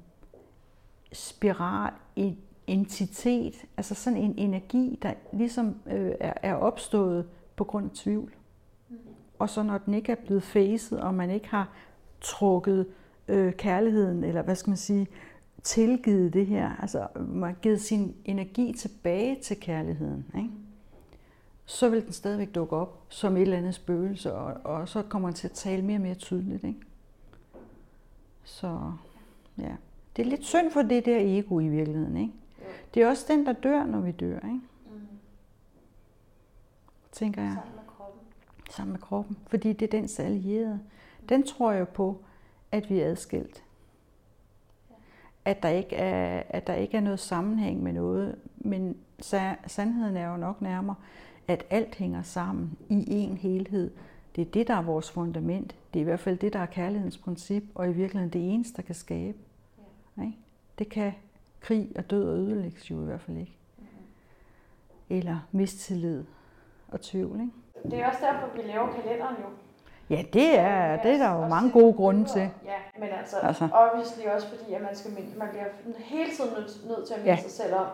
spiral, 1.13 1.93
en 2.17 2.39
entitet, 2.67 3.55
altså 3.77 3.95
sådan 3.95 4.19
en 4.19 4.35
energi, 4.39 4.99
der 5.03 5.13
ligesom 5.33 5.77
øh, 5.87 6.13
er, 6.21 6.33
er 6.43 6.55
opstået 6.55 7.29
på 7.57 7.65
grund 7.65 7.85
af 7.85 7.91
tvivl. 7.95 8.33
Og 9.39 9.51
så 9.51 9.63
når 9.63 9.79
den 9.79 9.95
ikke 9.95 10.13
er 10.13 10.17
blevet 10.27 10.43
facet, 10.43 11.01
og 11.01 11.15
man 11.15 11.31
ikke 11.31 11.49
har 11.49 11.69
trukket 12.21 12.87
øh, 13.29 13.53
kærligheden, 13.53 14.25
eller 14.25 14.43
hvad 14.43 14.57
skal 14.57 14.71
man 14.71 14.77
sige, 14.77 15.07
tilgivet 15.63 16.33
det 16.33 16.47
her, 16.47 16.77
altså 16.81 17.07
man 17.17 17.51
har 17.51 17.61
givet 17.61 17.81
sin 17.81 18.15
energi 18.25 18.73
tilbage 18.73 19.39
til 19.43 19.61
kærligheden, 19.61 20.27
ikke? 20.37 20.51
så 21.67 21.89
vil 21.89 22.05
den 22.05 22.13
stadigvæk 22.13 22.55
dukke 22.55 22.77
op 22.77 23.03
som 23.09 23.37
et 23.37 23.43
eller 23.43 23.57
andet 23.57 23.75
spøgelse, 23.75 24.35
og, 24.35 24.61
og 24.65 24.89
så 24.89 25.03
kommer 25.03 25.29
den 25.29 25.35
til 25.35 25.49
at 25.49 25.53
tale 25.53 25.83
mere 25.83 25.97
og 25.97 26.03
mere 26.03 26.15
tydeligt. 26.15 26.65
Ikke? 26.65 26.81
Så 28.45 28.93
ja, 29.59 29.77
det 30.21 30.27
er 30.27 30.31
lidt 30.31 30.45
synd 30.45 30.71
for 30.71 30.83
det 30.83 31.05
der 31.05 31.19
ego 31.21 31.61
i 31.61 31.69
virkeligheden. 31.69 32.17
Ikke? 32.17 32.33
Det 32.95 33.03
er 33.03 33.09
også 33.09 33.25
den, 33.29 33.47
der 33.47 33.53
dør, 33.53 33.85
når 33.85 34.01
vi 34.01 34.11
dør. 34.11 34.37
Ikke? 34.37 34.49
Mm. 34.49 34.61
Tænker 37.13 37.43
jeg. 37.43 37.53
Sammen 37.53 37.75
med 37.77 37.85
kroppen. 37.87 38.21
sammen 38.71 38.93
med 38.93 39.01
kroppen, 39.01 39.39
fordi 39.47 39.73
det 39.73 39.87
er 39.95 39.99
dens 39.99 40.21
allierede. 40.21 40.81
Den 41.29 41.43
tror 41.43 41.73
jeg 41.73 41.89
på, 41.89 42.23
at 42.73 42.91
vi 42.91 43.01
er 43.01 43.11
adskilt. 43.11 43.65
At 45.45 45.63
der 45.63 45.69
ikke 45.69 45.97
er, 45.97 46.43
at 46.49 46.67
der 46.67 46.75
ikke 46.75 46.97
er 46.97 47.01
noget 47.01 47.21
sammenhæng 47.21 47.83
med 47.83 47.93
noget, 47.93 48.37
men 48.57 48.97
sandheden 49.67 50.17
er 50.17 50.31
jo 50.31 50.37
nok 50.37 50.63
nærmere, 50.63 50.97
at 51.49 51.65
alt 51.71 51.95
hænger 51.95 52.23
sammen 52.23 52.79
i 52.89 53.05
en 53.09 53.37
helhed. 53.37 53.91
Det 54.37 54.43
er 54.43 54.51
det, 54.51 54.69
der 54.69 54.75
er 54.75 54.83
vores 54.83 55.11
fundament. 55.11 55.77
Det 55.95 55.99
er 55.99 56.03
i 56.03 56.05
hvert 56.05 56.21
fald 56.21 56.39
det, 56.39 56.53
der 56.53 56.59
er 56.59 56.67
kærlighedens 56.67 57.19
princip, 57.19 57.65
og 57.75 57.89
i 57.89 57.93
virkeligheden 57.93 58.33
det 58.33 58.55
eneste, 58.55 58.77
der 58.77 58.83
kan 58.83 58.95
skabe. 58.95 59.39
Det 60.81 60.89
kan 60.89 61.13
krig 61.61 61.93
og 61.97 62.11
død 62.11 62.29
og 62.29 62.37
ødelæggelse 62.37 62.95
jo 62.95 63.03
i 63.03 63.05
hvert 63.05 63.21
fald 63.21 63.37
ikke. 63.37 63.57
Eller 65.11 65.39
mistillid 65.53 66.25
og 66.89 67.01
tvivl. 67.01 67.41
Ikke? 67.41 67.91
Det 67.91 67.99
er 68.03 68.07
også 68.07 68.21
derfor, 68.23 68.57
vi 68.57 68.63
laver 68.63 68.93
kalenderen 68.93 69.35
jo. 69.43 69.49
Ja, 70.11 70.23
det 70.33 70.59
er, 70.59 71.03
det 71.03 71.11
er 71.11 71.19
der 71.19 71.43
jo 71.43 71.49
mange 71.49 71.71
gode 71.71 71.95
grunde 71.95 72.25
til. 72.25 72.51
Ja, 72.65 72.79
men 72.99 73.09
altså, 73.09 73.37
altså. 73.37 73.69
obviously 73.73 74.25
også 74.27 74.49
fordi, 74.49 74.73
at 74.73 74.83
man, 74.83 74.97
skal, 74.97 75.11
man 75.37 75.49
bliver 75.49 75.65
hele 75.99 76.31
tiden 76.31 76.51
nødt, 76.51 76.89
nødt 76.89 77.07
til 77.07 77.15
at 77.15 77.21
minde 77.21 77.31
ja. 77.31 77.43
sig 77.43 77.51
selv 77.51 77.75
om, 77.75 77.87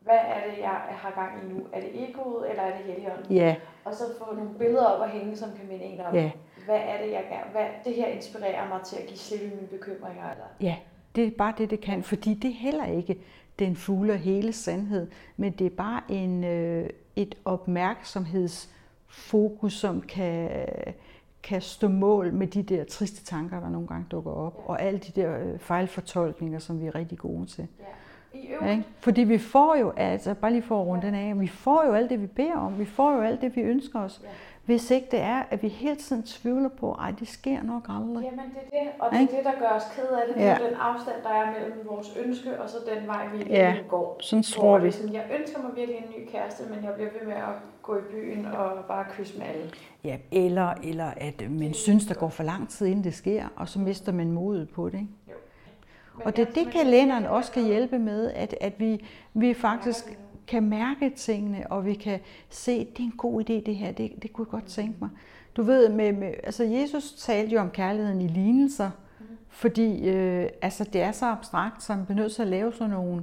hvad 0.00 0.18
er 0.18 0.50
det, 0.50 0.58
jeg 0.58 0.80
har 0.90 1.10
gang 1.10 1.44
i 1.44 1.52
nu? 1.52 1.66
Er 1.72 1.80
det 1.80 2.08
egoet, 2.08 2.50
eller 2.50 2.62
er 2.62 2.76
det 2.76 2.86
helligånden? 2.86 3.36
Ja. 3.36 3.56
Og 3.84 3.94
så 3.94 4.04
få 4.18 4.34
nogle 4.34 4.50
billeder 4.58 4.86
op 4.86 5.00
og 5.00 5.08
hænge, 5.08 5.36
som 5.36 5.52
kan 5.56 5.68
minde 5.68 5.84
en 5.84 6.00
om, 6.00 6.14
ja. 6.14 6.30
hvad 6.64 6.80
er 6.80 7.02
det, 7.04 7.12
jeg 7.12 7.24
gerne, 7.30 7.50
hvad, 7.52 7.66
det 7.84 7.94
her 7.94 8.06
inspirerer 8.06 8.68
mig 8.68 8.82
til 8.82 8.96
at 8.96 9.06
give 9.06 9.18
slip 9.18 9.40
mine 9.40 9.66
bekymringer. 9.66 10.30
Eller? 10.30 10.44
Ja, 10.60 10.76
det 11.16 11.26
er 11.26 11.30
bare 11.30 11.54
det, 11.58 11.70
det 11.70 11.80
kan, 11.80 12.02
fordi 12.02 12.34
det 12.34 12.50
er 12.50 12.54
heller 12.54 12.86
ikke 12.86 13.18
den 13.58 13.76
fulde 13.76 14.12
og 14.12 14.18
hele 14.18 14.52
sandhed, 14.52 15.06
men 15.36 15.52
det 15.52 15.66
er 15.66 15.70
bare 15.70 16.00
en, 16.08 16.44
øh, 16.44 16.90
et 17.16 17.34
opmærksomhedsfokus, 17.44 19.72
som 19.72 20.00
kan, 20.00 20.50
kan 21.42 21.62
stå 21.62 21.88
mål 21.88 22.32
med 22.32 22.46
de 22.46 22.62
der 22.62 22.84
triste 22.84 23.24
tanker, 23.24 23.60
der 23.60 23.68
nogle 23.68 23.88
gange 23.88 24.06
dukker 24.10 24.30
op, 24.30 24.54
ja. 24.58 24.62
og 24.70 24.82
alle 24.82 24.98
de 24.98 25.20
der 25.20 25.38
øh, 25.38 25.58
fejlfortolkninger, 25.58 26.58
som 26.58 26.80
vi 26.80 26.86
er 26.86 26.94
rigtig 26.94 27.18
gode 27.18 27.46
til. 27.46 27.66
Ja. 27.78 27.84
I 28.38 28.48
Ja, 28.62 28.82
Fordi 29.00 29.20
vi 29.20 29.38
får 29.38 29.76
jo, 29.76 29.92
altså 29.96 30.34
bare 30.34 30.52
lige 30.52 30.62
for 30.62 30.80
at 30.80 30.86
runde 30.86 31.06
ja. 31.06 31.06
den 31.06 31.14
af, 31.14 31.40
vi 31.40 31.46
får 31.46 31.84
jo 31.86 31.92
alt 31.92 32.10
det, 32.10 32.22
vi 32.22 32.26
beder 32.26 32.56
om. 32.56 32.78
Vi 32.78 32.84
får 32.84 33.12
jo 33.12 33.20
alt 33.20 33.40
det, 33.40 33.56
vi 33.56 33.60
ønsker 33.60 34.00
os. 34.00 34.20
Ja. 34.24 34.28
Hvis 34.64 34.90
ikke 34.90 35.08
det 35.10 35.20
er, 35.20 35.42
at 35.50 35.62
vi 35.62 35.68
hele 35.68 35.96
tiden 35.96 36.22
tvivler 36.22 36.68
på, 36.68 36.92
at 36.92 37.14
det 37.20 37.28
sker 37.28 37.62
nok 37.62 37.86
aldrig. 37.88 38.24
Jamen 38.24 38.44
det 38.54 38.78
er 38.78 38.82
det, 38.82 38.90
og 38.98 39.10
det 39.10 39.20
er 39.20 39.26
det, 39.26 39.44
der 39.44 39.58
gør 39.58 39.68
os 39.68 39.82
ked 39.96 40.04
af 40.04 40.22
det. 40.28 40.36
Det 40.36 40.44
er 40.44 40.58
den 40.58 40.76
afstand, 40.80 41.16
der 41.22 41.28
er 41.28 41.52
mellem 41.52 41.88
vores 41.88 42.16
ønske 42.24 42.60
og 42.62 42.68
så 42.70 42.76
den 42.94 43.06
vej, 43.06 43.28
vi 43.28 43.44
ja. 43.48 43.76
går. 43.88 44.16
sådan 44.20 44.42
tror 44.42 44.78
vi. 44.78 44.90
Sådan, 44.90 45.14
jeg 45.14 45.24
ønsker 45.40 45.62
mig 45.62 45.70
virkelig 45.76 45.98
en 45.98 46.10
ny 46.18 46.30
kæreste, 46.30 46.62
men 46.70 46.84
jeg 46.84 46.94
bliver 46.94 47.10
ved 47.18 47.26
med 47.26 47.36
at 47.36 47.54
gå 47.82 47.96
i 47.96 48.02
byen 48.10 48.46
og 48.46 48.84
bare 48.88 49.04
kysse 49.10 49.38
med 49.38 49.46
alle. 49.46 49.70
Ja, 50.04 50.16
eller, 50.32 50.74
eller 50.82 51.10
at 51.16 51.50
man 51.50 51.74
synes, 51.74 52.06
der 52.06 52.14
går 52.14 52.28
for 52.28 52.42
lang 52.42 52.68
tid, 52.68 52.86
inden 52.86 53.04
det 53.04 53.14
sker, 53.14 53.46
og 53.56 53.68
så 53.68 53.78
mister 53.78 54.12
man 54.12 54.32
modet 54.32 54.70
på 54.70 54.88
det. 54.88 54.94
Ikke? 54.94 55.08
Jo. 55.28 55.34
Og 56.24 56.36
det 56.36 56.48
er 56.48 56.52
det, 56.52 56.72
kalenderen 56.72 57.26
også 57.26 57.52
kan 57.52 57.64
hjælpe 57.64 57.98
med, 57.98 58.30
at, 58.30 58.54
at 58.60 58.80
vi, 58.80 59.04
vi 59.34 59.54
faktisk 59.54 60.18
kan 60.46 60.62
mærke 60.62 61.10
tingene, 61.10 61.66
og 61.70 61.84
vi 61.84 61.94
kan 61.94 62.20
se, 62.50 62.72
at 62.72 62.86
det 62.96 62.98
er 62.98 63.04
en 63.04 63.16
god 63.16 63.40
idé 63.40 63.52
det 63.52 63.76
her, 63.76 63.92
det, 63.92 64.12
det 64.22 64.32
kunne 64.32 64.46
jeg 64.46 64.50
godt 64.50 64.66
tænke 64.66 64.96
mig. 65.00 65.10
Du 65.56 65.62
ved, 65.62 65.88
med, 65.88 66.12
med, 66.12 66.32
altså 66.42 66.64
Jesus 66.64 67.12
talte 67.12 67.54
jo 67.54 67.60
om 67.60 67.70
kærligheden 67.70 68.20
i 68.20 68.28
lignelser, 68.28 68.90
fordi 69.48 70.08
øh, 70.08 70.48
altså 70.62 70.84
det 70.84 71.02
er 71.02 71.12
så 71.12 71.26
abstrakt, 71.26 71.82
så 71.82 71.96
man 71.96 72.04
bliver 72.04 72.20
nødt 72.20 72.32
til 72.32 72.42
at 72.42 72.48
lave 72.48 72.72
sådan 72.72 72.90
nogle 72.90 73.22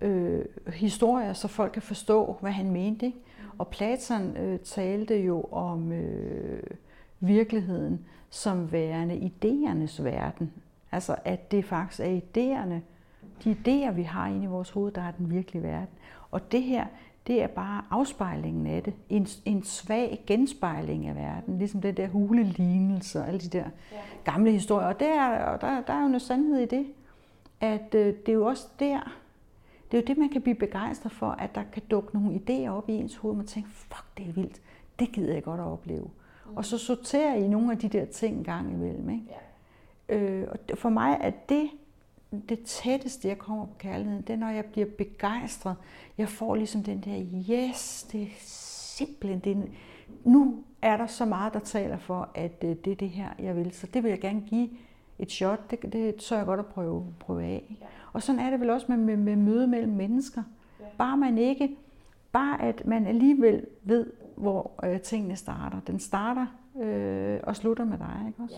øh, 0.00 0.44
historier, 0.74 1.32
så 1.32 1.48
folk 1.48 1.72
kan 1.72 1.82
forstå, 1.82 2.36
hvad 2.40 2.52
han 2.52 2.70
mente. 2.70 3.06
Ikke? 3.06 3.18
Og 3.58 3.68
Platon 3.68 4.36
øh, 4.36 4.58
talte 4.58 5.16
jo 5.16 5.42
om 5.42 5.92
øh, 5.92 6.62
virkeligheden 7.20 8.04
som 8.30 8.72
værende 8.72 9.14
idéernes 9.14 10.02
verden. 10.02 10.52
Altså 10.92 11.16
at 11.24 11.50
det 11.50 11.64
faktisk 11.64 12.00
er 12.00 12.20
idéerne, 12.20 12.80
de 13.44 13.50
idéer, 13.50 13.90
vi 13.90 14.02
har 14.02 14.26
inde 14.26 14.44
i 14.44 14.46
vores 14.46 14.70
hoved, 14.70 14.92
der 14.92 15.02
er 15.02 15.10
den 15.10 15.30
virkelige 15.30 15.62
verden. 15.62 15.97
Og 16.30 16.52
det 16.52 16.62
her, 16.62 16.86
det 17.26 17.42
er 17.42 17.46
bare 17.46 17.82
afspejlingen 17.90 18.66
af 18.66 18.82
det. 18.82 18.94
En, 19.08 19.26
en 19.44 19.62
svag 19.62 20.22
genspejling 20.26 21.06
af 21.06 21.16
verden, 21.16 21.58
ligesom 21.58 21.80
den 21.80 21.96
der 21.96 22.08
hulelignelse 22.08 23.20
og 23.20 23.28
alle 23.28 23.40
de 23.40 23.48
der 23.48 23.64
ja. 23.92 23.98
gamle 24.24 24.52
historier. 24.52 24.86
Og, 24.86 25.00
der, 25.00 25.38
og 25.38 25.60
der, 25.60 25.80
der 25.80 25.92
er 25.92 26.02
jo 26.02 26.08
noget 26.08 26.22
sandhed 26.22 26.60
i 26.60 26.66
det, 26.66 26.86
at 27.60 27.94
øh, 27.94 28.06
det 28.06 28.28
er 28.28 28.32
jo 28.32 28.46
også 28.46 28.68
der, 28.78 29.18
det 29.90 29.98
er 29.98 30.02
jo 30.02 30.06
det, 30.06 30.18
man 30.18 30.28
kan 30.28 30.42
blive 30.42 30.54
begejstret 30.54 31.12
for, 31.12 31.30
at 31.30 31.54
der 31.54 31.62
kan 31.72 31.82
dukke 31.90 32.14
nogle 32.14 32.40
idéer 32.40 32.68
op 32.68 32.88
i 32.88 32.92
ens 32.92 33.16
hoved, 33.16 33.32
og 33.32 33.36
man 33.36 33.46
tænker, 33.46 33.70
fuck, 33.70 34.04
det 34.18 34.28
er 34.28 34.32
vildt, 34.32 34.60
det 34.98 35.12
gider 35.12 35.34
jeg 35.34 35.42
godt 35.42 35.60
at 35.60 35.66
opleve. 35.66 36.10
Mm. 36.46 36.56
Og 36.56 36.64
så 36.64 36.78
sorterer 36.78 37.34
I 37.34 37.48
nogle 37.48 37.72
af 37.72 37.78
de 37.78 37.88
der 37.88 38.04
ting 38.04 38.44
gang 38.44 38.72
imellem. 38.72 39.10
Ikke? 39.10 39.24
Ja. 40.08 40.16
Øh, 40.16 40.48
og 40.50 40.78
for 40.78 40.88
mig 40.88 41.18
er 41.20 41.30
det 41.48 41.70
det 42.48 42.62
tætteste, 42.62 43.28
jeg 43.28 43.38
kommer 43.38 43.66
på 43.66 43.74
kærligheden, 43.78 44.22
det 44.22 44.30
er, 44.30 44.36
når 44.36 44.48
jeg 44.48 44.64
bliver 44.64 44.86
begejstret. 44.98 45.76
Jeg 46.18 46.28
får 46.28 46.54
ligesom 46.54 46.82
den 46.82 47.00
der, 47.00 47.24
yes, 47.50 48.08
det 48.12 48.22
er 48.22 48.26
simpelthen, 48.40 49.40
det 49.40 49.52
er, 49.52 49.70
nu 50.24 50.64
er 50.82 50.96
der 50.96 51.06
så 51.06 51.24
meget, 51.24 51.54
der 51.54 51.60
taler 51.60 51.98
for, 51.98 52.28
at 52.34 52.64
øh, 52.64 52.76
det 52.84 52.90
er 52.90 52.96
det 52.96 53.10
her, 53.10 53.28
jeg 53.38 53.56
vil. 53.56 53.72
Så 53.72 53.86
det 53.86 54.02
vil 54.02 54.08
jeg 54.08 54.20
gerne 54.20 54.40
give 54.40 54.68
et 55.18 55.32
shot. 55.32 55.70
Det, 55.70 55.92
det 55.92 56.22
så 56.22 56.36
jeg 56.36 56.46
godt 56.46 56.60
at 56.60 56.66
prøve, 56.66 57.06
prøve 57.20 57.44
af. 57.44 57.76
Og 58.12 58.22
sådan 58.22 58.40
er 58.40 58.50
det 58.50 58.60
vel 58.60 58.70
også 58.70 58.86
med, 58.88 58.96
med, 58.96 59.16
med 59.16 59.36
møde 59.36 59.66
mellem 59.66 59.92
mennesker. 59.92 60.42
Bare 60.98 61.16
man 61.16 61.38
ikke, 61.38 61.76
bare 62.32 62.62
at 62.62 62.86
man 62.86 63.06
alligevel 63.06 63.66
ved, 63.82 64.12
hvor 64.36 64.72
øh, 64.84 65.00
tingene 65.00 65.36
starter. 65.36 65.80
Den 65.80 66.00
starter 66.00 66.46
øh, 66.80 67.40
og 67.42 67.56
slutter 67.56 67.84
med 67.84 67.98
dig, 67.98 68.24
ikke 68.28 68.42
også? 68.42 68.56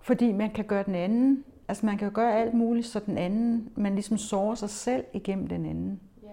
Fordi 0.00 0.32
man 0.32 0.50
kan 0.50 0.64
gøre 0.64 0.82
den 0.82 0.94
anden 0.94 1.44
Altså 1.72 1.86
man 1.86 1.98
kan 1.98 2.08
jo 2.08 2.14
gøre 2.14 2.38
alt 2.38 2.54
muligt, 2.54 2.86
så 2.86 3.00
den 3.06 3.18
anden, 3.18 3.68
man 3.76 3.94
ligesom 3.94 4.16
sårer 4.16 4.54
sig 4.54 4.70
selv 4.70 5.04
igennem 5.12 5.46
den 5.46 5.66
anden. 5.66 6.00
Ja. 6.22 6.28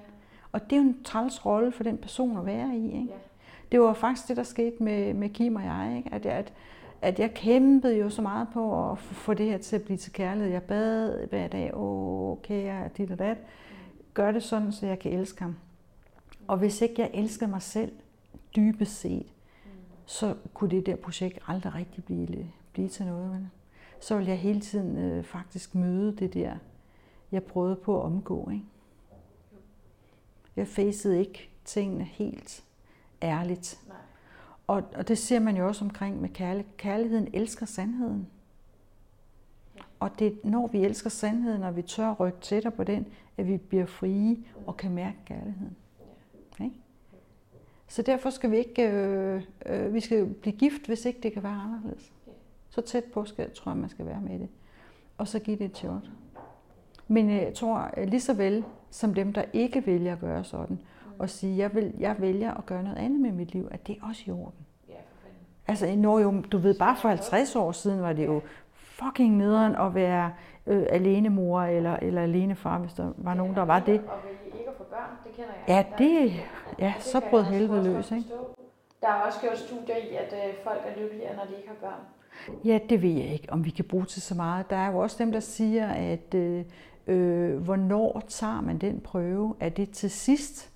Og 0.51 0.69
det 0.69 0.71
er 0.75 0.77
jo 0.77 0.87
en 0.87 1.03
træls 1.03 1.45
rolle 1.45 1.71
for 1.71 1.83
den 1.83 1.97
person 1.97 2.37
at 2.37 2.45
være 2.45 2.77
i. 2.77 2.85
Ikke? 2.85 2.97
Ja. 2.97 3.13
Det 3.71 3.81
var 3.81 3.93
faktisk 3.93 4.27
det, 4.27 4.37
der 4.37 4.43
skete 4.43 4.83
med, 4.83 5.13
med 5.13 5.29
Kim 5.29 5.55
og 5.55 5.63
jeg. 5.63 5.93
Ikke? 5.97 6.13
At, 6.13 6.25
at, 6.25 6.53
at 7.01 7.19
jeg 7.19 7.33
kæmpede 7.33 7.97
jo 7.97 8.09
så 8.09 8.21
meget 8.21 8.47
på 8.53 8.91
at 8.91 8.97
få 8.97 9.33
det 9.33 9.45
her 9.45 9.57
til 9.57 9.75
at 9.75 9.81
blive 9.81 9.97
til 9.97 10.13
kærlighed. 10.13 10.51
Jeg 10.51 10.63
bad 10.63 11.27
hver 11.27 11.47
dag, 11.47 11.71
åh, 11.73 12.37
kære, 12.41 12.89
dit 12.97 13.11
og 13.11 13.19
dat. 13.19 13.37
Gør 14.13 14.31
det 14.31 14.43
sådan, 14.43 14.71
så 14.71 14.85
jeg 14.87 14.99
kan 14.99 15.11
elske 15.11 15.41
ham. 15.41 15.55
Og 16.47 16.57
hvis 16.57 16.81
ikke 16.81 17.01
jeg 17.01 17.09
elskede 17.13 17.49
mig 17.49 17.61
selv 17.61 17.91
dybest 18.55 18.99
set, 18.99 19.25
mm. 19.65 19.71
så 20.05 20.35
kunne 20.53 20.69
det 20.69 20.85
der 20.85 20.95
projekt 20.95 21.39
aldrig 21.47 21.75
rigtig 21.75 22.03
blive, 22.03 22.47
blive 22.73 22.87
til 22.87 23.05
noget. 23.05 23.31
Vel? 23.31 23.47
Så 23.99 24.17
vil 24.17 24.27
jeg 24.27 24.39
hele 24.39 24.61
tiden 24.61 24.97
øh, 24.97 25.23
faktisk 25.23 25.75
møde 25.75 26.15
det 26.15 26.33
der, 26.33 26.55
jeg 27.31 27.43
prøvede 27.43 27.75
på 27.75 27.99
at 27.99 28.05
omgå. 28.05 28.49
Ikke? 28.49 28.65
Jeg 30.55 30.67
facede 30.67 31.19
ikke 31.19 31.49
tingene 31.65 32.03
helt 32.03 32.63
ærligt. 33.21 33.79
Nej. 33.87 33.97
Og, 34.67 34.83
og 34.95 35.07
det 35.07 35.17
ser 35.17 35.39
man 35.39 35.57
jo 35.57 35.67
også 35.67 35.85
omkring 35.85 36.21
med 36.21 36.29
kærlighed. 36.29 36.71
Kærligheden 36.77 37.27
elsker 37.33 37.65
sandheden. 37.65 38.27
Ja. 39.75 39.81
Og 39.99 40.19
det 40.19 40.45
når 40.45 40.67
vi 40.67 40.85
elsker 40.85 41.09
sandheden, 41.09 41.63
og 41.63 41.75
vi 41.75 41.81
tør 41.81 42.13
rykke 42.13 42.39
tættere 42.41 42.71
på 42.71 42.83
den, 42.83 43.07
at 43.37 43.47
vi 43.47 43.57
bliver 43.57 43.85
frie 43.85 44.37
og 44.67 44.77
kan 44.77 44.91
mærke 44.91 45.17
kærligheden. 45.25 45.75
Ja. 46.59 46.63
Ikke? 46.63 46.75
Så 47.87 48.01
derfor 48.01 48.29
skal 48.29 48.51
vi 48.51 48.57
ikke 48.57 48.89
øh, 48.89 49.43
øh, 49.65 49.93
vi 49.93 49.99
skal 49.99 50.33
blive 50.33 50.55
gift, 50.55 50.85
hvis 50.85 51.05
ikke 51.05 51.19
det 51.23 51.33
kan 51.33 51.43
være 51.43 51.61
anderledes. 51.61 52.11
Så 52.69 52.81
tæt 52.81 53.03
på 53.03 53.25
skal, 53.25 53.51
tror 53.51 53.71
jeg, 53.71 53.77
man 53.77 53.89
skal 53.89 54.05
være 54.05 54.21
med 54.21 54.39
det. 54.39 54.49
Og 55.17 55.27
så 55.27 55.39
give 55.39 55.57
det 55.57 55.65
et 55.65 55.77
shot. 55.77 56.03
Men 57.07 57.29
jeg 57.29 57.53
tror 57.53 57.89
lige 58.05 58.21
så 58.21 58.33
vel 58.33 58.63
som 58.89 59.13
dem, 59.13 59.33
der 59.33 59.43
ikke 59.53 59.85
vælger 59.85 60.13
at 60.13 60.19
gøre 60.19 60.43
sådan, 60.43 60.79
og 61.19 61.29
sige, 61.29 61.57
jeg, 61.57 61.75
vil, 61.75 61.93
jeg 61.99 62.15
vælger 62.19 62.53
at 62.53 62.65
gøre 62.65 62.83
noget 62.83 62.97
andet 62.97 63.19
med 63.19 63.31
mit 63.31 63.53
liv, 63.53 63.67
at 63.71 63.87
det 63.87 63.97
er 64.01 64.07
også 64.07 64.23
i 64.27 64.31
orden. 64.31 64.65
Altså, 65.69 65.95
når 65.95 66.19
jo, 66.19 66.41
du 66.51 66.57
ved, 66.57 66.79
bare 66.79 66.95
for 66.95 67.09
50 67.09 67.55
år 67.55 67.71
siden 67.71 68.01
var 68.01 68.13
det 68.13 68.25
jo 68.25 68.41
fucking 68.73 69.37
nederen 69.37 69.75
at 69.75 69.95
være 69.95 70.33
øh, 70.67 70.85
alene 70.89 71.29
mor 71.29 71.61
eller, 71.61 71.97
eller 72.01 72.21
alene 72.21 72.55
far, 72.55 72.77
hvis 72.77 72.93
der 72.93 73.13
var 73.17 73.31
ja, 73.31 73.37
nogen, 73.37 73.55
der 73.55 73.61
var 73.61 73.79
det. 73.79 73.99
Og 74.07 74.17
vælge 74.23 74.59
ikke 74.59 74.69
at 74.69 74.75
få 74.77 74.83
børn, 74.83 75.09
det 75.23 75.31
kender 75.35 75.51
jeg. 75.67 75.85
Ja, 75.99 76.03
det, 76.03 76.33
ja, 76.79 76.93
det 76.97 77.03
så 77.03 77.21
brød 77.29 77.43
helvede 77.43 77.83
løs, 77.83 78.11
ikke? 78.11 78.29
Der 79.01 79.07
er 79.07 79.21
også 79.21 79.39
gjort 79.41 79.57
studier 79.57 79.95
i, 79.95 80.15
at 80.15 80.33
øh, 80.33 80.53
folk 80.63 80.81
er 80.85 81.01
lykkeligere, 81.01 81.35
når 81.35 81.43
de 81.43 81.55
ikke 81.57 81.67
har 81.67 81.75
børn. 81.89 82.01
Ja, 82.65 82.79
det 82.89 83.01
ved 83.01 83.09
jeg 83.09 83.33
ikke, 83.33 83.47
om 83.51 83.65
vi 83.65 83.69
kan 83.69 83.85
bruge 83.85 84.05
til 84.05 84.21
så 84.21 84.35
meget. 84.35 84.69
Der 84.69 84.75
er 84.75 84.91
jo 84.91 84.97
også 84.97 85.15
dem, 85.19 85.31
der 85.31 85.39
siger, 85.39 85.87
at 85.87 86.33
øh, 86.35 86.65
øh, 87.07 87.57
hvornår 87.57 88.21
tager 88.27 88.61
man 88.61 88.77
den 88.77 88.99
prøve? 88.99 89.55
Er 89.59 89.69
det 89.69 89.91
til 89.91 90.11
sidst, 90.11 90.69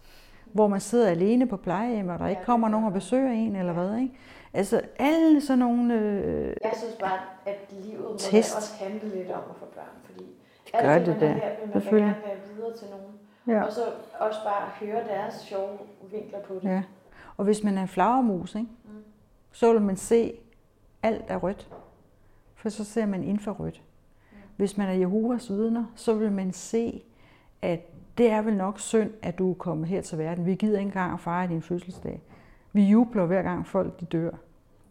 hvor 0.46 0.68
man 0.68 0.80
sidder 0.82 1.10
alene 1.10 1.48
på 1.48 1.58
plejehjem, 1.58 2.10
og 2.10 2.20
der 2.20 2.28
ikke 2.28 2.44
kommer 2.46 2.70
nogen 2.70 2.86
og 2.86 2.94
besøger 2.94 3.32
en, 3.32 3.56
eller 3.56 3.74
hvad? 3.74 3.98
Ikke? 3.98 4.14
Altså 4.54 4.82
alle 5.00 5.42
sådan 5.42 5.60
nogle 5.60 5.94
øh, 5.94 6.56
Jeg 6.64 6.72
synes 6.78 6.96
bare, 7.00 7.20
at 7.46 7.74
livet 7.84 8.04
må 8.04 8.18
test. 8.18 8.56
også 8.56 8.74
handle 8.84 9.16
lidt 9.16 9.32
om 9.32 9.42
at 9.50 9.56
få 9.60 9.66
børn, 9.66 9.86
fordi 10.06 10.24
det 10.66 10.74
gør 10.82 10.90
alt 10.90 11.06
det, 11.06 11.16
det 11.16 11.22
man 11.22 11.40
der. 11.40 11.80
vil 11.80 11.94
man 11.94 12.02
gerne 12.02 12.16
være 12.26 12.38
videre 12.56 12.78
til 12.78 12.88
nogen. 12.90 13.14
Ja. 13.48 13.64
Og 13.64 13.74
så 13.74 13.82
også 14.20 14.40
bare 14.44 14.70
høre 14.80 15.04
deres 15.08 15.34
sjove 15.34 15.78
vinkler 16.12 16.40
på 16.40 16.54
det. 16.54 16.64
Ja. 16.64 16.84
Og 17.38 17.46
hvis 17.46 17.64
man 17.64 17.78
er 17.78 17.82
en 17.82 17.88
flagermus, 17.88 18.56
ikke? 18.56 18.68
Mm 18.86 19.04
så 19.54 19.74
vil 19.74 19.82
man 19.82 19.98
se, 19.98 20.34
alt 21.04 21.24
er 21.28 21.38
rødt. 21.38 21.70
For 22.56 22.70
så 22.70 22.84
ser 22.84 23.06
man 23.06 23.24
infrarødt. 23.24 23.84
Hvis 24.56 24.78
man 24.78 24.90
er 24.90 24.94
Jehovas 24.94 25.50
vidner, 25.50 25.86
så 25.96 26.14
vil 26.14 26.32
man 26.32 26.52
se, 26.52 27.04
at 27.62 27.80
det 28.18 28.30
er 28.30 28.42
vel 28.42 28.58
nok 28.58 28.80
synd, 28.80 29.12
at 29.22 29.38
du 29.38 29.50
er 29.50 29.54
kommet 29.54 29.88
her 29.88 30.02
til 30.02 30.18
verden. 30.18 30.46
Vi 30.46 30.56
gider 30.56 30.80
ikke 30.80 30.88
engang 30.88 31.14
at 31.14 31.20
fejre 31.20 31.48
din 31.48 31.62
fødselsdag. 31.62 32.22
Vi 32.74 32.84
jubler 32.84 33.26
hver 33.26 33.42
gang 33.42 33.68
folk 33.68 34.00
de 34.00 34.06
dør. 34.06 34.32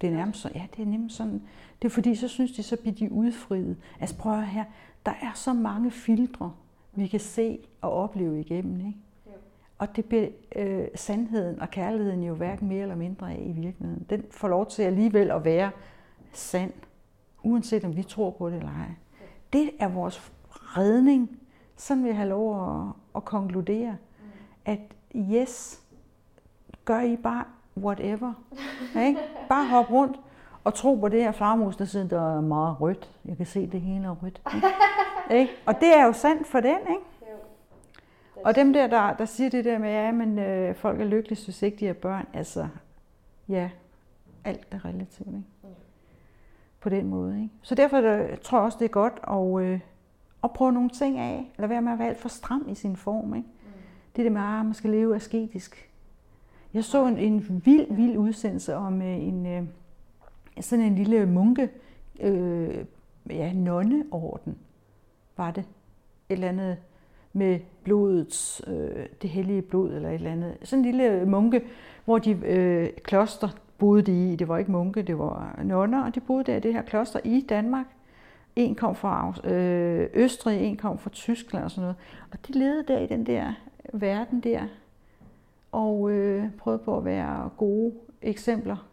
Det 0.00 0.08
er 0.08 0.12
nærmest 0.12 0.40
så, 0.40 0.50
ja, 0.54 0.66
det 0.76 0.82
er 0.82 0.86
nemlig 0.86 1.10
sådan. 1.10 1.42
Det 1.82 1.88
er 1.88 1.92
fordi, 1.92 2.14
så 2.14 2.28
synes 2.28 2.52
de, 2.52 2.62
så 2.62 2.76
bliver 2.76 2.94
de 2.94 3.12
udfriet. 3.12 3.76
Altså 4.00 4.16
prøv 4.16 4.32
at 4.32 4.46
her, 4.46 4.64
der 5.06 5.12
er 5.22 5.32
så 5.34 5.52
mange 5.52 5.90
filtre, 5.90 6.52
vi 6.92 7.06
kan 7.06 7.20
se 7.20 7.58
og 7.80 7.92
opleve 7.92 8.40
igennem. 8.40 8.86
Ikke? 8.86 8.98
Og 9.78 9.96
det 9.96 10.04
bliver 10.04 10.28
øh, 10.56 10.84
sandheden 10.94 11.60
og 11.60 11.70
kærligheden 11.70 12.22
jo 12.22 12.34
hverken 12.34 12.68
mere 12.68 12.82
eller 12.82 12.94
mindre 12.94 13.32
af 13.32 13.42
i 13.46 13.52
virkeligheden. 13.52 14.06
Den 14.10 14.24
får 14.30 14.48
lov 14.48 14.66
til 14.66 14.82
alligevel 14.82 15.30
at 15.30 15.44
være 15.44 15.70
sand, 16.32 16.72
uanset 17.42 17.84
om 17.84 17.96
vi 17.96 18.02
tror 18.02 18.30
på 18.30 18.50
det 18.50 18.56
eller 18.56 18.68
ej. 18.68 18.90
Det 19.52 19.70
er 19.78 19.88
vores 19.88 20.32
redning. 20.50 21.38
Sådan 21.76 22.02
vil 22.02 22.08
jeg 22.08 22.16
have 22.16 22.28
lov 22.28 22.70
at, 22.70 22.92
at 23.16 23.24
konkludere, 23.24 23.96
at 24.64 24.80
yes, 25.16 25.82
gør 26.84 27.00
I 27.00 27.16
bare 27.16 27.44
whatever. 27.76 28.32
Ikke? 29.00 29.20
Bare 29.48 29.68
hop 29.68 29.90
rundt 29.90 30.20
og 30.64 30.74
tro 30.74 30.94
på 30.94 31.08
det 31.08 31.22
her 31.22 31.32
farmus, 31.32 31.76
der 31.76 31.84
sidder 31.84 32.08
der 32.08 32.36
er 32.36 32.40
meget 32.40 32.80
rødt. 32.80 33.10
Jeg 33.24 33.36
kan 33.36 33.46
se, 33.46 33.66
det 33.66 33.80
hele 33.80 34.04
er 34.04 34.16
rødt. 34.22 34.42
Ikke? 35.30 35.52
Og 35.66 35.80
det 35.80 35.96
er 35.96 36.04
jo 36.04 36.12
sandt 36.12 36.46
for 36.46 36.60
den, 36.60 36.78
ikke? 36.90 37.02
Og 38.44 38.54
dem 38.54 38.72
der, 38.72 38.86
der, 38.86 39.12
der 39.16 39.24
siger 39.24 39.50
det 39.50 39.64
der 39.64 39.78
med, 39.78 39.90
ja, 39.90 40.12
men 40.12 40.38
øh, 40.38 40.74
folk 40.74 41.00
er 41.00 41.04
lykkelige, 41.04 41.44
hvis 41.44 41.62
ikke 41.62 41.76
de 41.76 41.86
har 41.86 41.94
børn, 41.94 42.26
altså, 42.32 42.68
ja, 43.48 43.70
alt 44.44 44.66
er 44.70 44.84
relativt, 44.84 45.28
ikke? 45.28 45.42
På 46.82 46.88
den 46.88 47.06
måde, 47.06 47.42
ikke? 47.42 47.54
Så 47.62 47.74
derfor 47.74 48.00
der, 48.00 48.36
tror 48.36 48.58
jeg 48.58 48.64
også, 48.64 48.78
det 48.78 48.84
er 48.84 48.88
godt 48.88 49.20
at, 49.30 49.66
øh, 49.66 49.80
at 50.44 50.50
prøve 50.52 50.72
nogle 50.72 50.90
ting 50.90 51.18
af. 51.18 51.52
Lad 51.58 51.68
være 51.68 51.82
med 51.82 51.92
at 51.92 51.98
være 51.98 52.08
alt 52.08 52.18
for 52.18 52.28
stram 52.28 52.66
i 52.68 52.74
sin 52.74 52.96
form, 52.96 53.34
ikke? 53.34 53.48
Mm. 53.48 53.72
Det 54.16 54.24
der 54.24 54.30
med, 54.30 54.40
at 54.40 54.64
man 54.64 54.74
skal 54.74 54.90
leve 54.90 55.16
asketisk. 55.16 55.90
Jeg 56.74 56.84
så 56.84 57.06
en, 57.06 57.18
en 57.18 57.62
vild, 57.64 57.94
vild 57.94 58.16
udsendelse 58.16 58.74
om 58.74 59.02
øh, 59.02 59.16
en, 59.16 59.46
øh, 59.46 59.62
sådan 60.60 60.84
en 60.84 60.94
lille 60.94 61.26
munke, 61.26 61.70
øh, 62.20 62.84
ja, 63.30 63.52
nonneorden 63.52 64.58
var 65.36 65.50
det. 65.50 65.64
Et 66.28 66.34
eller 66.34 66.48
andet 66.48 66.76
med 67.32 67.60
blodets, 67.84 68.62
øh, 68.66 69.06
det 69.22 69.30
hellige 69.30 69.62
blod 69.62 69.92
eller 69.92 70.08
et 70.08 70.14
eller 70.14 70.32
andet. 70.32 70.56
Sådan 70.62 70.84
en 70.84 70.90
lille 70.90 71.26
munke, 71.26 71.62
hvor 72.04 72.18
de 72.18 72.30
øh, 72.30 72.90
kloster 73.04 73.48
boede 73.82 74.02
de 74.02 74.32
i. 74.32 74.36
Det 74.36 74.48
var 74.48 74.58
ikke 74.58 74.70
munke, 74.70 75.02
det 75.02 75.18
var 75.18 75.60
nonner, 75.64 76.04
og 76.04 76.14
de 76.14 76.20
boede 76.20 76.44
der 76.44 76.56
i 76.56 76.60
det 76.60 76.72
her 76.72 76.82
kloster 76.82 77.20
i 77.24 77.40
Danmark. 77.40 77.86
En 78.56 78.74
kom 78.74 78.94
fra 78.94 79.34
øh, 79.44 80.08
Østrig, 80.14 80.60
en 80.60 80.76
kom 80.76 80.98
fra 80.98 81.10
Tyskland 81.10 81.64
og 81.64 81.70
sådan 81.70 81.82
noget. 81.82 81.96
Og 82.32 82.38
de 82.48 82.52
levede 82.52 82.84
der 82.88 82.98
i 82.98 83.06
den 83.06 83.26
der 83.26 83.52
verden 83.92 84.40
der, 84.40 84.62
og 85.72 86.10
øh, 86.10 86.50
prøvede 86.58 86.82
på 86.84 86.96
at 86.96 87.04
være 87.04 87.50
gode 87.56 87.92
eksempler 88.22 88.88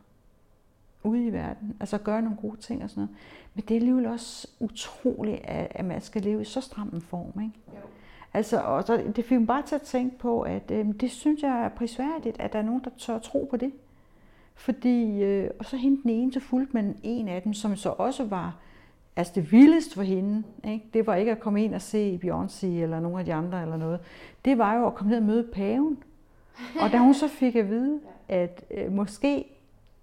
ude 1.04 1.26
i 1.26 1.34
verden. 1.34 1.76
Altså 1.80 1.98
gøre 1.98 2.22
nogle 2.22 2.38
gode 2.42 2.58
ting 2.58 2.84
og 2.84 2.90
sådan 2.90 3.02
noget. 3.02 3.16
Men 3.54 3.64
det 3.68 3.72
er 3.72 3.80
alligevel 3.80 4.06
også 4.06 4.48
utroligt, 4.60 5.42
at, 5.44 5.68
at 5.72 5.86
man 5.86 6.02
skal 6.02 6.22
leve 6.22 6.42
i 6.42 6.46
så 6.46 6.62
stram 6.62 6.90
en 6.94 7.02
form. 7.02 7.42
Ikke? 7.42 7.54
Jo. 7.68 7.80
Altså, 8.34 8.62
og 8.62 8.84
så, 8.84 9.04
det 9.16 9.26
fik 9.26 9.38
mig 9.38 9.48
bare 9.48 9.64
til 9.64 9.76
at 9.76 9.82
tænke 9.82 10.18
på, 10.18 10.42
at 10.42 10.72
øh, 10.72 10.86
det 11.00 11.12
synes 11.12 11.42
jeg 11.42 11.64
er 11.66 11.70
prisværdigt, 11.70 12.40
at 12.40 12.54
der 12.54 12.60
er 12.60 12.64
nogen, 12.64 12.82
der 12.84 12.90
tør 12.98 13.20
tro 13.20 13.48
på 13.50 13.58
det. 13.58 13.72
Fordi, 14.60 15.24
øh, 15.24 15.50
og 15.60 15.66
så 15.66 15.78
hende 15.78 16.02
den 16.02 16.10
ene, 16.10 16.34
så 16.34 16.40
fulgte 16.40 16.74
man 16.74 16.98
en 17.04 17.28
af 17.28 17.42
dem, 17.42 17.54
som 17.54 17.76
så 17.76 17.90
også 17.90 18.24
var, 18.26 18.56
altså 19.16 19.34
det 19.36 19.52
vildeste 19.52 19.96
for 19.96 20.04
hende, 20.04 20.44
ikke? 20.64 20.86
det 20.94 21.08
var 21.08 21.16
ikke 21.16 21.32
at 21.32 21.40
komme 21.40 21.64
ind 21.64 21.76
og 21.76 21.82
se 21.82 22.20
Beyoncé 22.24 22.66
eller 22.66 23.00
nogle 23.00 23.20
af 23.20 23.26
de 23.26 23.34
andre 23.34 23.62
eller 23.62 23.78
noget. 23.78 24.00
Det 24.46 24.58
var 24.58 24.76
jo 24.76 24.88
at 24.88 24.96
komme 24.96 25.10
ned 25.12 25.18
og 25.18 25.26
møde 25.26 25.48
paven. 25.54 26.04
Og 26.82 26.92
da 26.92 26.98
hun 26.98 27.14
så 27.14 27.28
fik 27.28 27.56
at 27.56 27.70
vide, 27.70 28.00
at 28.28 28.64
øh, 28.72 28.92
måske 28.92 29.46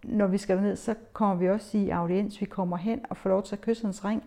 når 0.03 0.27
vi 0.27 0.39
skal 0.39 0.61
ned, 0.61 0.77
så 0.77 0.95
kommer 1.13 1.37
vi 1.37 1.51
også 1.51 1.79
i 1.79 1.89
audiens. 1.89 2.41
Vi 2.41 2.47
kommer 2.47 2.77
hen 2.77 3.01
og 3.11 3.17
får 3.17 3.31
lov 3.31 3.43
til 3.43 3.55
at 3.55 3.61
kysse 3.61 3.85
hans 3.85 4.05
ring. 4.05 4.23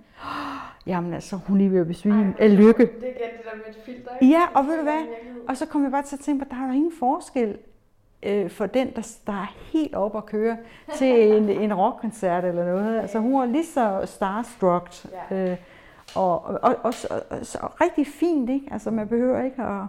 Jamen 0.85 1.13
altså, 1.13 1.35
hun 1.35 1.57
lige 1.57 1.71
ved 1.71 1.79
at 1.79 1.87
besvime 1.87 2.35
af 2.39 2.57
lykke. 2.57 2.85
Det 2.85 3.03
er 3.03 3.07
igen 3.07 3.37
det 3.37 3.45
der 3.51 3.57
med 3.57 3.75
et 3.75 3.81
filter, 3.85 4.11
ikke? 4.21 4.33
Ja, 4.33 4.41
og 4.53 4.65
ved 4.65 4.77
du 4.77 4.83
hvad? 4.83 5.07
Og 5.47 5.57
så 5.57 5.65
kommer 5.65 5.87
jeg 5.87 5.91
bare 5.91 6.03
til 6.03 6.15
at 6.15 6.19
tænke 6.19 6.39
på, 6.39 6.45
at 6.45 6.51
der 6.51 6.63
er 6.63 6.67
jo 6.67 6.73
ingen 6.73 6.91
forskel 6.99 7.57
øh, 8.23 8.49
for 8.49 8.65
den, 8.65 8.95
der, 8.95 9.17
der 9.27 9.33
er 9.33 9.55
helt 9.73 9.95
op 9.95 10.15
at 10.17 10.25
køre 10.25 10.57
til 10.95 11.33
en, 11.33 11.49
en 11.63 11.73
rockkoncert 11.73 12.45
eller 12.45 12.65
noget. 12.65 12.99
Altså 12.99 13.19
hun 13.19 13.39
var 13.39 13.45
lige 13.45 13.65
så 13.65 14.01
starstruck. 14.05 15.05
Ja. 15.31 15.51
Øh, 15.51 15.57
og, 16.15 16.43
og, 16.43 16.59
og, 16.61 16.75
og, 16.83 16.93
og, 17.29 17.39
og 17.61 17.81
rigtig 17.81 18.07
fint, 18.07 18.49
ikke? 18.49 18.67
Altså 18.71 18.91
man 18.91 19.07
behøver 19.07 19.43
ikke 19.43 19.63
at 19.63 19.83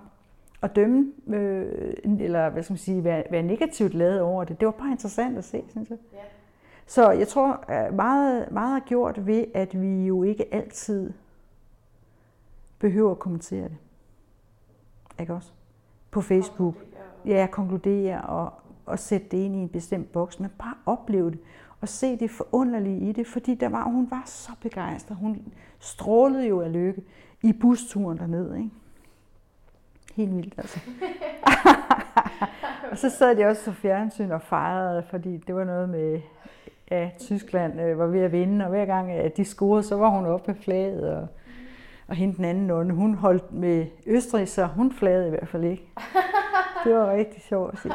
at 0.62 0.76
dømme, 0.76 1.12
øh, 1.28 1.95
eller 2.05 2.51
hvad 2.51 2.62
skal 2.62 2.72
man 2.72 2.78
sige, 2.78 3.05
være, 3.05 3.24
være 3.31 3.43
negativt 3.43 3.95
lavet 3.95 4.20
over 4.20 4.45
det. 4.45 4.61
Det 4.61 4.66
var 4.66 4.72
bare 4.72 4.91
interessant 4.91 5.39
at 5.39 5.45
se, 5.45 5.62
synes 5.70 5.91
jeg. 5.91 5.99
Ja. 6.12 6.18
Så 6.87 7.11
jeg 7.11 7.28
tror, 7.28 7.64
meget, 7.91 8.53
meget 8.53 8.76
er 8.76 8.85
gjort 8.87 9.26
ved, 9.26 9.45
at 9.55 9.81
vi 9.81 10.07
jo 10.07 10.22
ikke 10.22 10.55
altid 10.55 11.12
behøver 12.78 13.11
at 13.11 13.18
kommentere 13.18 13.64
det. 13.64 13.76
Ikke 15.20 15.35
også? 15.35 15.51
På 16.11 16.20
Facebook. 16.20 16.74
Ja, 17.27 17.49
konkludere 17.51 18.21
og, 18.21 18.53
og 18.87 18.99
sætte 18.99 19.27
det 19.31 19.37
ind 19.37 19.57
i 19.57 19.59
en 19.59 19.68
bestemt 19.68 20.12
boks, 20.12 20.41
men 20.41 20.51
bare 20.59 20.75
opleve 20.87 21.31
det 21.31 21.39
og 21.81 21.89
se 21.89 22.16
det 22.16 22.31
forunderlige 22.31 23.09
i 23.09 23.12
det, 23.12 23.27
fordi 23.27 23.55
der 23.55 23.68
var, 23.68 23.85
hun 23.85 24.11
var 24.11 24.23
så 24.27 24.51
begejstret. 24.61 25.16
Hun 25.16 25.43
strålede 25.79 26.49
jo 26.49 26.61
af 26.61 26.73
lykke 26.73 27.03
i 27.43 27.53
busturen 27.53 28.18
derned. 28.18 28.55
Ikke? 28.55 28.71
Helt 30.14 30.37
vildt, 30.37 30.55
altså. 30.59 30.81
og 32.91 32.99
så 32.99 33.11
sad 33.11 33.37
de 33.37 33.45
også 33.45 33.62
så 33.62 33.73
fjernsyn 33.73 34.31
og 34.31 34.43
fejrede, 34.43 35.03
fordi 35.03 35.37
det 35.37 35.55
var 35.55 35.64
noget 35.64 35.89
med, 35.89 36.21
ja, 36.91 37.11
Tyskland 37.18 37.81
øh, 37.81 37.99
var 37.99 38.07
ved 38.07 38.21
at 38.21 38.33
vinde, 38.33 38.64
og 38.64 38.71
hver 38.71 38.87
gang 38.87 39.11
at 39.11 39.37
de 39.37 39.45
scorede, 39.45 39.83
så 39.83 39.97
var 39.97 40.09
hun 40.09 40.27
oppe 40.27 40.53
med 40.53 40.61
flaget, 40.61 41.16
og, 41.16 41.27
og 42.11 42.17
hende 42.17 42.37
den 42.37 42.45
anden 42.45 42.71
onde, 42.71 42.95
hun 42.95 43.15
holdt 43.15 43.53
med 43.53 43.87
Østrig, 44.07 44.49
så 44.49 44.67
hun 44.67 44.93
flagede 44.93 45.27
i 45.27 45.31
hvert 45.31 45.49
fald 45.49 45.65
ikke. 45.65 45.89
Det 46.85 46.95
var 46.95 47.13
rigtig 47.13 47.43
sjovt 47.43 47.73
at 47.73 47.79
se. 47.79 47.91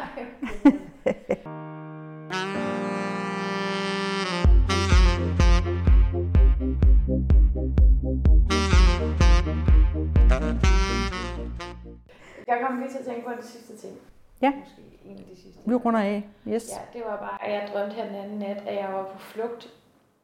Jeg 12.47 12.59
kom 12.67 12.79
lige 12.79 12.89
til 12.91 12.97
at 12.97 13.05
tænke 13.05 13.23
på 13.27 13.31
den 13.35 13.43
sidste 13.43 13.77
ting. 13.77 13.97
Ja. 14.41 14.51
Måske 14.59 14.81
en 15.05 15.17
af 15.17 15.23
de 15.23 15.41
sidste. 15.41 15.61
Vi 15.65 15.75
runder 15.75 15.99
af. 15.99 16.29
Yes. 16.47 16.71
Ja, 16.71 16.99
det 16.99 17.05
var 17.05 17.17
bare, 17.17 17.47
at 17.47 17.53
jeg 17.53 17.69
drømte 17.73 17.95
her 17.95 18.05
den 18.05 18.15
anden 18.15 18.39
nat, 18.39 18.57
at 18.67 18.75
jeg 18.75 18.93
var 18.93 19.03
på 19.03 19.17
flugt 19.17 19.73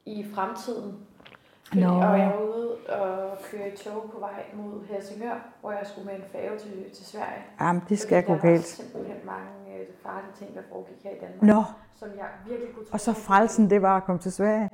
i 0.06 0.26
fremtiden. 0.34 0.98
Fordi, 1.72 1.84
Nå. 1.84 1.90
Og 1.90 2.20
jeg 2.20 2.32
var 2.36 2.42
ude 2.42 2.70
og 2.90 3.38
køre 3.52 3.68
i 3.74 3.76
tog 3.78 4.10
på 4.14 4.20
vej 4.20 4.44
mod 4.54 4.86
Helsingør, 4.86 5.36
hvor 5.62 5.72
jeg 5.72 5.82
skulle 5.84 6.06
med 6.08 6.16
en 6.16 6.24
færge 6.32 6.58
til, 6.60 6.92
til 6.94 7.06
Sverige. 7.06 7.42
Jamen, 7.62 7.82
det 7.90 8.00
skal 8.00 8.24
gå 8.24 8.34
Fordi 8.36 8.48
der 8.48 8.52
galt. 8.54 8.62
var 8.80 8.84
simpelthen 8.84 9.18
mange 9.26 9.80
øh, 9.80 9.86
farlige 10.04 10.32
ting, 10.40 10.56
der 10.56 10.62
foregik 10.72 11.04
her 11.04 11.12
i 11.12 11.20
Danmark. 11.22 11.42
Nå, 11.42 11.64
Som 11.96 12.10
jeg 12.18 12.26
virkelig 12.48 12.74
kunne 12.76 12.86
og 12.94 13.00
så 13.00 13.14
frelsen, 13.14 13.70
det 13.70 13.82
var 13.82 13.98
at 13.98 14.04
komme 14.04 14.20
til 14.22 14.32
Sverige. 14.32 14.70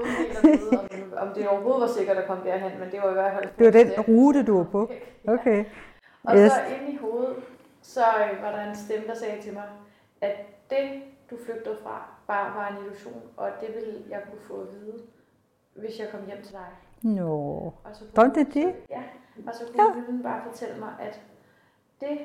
Uden 0.00 0.10
helt 0.18 0.36
at 0.38 0.42
vide, 0.44 0.80
om, 0.80 1.28
om 1.28 1.34
det 1.34 1.48
overhovedet 1.48 1.80
var 1.80 1.86
sikkert 1.88 2.16
at 2.16 2.26
komme 2.26 2.44
derhen, 2.44 2.72
men 2.80 2.90
det 2.90 3.00
var 3.02 3.10
i 3.10 3.12
hvert 3.12 3.32
fald... 3.34 3.48
Det 3.58 3.64
var 3.66 3.72
den 3.72 3.90
rute, 4.08 4.42
du 4.42 4.56
var 4.56 4.64
på. 4.64 4.90
Ja. 5.26 5.32
Okay. 5.32 5.64
Og 6.24 6.36
Yes. 6.36 6.52
så 6.52 6.60
inde 6.74 6.92
i 6.92 6.96
hovedet, 6.96 7.36
så 7.82 8.00
øh, 8.00 8.42
var 8.42 8.50
der 8.50 8.70
en 8.70 8.76
stemme, 8.76 9.06
der 9.06 9.14
sagde 9.14 9.42
til 9.42 9.52
mig, 9.52 9.64
at 10.20 10.36
det, 10.70 11.02
du 11.30 11.36
flygtede 11.46 11.76
fra, 11.82 11.96
bare 12.26 12.54
var 12.56 12.68
en 12.68 12.84
illusion, 12.84 13.22
og 13.36 13.48
det 13.60 13.68
ville 13.74 13.94
jeg 14.10 14.20
kunne 14.30 14.42
få 14.48 14.54
at 14.60 14.66
vide, 14.74 14.98
hvis 15.74 15.98
jeg 15.98 16.08
kom 16.10 16.20
hjem 16.26 16.42
til 16.42 16.52
dig. 16.52 16.66
Nå. 17.02 17.30
Og 17.84 17.90
så 17.92 18.04
kunne 18.14 18.42
it 18.42 18.54
det? 18.54 18.74
Ja, 18.90 19.02
og 19.46 19.54
så 19.54 19.64
kunne 19.74 20.16
ja. 20.16 20.28
bare 20.28 20.42
fortælle 20.50 20.78
mig, 20.78 20.92
at 21.00 21.20
det, 22.00 22.18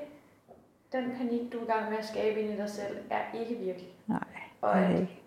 den 0.91 1.11
panik, 1.17 1.53
du 1.53 1.57
er 1.59 1.63
i 1.63 1.65
gang 1.65 1.89
med 1.89 1.97
at 1.97 2.05
skabe 2.05 2.41
ind 2.41 2.53
i 2.53 2.57
dig 2.57 2.69
selv, 2.69 2.97
er 3.09 3.39
ikke 3.39 3.55
virkelig. 3.55 3.93
Nej, 4.07 4.19
Og 4.61 4.77
det 4.77 4.83
at 4.83 4.99
ikke. 4.99 5.21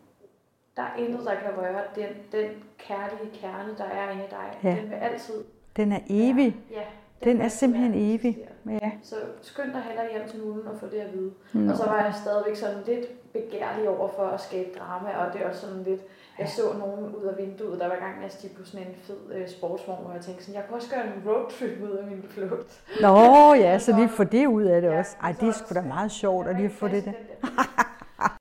der 0.77 0.83
er 0.83 0.97
intet, 0.97 1.25
der 1.25 1.35
kan 1.35 1.51
røre 1.59 1.83
den, 1.95 2.09
den 2.33 2.63
kærlige 2.79 3.31
kerne, 3.33 3.77
der 3.79 3.85
er 3.85 4.11
inde 4.11 4.25
i 4.25 4.29
dig. 4.31 4.59
Ja. 4.65 4.81
Den 4.81 4.91
vil 4.91 4.97
altid... 4.97 5.45
Den 5.77 5.93
er 5.93 6.01
evig. 6.11 6.57
Ja, 6.71 6.83
Den 7.25 7.39
vil 7.39 7.45
er 7.45 7.49
simpelthen 7.49 7.93
være 7.93 8.01
evig. 8.01 8.49
Ja. 8.67 8.91
Så 9.03 9.17
skynd 9.43 9.73
dig 9.73 9.83
heller 9.83 10.11
hjem 10.11 10.29
til 10.29 10.41
nulen 10.41 10.67
og 10.67 10.77
få 10.81 10.87
det 10.87 10.99
at 10.99 11.13
vide. 11.13 11.33
Nå. 11.53 11.73
Og 11.73 11.77
så 11.79 11.85
var 11.85 12.05
jeg 12.05 12.15
stadigvæk 12.15 12.57
sådan 12.57 12.83
lidt 12.87 13.33
begærlig 13.33 13.89
over 13.89 14.09
for 14.09 14.23
at 14.23 14.41
skabe 14.41 14.79
drama, 14.79 15.17
og 15.17 15.33
det 15.33 15.43
er 15.43 15.49
også 15.49 15.61
sådan 15.61 15.83
lidt, 15.83 16.01
jeg 16.41 16.49
så 16.49 16.63
nogen 16.79 17.15
ud 17.15 17.25
af 17.25 17.37
vinduet, 17.39 17.81
der 17.81 17.87
var 17.89 17.95
i 17.95 17.99
gang 17.99 18.17
med 18.17 18.25
at 18.25 18.33
stige 18.33 18.55
på 18.59 18.65
sådan 18.65 18.87
en 18.87 18.95
fed 18.95 19.17
øh, 19.33 19.49
sportsvogn, 19.49 20.07
og 20.07 20.15
jeg 20.15 20.23
tænkte 20.23 20.45
sådan, 20.45 20.55
jeg 20.61 20.65
kunne 20.69 20.77
også 20.79 20.91
gøre 20.91 21.05
en 21.07 21.23
roadtrip 21.29 21.83
ud 21.83 21.91
af 21.91 22.07
min 22.07 22.23
flugt. 22.29 22.83
Nå 23.01 23.55
ja, 23.55 23.79
så 23.85 23.97
lige 23.97 24.09
få 24.09 24.25
det 24.25 24.47
ud 24.47 24.63
af 24.65 24.81
det 24.83 24.89
Ja, 24.89 24.99
også. 24.99 25.17
Ej, 25.23 25.35
det 25.41 25.49
er 25.49 25.53
sgu 25.53 25.75
da 25.75 25.81
meget 25.81 26.11
sjovt 26.13 26.49
at 26.49 26.57
lige 26.57 26.71
få 26.71 26.89
det 26.89 27.05
der. 27.05 27.13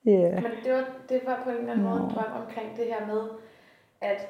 Ja. 0.05 0.29
Men 0.41 0.51
det 0.63 0.73
var, 0.73 0.85
det 1.09 1.21
var 1.25 1.41
på 1.43 1.49
en 1.49 1.55
eller 1.55 1.71
anden 1.71 1.85
måde 1.85 1.99
en 1.99 2.09
drøm 2.15 2.41
omkring 2.47 2.77
det 2.77 2.85
her 2.85 3.07
med, 3.07 3.21
at 4.01 4.27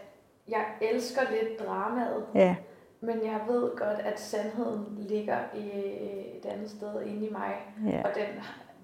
jeg 0.48 0.66
elsker 0.82 1.22
lidt 1.32 1.60
dramaet, 1.68 2.26
Ja, 2.36 2.56
men 3.02 3.16
jeg 3.26 3.40
ved 3.48 3.62
godt, 3.78 4.00
at 4.06 4.20
sandheden 4.20 4.86
ligger 4.98 5.38
i 5.56 5.70
et 6.38 6.46
andet 6.46 6.70
sted 6.70 7.02
inde 7.06 7.28
i 7.28 7.32
mig. 7.32 7.54
ja. 7.92 8.02
Og 8.04 8.10
den 8.16 8.44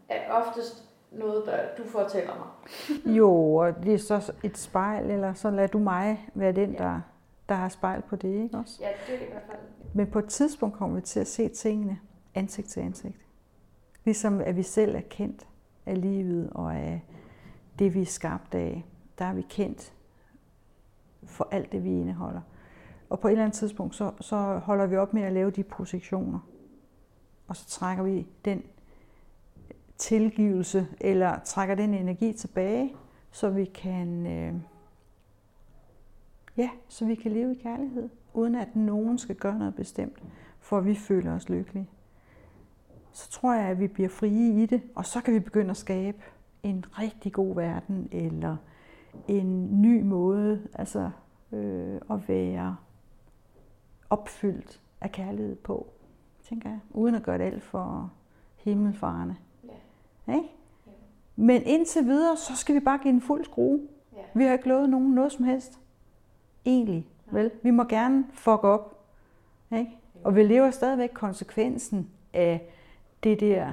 er 0.09 0.31
oftest 0.31 0.83
noget, 1.19 1.43
der 1.45 1.59
du 1.77 1.83
fortæller 1.89 2.31
mig. 2.35 2.47
Jo, 3.17 3.55
og 3.55 3.83
det 3.83 3.93
er 3.93 3.97
så 3.97 4.33
et 4.43 4.57
spejl, 4.57 5.11
eller 5.11 5.33
så 5.33 5.49
lader 5.51 5.67
du 5.67 5.79
mig 5.79 6.29
være 6.33 6.51
den, 6.51 6.71
Ja. 6.71 6.77
der, 6.83 7.01
der 7.49 7.55
har 7.55 7.69
spejl 7.69 8.01
på 8.01 8.15
det, 8.15 8.43
ikke 8.43 8.57
også? 8.57 8.79
Ja, 8.81 8.87
det 9.07 9.15
er 9.15 9.19
det 9.19 9.27
i 9.27 9.31
hvert 9.31 9.43
fald. 9.47 9.59
Men 9.93 10.07
på 10.07 10.19
et 10.19 10.25
tidspunkt 10.25 10.75
kommer 10.75 10.95
vi 10.95 11.01
til 11.01 11.19
at 11.19 11.27
se 11.27 11.47
tingene 11.47 11.99
ansigt 12.35 12.67
til 12.67 12.79
ansigt. 12.79 13.17
Ligesom 14.05 14.41
at 14.41 14.55
vi 14.57 14.63
selv 14.63 14.95
er 14.95 15.01
kendt 15.09 15.47
af 15.85 16.01
livet 16.01 16.49
og 16.51 16.75
af 16.75 17.01
det, 17.79 17.93
vi 17.93 18.01
er 18.01 18.05
skabt 18.05 18.55
af. 18.55 18.85
Der 19.19 19.25
er 19.25 19.33
vi 19.33 19.41
kendt 19.49 19.93
for 21.25 21.47
alt 21.51 21.71
det, 21.71 21.83
vi 21.83 21.89
indeholder. 21.89 22.41
Og 23.09 23.19
på 23.19 23.27
et 23.27 23.31
eller 23.31 23.43
andet 23.43 23.57
tidspunkt, 23.57 23.95
så, 23.95 24.11
så 24.21 24.37
holder 24.57 24.85
vi 24.85 24.97
op 24.97 25.13
med 25.13 25.21
at 25.21 25.33
lave 25.33 25.51
de 25.51 25.63
projektioner. 25.63 26.39
Og 27.47 27.55
så 27.55 27.67
trækker 27.67 28.03
vi 28.03 28.27
den 28.45 28.63
tilgivelse, 29.97 30.87
eller 31.01 31.39
trækker 31.39 31.75
den 31.75 31.93
energi 31.93 32.33
tilbage, 32.33 32.95
så 33.31 33.49
vi 33.49 33.65
kan, 33.65 34.27
øh, 34.27 34.53
ja, 36.57 36.69
så 36.87 37.05
vi 37.05 37.15
kan 37.15 37.31
leve 37.31 37.51
i 37.55 37.59
kærlighed, 37.63 38.09
uden 38.33 38.55
at 38.55 38.75
nogen 38.75 39.17
skal 39.17 39.35
gøre 39.35 39.59
noget 39.59 39.75
bestemt, 39.75 40.23
for 40.59 40.77
at 40.77 40.85
vi 40.85 40.95
føler 40.95 41.35
os 41.35 41.49
lykkelige. 41.49 41.89
Så 43.11 43.31
tror 43.31 43.53
jeg, 43.53 43.65
at 43.65 43.79
vi 43.79 43.87
bliver 43.87 44.09
frie 44.09 44.63
i 44.63 44.65
det, 44.65 44.81
og 44.95 45.05
så 45.05 45.21
kan 45.21 45.33
vi 45.33 45.39
begynde 45.39 45.69
at 45.69 45.77
skabe 45.77 46.17
en 46.63 46.85
rigtig 46.99 47.33
god 47.33 47.55
verden, 47.55 48.09
eller 48.11 48.57
en 49.27 49.81
ny 49.81 50.01
måde 50.01 50.67
altså, 50.73 51.11
øh, 51.51 52.01
at 52.09 52.29
være 52.29 52.75
opfyldt 54.09 54.81
af 55.01 55.11
kærlighed 55.11 55.55
på, 55.55 55.87
tænker 56.43 56.69
jeg, 56.69 56.79
uden 56.91 57.15
at 57.15 57.23
gøre 57.23 57.37
det 57.37 57.43
alt 57.43 57.63
for 57.63 58.13
himmelfarende. 58.55 59.35
Ikke? 60.27 60.49
Men 61.35 61.61
indtil 61.65 62.05
videre, 62.05 62.37
så 62.37 62.55
skal 62.55 62.75
vi 62.75 62.79
bare 62.79 62.97
give 62.97 63.13
en 63.13 63.21
fuld 63.21 63.45
skrue. 63.45 63.79
Ja. 64.13 64.21
Vi 64.33 64.43
har 64.43 64.53
ikke 64.53 64.67
lovet 64.67 64.89
nogen 64.89 65.11
noget 65.11 65.31
som 65.31 65.45
helst. 65.45 65.79
Egentlig, 66.65 67.07
vel? 67.31 67.51
Vi 67.63 67.71
må 67.71 67.83
gerne 67.83 68.25
fuck 68.33 68.63
op. 68.63 69.05
Ikke? 69.71 69.91
Og 70.23 70.35
vi 70.35 70.43
lever 70.43 70.71
stadigvæk 70.71 71.09
konsekvensen 71.13 72.09
af 72.33 72.69
det 73.23 73.39
der 73.39 73.71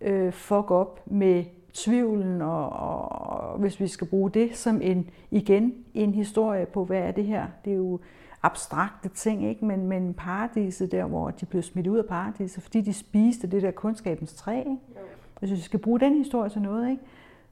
øh, 0.00 0.32
fuck 0.32 0.70
op 0.70 1.02
med 1.06 1.44
tvivlen, 1.72 2.42
og, 2.42 2.68
og, 2.68 3.08
og 3.52 3.58
hvis 3.58 3.80
vi 3.80 3.86
skal 3.86 4.06
bruge 4.06 4.30
det 4.30 4.56
som 4.56 4.82
en, 4.82 5.10
igen, 5.30 5.74
en 5.94 6.14
historie 6.14 6.66
på, 6.66 6.84
hvad 6.84 6.98
er 6.98 7.10
det 7.10 7.24
her? 7.24 7.46
Det 7.64 7.72
er 7.72 7.76
jo 7.76 8.00
abstrakte 8.42 9.08
ting, 9.08 9.48
ikke? 9.48 9.64
Men, 9.64 9.86
men 9.86 10.14
paradiset 10.14 10.92
der, 10.92 11.04
hvor 11.04 11.30
de 11.30 11.46
blev 11.46 11.62
smidt 11.62 11.86
ud 11.86 11.98
af 11.98 12.06
paradiset, 12.06 12.62
fordi 12.62 12.80
de 12.80 12.92
spiste 12.92 13.46
det 13.46 13.62
der 13.62 13.70
kundskabens 13.70 14.34
træ, 14.34 14.58
ikke? 14.58 14.76
Hvis 15.38 15.50
vi 15.50 15.56
skal 15.56 15.78
bruge 15.78 16.00
den 16.00 16.14
historie 16.18 16.50
til 16.50 16.62
noget, 16.62 16.90
ikke? 16.90 17.02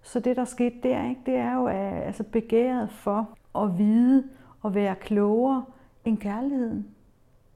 så 0.02 0.20
det, 0.20 0.36
der 0.36 0.44
skete 0.44 0.76
der, 0.82 1.08
ikke? 1.08 1.20
det 1.26 1.34
er 1.34 1.54
jo 1.54 1.66
at, 1.66 2.02
altså 2.02 2.22
begæret 2.22 2.90
for 2.90 3.38
at 3.58 3.78
vide 3.78 4.28
og 4.60 4.74
være 4.74 4.94
klogere 4.94 5.64
end 6.04 6.18
kærligheden. 6.18 6.86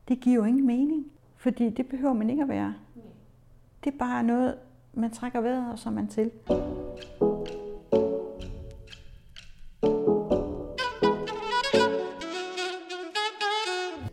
Det 0.08 0.20
giver 0.20 0.36
jo 0.36 0.44
ingen 0.44 0.66
mening, 0.66 1.06
fordi 1.36 1.70
det 1.70 1.86
behøver 1.86 2.12
man 2.12 2.30
ikke 2.30 2.42
at 2.42 2.48
være. 2.48 2.74
Det 3.84 3.94
er 3.94 3.98
bare 3.98 4.22
noget, 4.22 4.54
man 4.94 5.10
trækker 5.10 5.40
vejret, 5.40 5.72
og 5.72 5.78
så 5.78 5.88
er 5.88 5.92
man 5.92 6.06
til. 6.06 6.30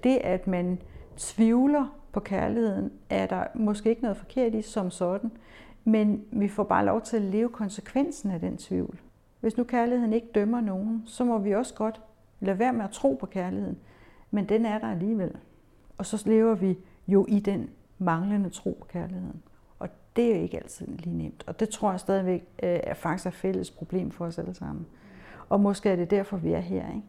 Det, 0.04 0.18
at 0.18 0.48
man 0.48 0.80
tvivler 1.18 1.86
på 2.12 2.20
kærligheden, 2.20 2.92
er 3.10 3.26
der 3.26 3.44
måske 3.56 3.90
ikke 3.90 4.02
noget 4.02 4.18
forkert 4.18 4.54
i 4.54 4.62
som 4.62 4.92
sådan, 4.92 5.32
men 5.84 6.26
vi 6.32 6.48
får 6.48 6.64
bare 6.64 6.86
lov 6.86 7.02
til 7.02 7.18
at 7.18 7.24
leve 7.24 7.50
konsekvensen 7.50 8.32
af 8.32 8.40
den 8.40 8.58
tvivl. 8.58 9.00
Hvis 9.40 9.58
nu 9.58 9.64
kærligheden 9.64 10.14
ikke 10.14 10.28
dømmer 10.36 10.62
nogen, 10.62 11.04
så 11.06 11.24
må 11.24 11.38
vi 11.38 11.56
også 11.56 11.74
godt 11.74 12.02
lade 12.40 12.60
være 12.60 12.74
med 12.74 12.84
at 12.84 12.92
tro 12.92 13.18
på 13.20 13.26
kærligheden, 13.26 13.78
men 14.32 14.50
den 14.50 14.66
er 14.66 14.80
der 14.80 14.92
alligevel. 14.92 15.32
Og 15.98 16.06
så 16.06 16.24
lever 16.26 16.56
vi 16.56 16.78
jo 17.08 17.26
i 17.30 17.40
den 17.40 17.70
manglende 17.98 18.50
tro 18.50 18.78
på 18.80 18.86
kærligheden. 18.86 19.44
Og 19.80 19.90
det 20.16 20.32
er 20.32 20.36
jo 20.36 20.42
ikke 20.42 20.58
altid 20.58 20.88
lige 20.88 21.18
nemt. 21.18 21.44
Og 21.48 21.60
det 21.60 21.70
tror 21.70 21.92
jeg 21.92 22.00
stadigvæk 22.00 22.42
øh, 22.42 22.80
er 22.84 22.94
faktisk 22.94 23.28
et 23.28 23.34
fælles 23.34 23.72
problem 23.72 24.12
for 24.12 24.26
os 24.26 24.40
alle 24.40 24.54
sammen. 24.54 24.86
Og 25.50 25.60
måske 25.60 25.90
er 25.90 25.96
det 25.96 26.10
derfor, 26.10 26.38
vi 26.38 26.52
er 26.52 26.60
her. 26.60 26.90
Ikke? 26.90 27.08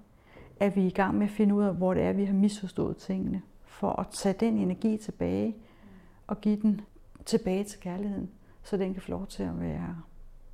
At 0.61 0.77
vi 0.77 0.83
er 0.83 0.87
i 0.87 0.91
gang 0.91 1.19
med 1.19 1.27
at 1.27 1.33
finde 1.33 1.55
ud 1.55 1.63
af, 1.63 1.75
hvor 1.75 1.95
det 1.95 2.03
er, 2.03 2.13
vi 2.13 2.25
har 2.25 2.35
misforstået 2.35 2.97
tingene. 2.97 3.43
For 3.65 4.01
at 4.01 4.07
tage 4.13 4.37
den 4.41 4.59
energi 4.59 4.97
tilbage 4.97 5.57
og 6.27 6.41
give 6.41 6.57
den 6.57 6.81
tilbage 7.25 7.65
til 7.65 7.81
kærligheden, 7.81 8.31
så 8.65 8.77
den 8.77 8.93
kan 8.93 9.03
få 9.03 9.11
lov 9.11 9.27
til 9.27 9.43
at 9.43 9.61
være 9.61 9.97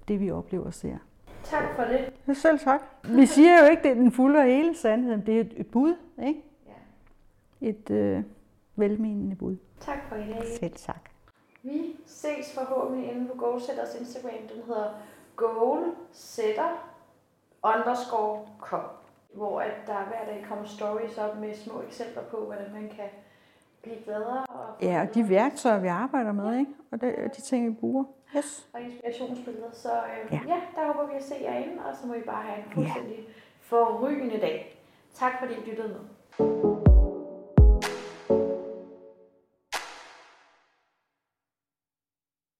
det, 0.09 0.21
vi 0.21 0.31
oplever 0.31 0.65
og 0.65 0.75
ser. 0.75 0.97
Tak 1.45 1.65
for 1.77 1.83
det. 1.83 2.13
Ja, 2.29 2.35
selv 2.35 2.59
tak. 2.59 2.81
Vi 3.05 3.27
siger 3.27 3.65
jo 3.65 3.71
ikke, 3.71 3.83
det 3.83 3.91
er 3.91 3.95
den 3.95 4.13
fulde 4.13 4.39
og 4.39 4.45
hele 4.45 4.77
sandhed. 4.77 5.23
Det 5.23 5.37
er 5.37 5.41
et, 5.41 5.53
et 5.57 5.67
bud, 5.67 5.95
ikke? 6.23 6.43
Ja. 6.67 7.69
Et 7.69 7.91
øh, 7.91 8.23
velmenende 8.77 9.37
bud. 9.37 9.57
Tak 9.81 9.99
for 10.09 10.17
i 10.17 10.29
dag. 10.29 10.43
Selv 10.61 10.73
tak. 10.77 11.11
Vi 11.63 11.97
ses 12.07 12.55
forhåbentlig 12.55 13.13
inde 13.13 13.29
på 13.29 13.35
Goalsetters 13.39 13.95
Instagram. 14.01 14.49
Den 14.55 14.63
hedder 14.67 15.03
goalsetter 15.37 16.91
underscore 17.63 18.47
com. 18.59 18.85
Hvor 19.35 19.61
at 19.61 19.75
der 19.87 20.05
hver 20.05 20.25
dag 20.27 20.45
kommer 20.49 20.65
stories 20.65 21.19
op 21.19 21.39
med 21.39 21.55
små 21.55 21.83
eksempler 21.83 22.23
på, 22.23 22.37
hvordan 22.37 22.73
man 22.73 22.89
kan 22.89 23.09
blive 23.83 23.97
bedre. 23.97 24.45
Og 24.49 24.83
Ja, 24.83 25.01
og 25.09 25.15
de 25.15 25.29
værktøjer, 25.29 25.79
vi 25.81 25.89
arbejder 25.89 26.33
med, 26.33 26.59
ikke? 26.59 26.73
Og 26.91 27.01
det, 27.01 27.15
og 27.17 27.37
de 27.37 27.41
ting, 27.41 27.67
vi 27.69 27.75
bruger. 27.75 28.05
Yes. 28.37 28.69
og 28.73 28.81
inspirationsbilleder. 28.81 29.71
Så 29.73 29.89
øh, 29.93 30.33
ja. 30.33 30.41
Ja. 30.47 30.55
ja, 30.55 30.61
der 30.77 30.87
håber 30.93 31.07
vi 31.11 31.17
at 31.17 31.25
se 31.25 31.35
jer 31.43 31.57
inde, 31.57 31.83
og 31.91 31.97
så 31.97 32.07
må 32.07 32.15
I 32.15 32.21
bare 32.27 32.43
have 32.43 32.59
en 32.59 32.73
fuldstændig 32.75 33.29
forrygende 33.61 34.41
dag. 34.41 34.81
Tak 35.15 35.33
fordi 35.41 35.55
I 35.55 35.71
lyttede 35.71 35.89
med. 35.89 36.90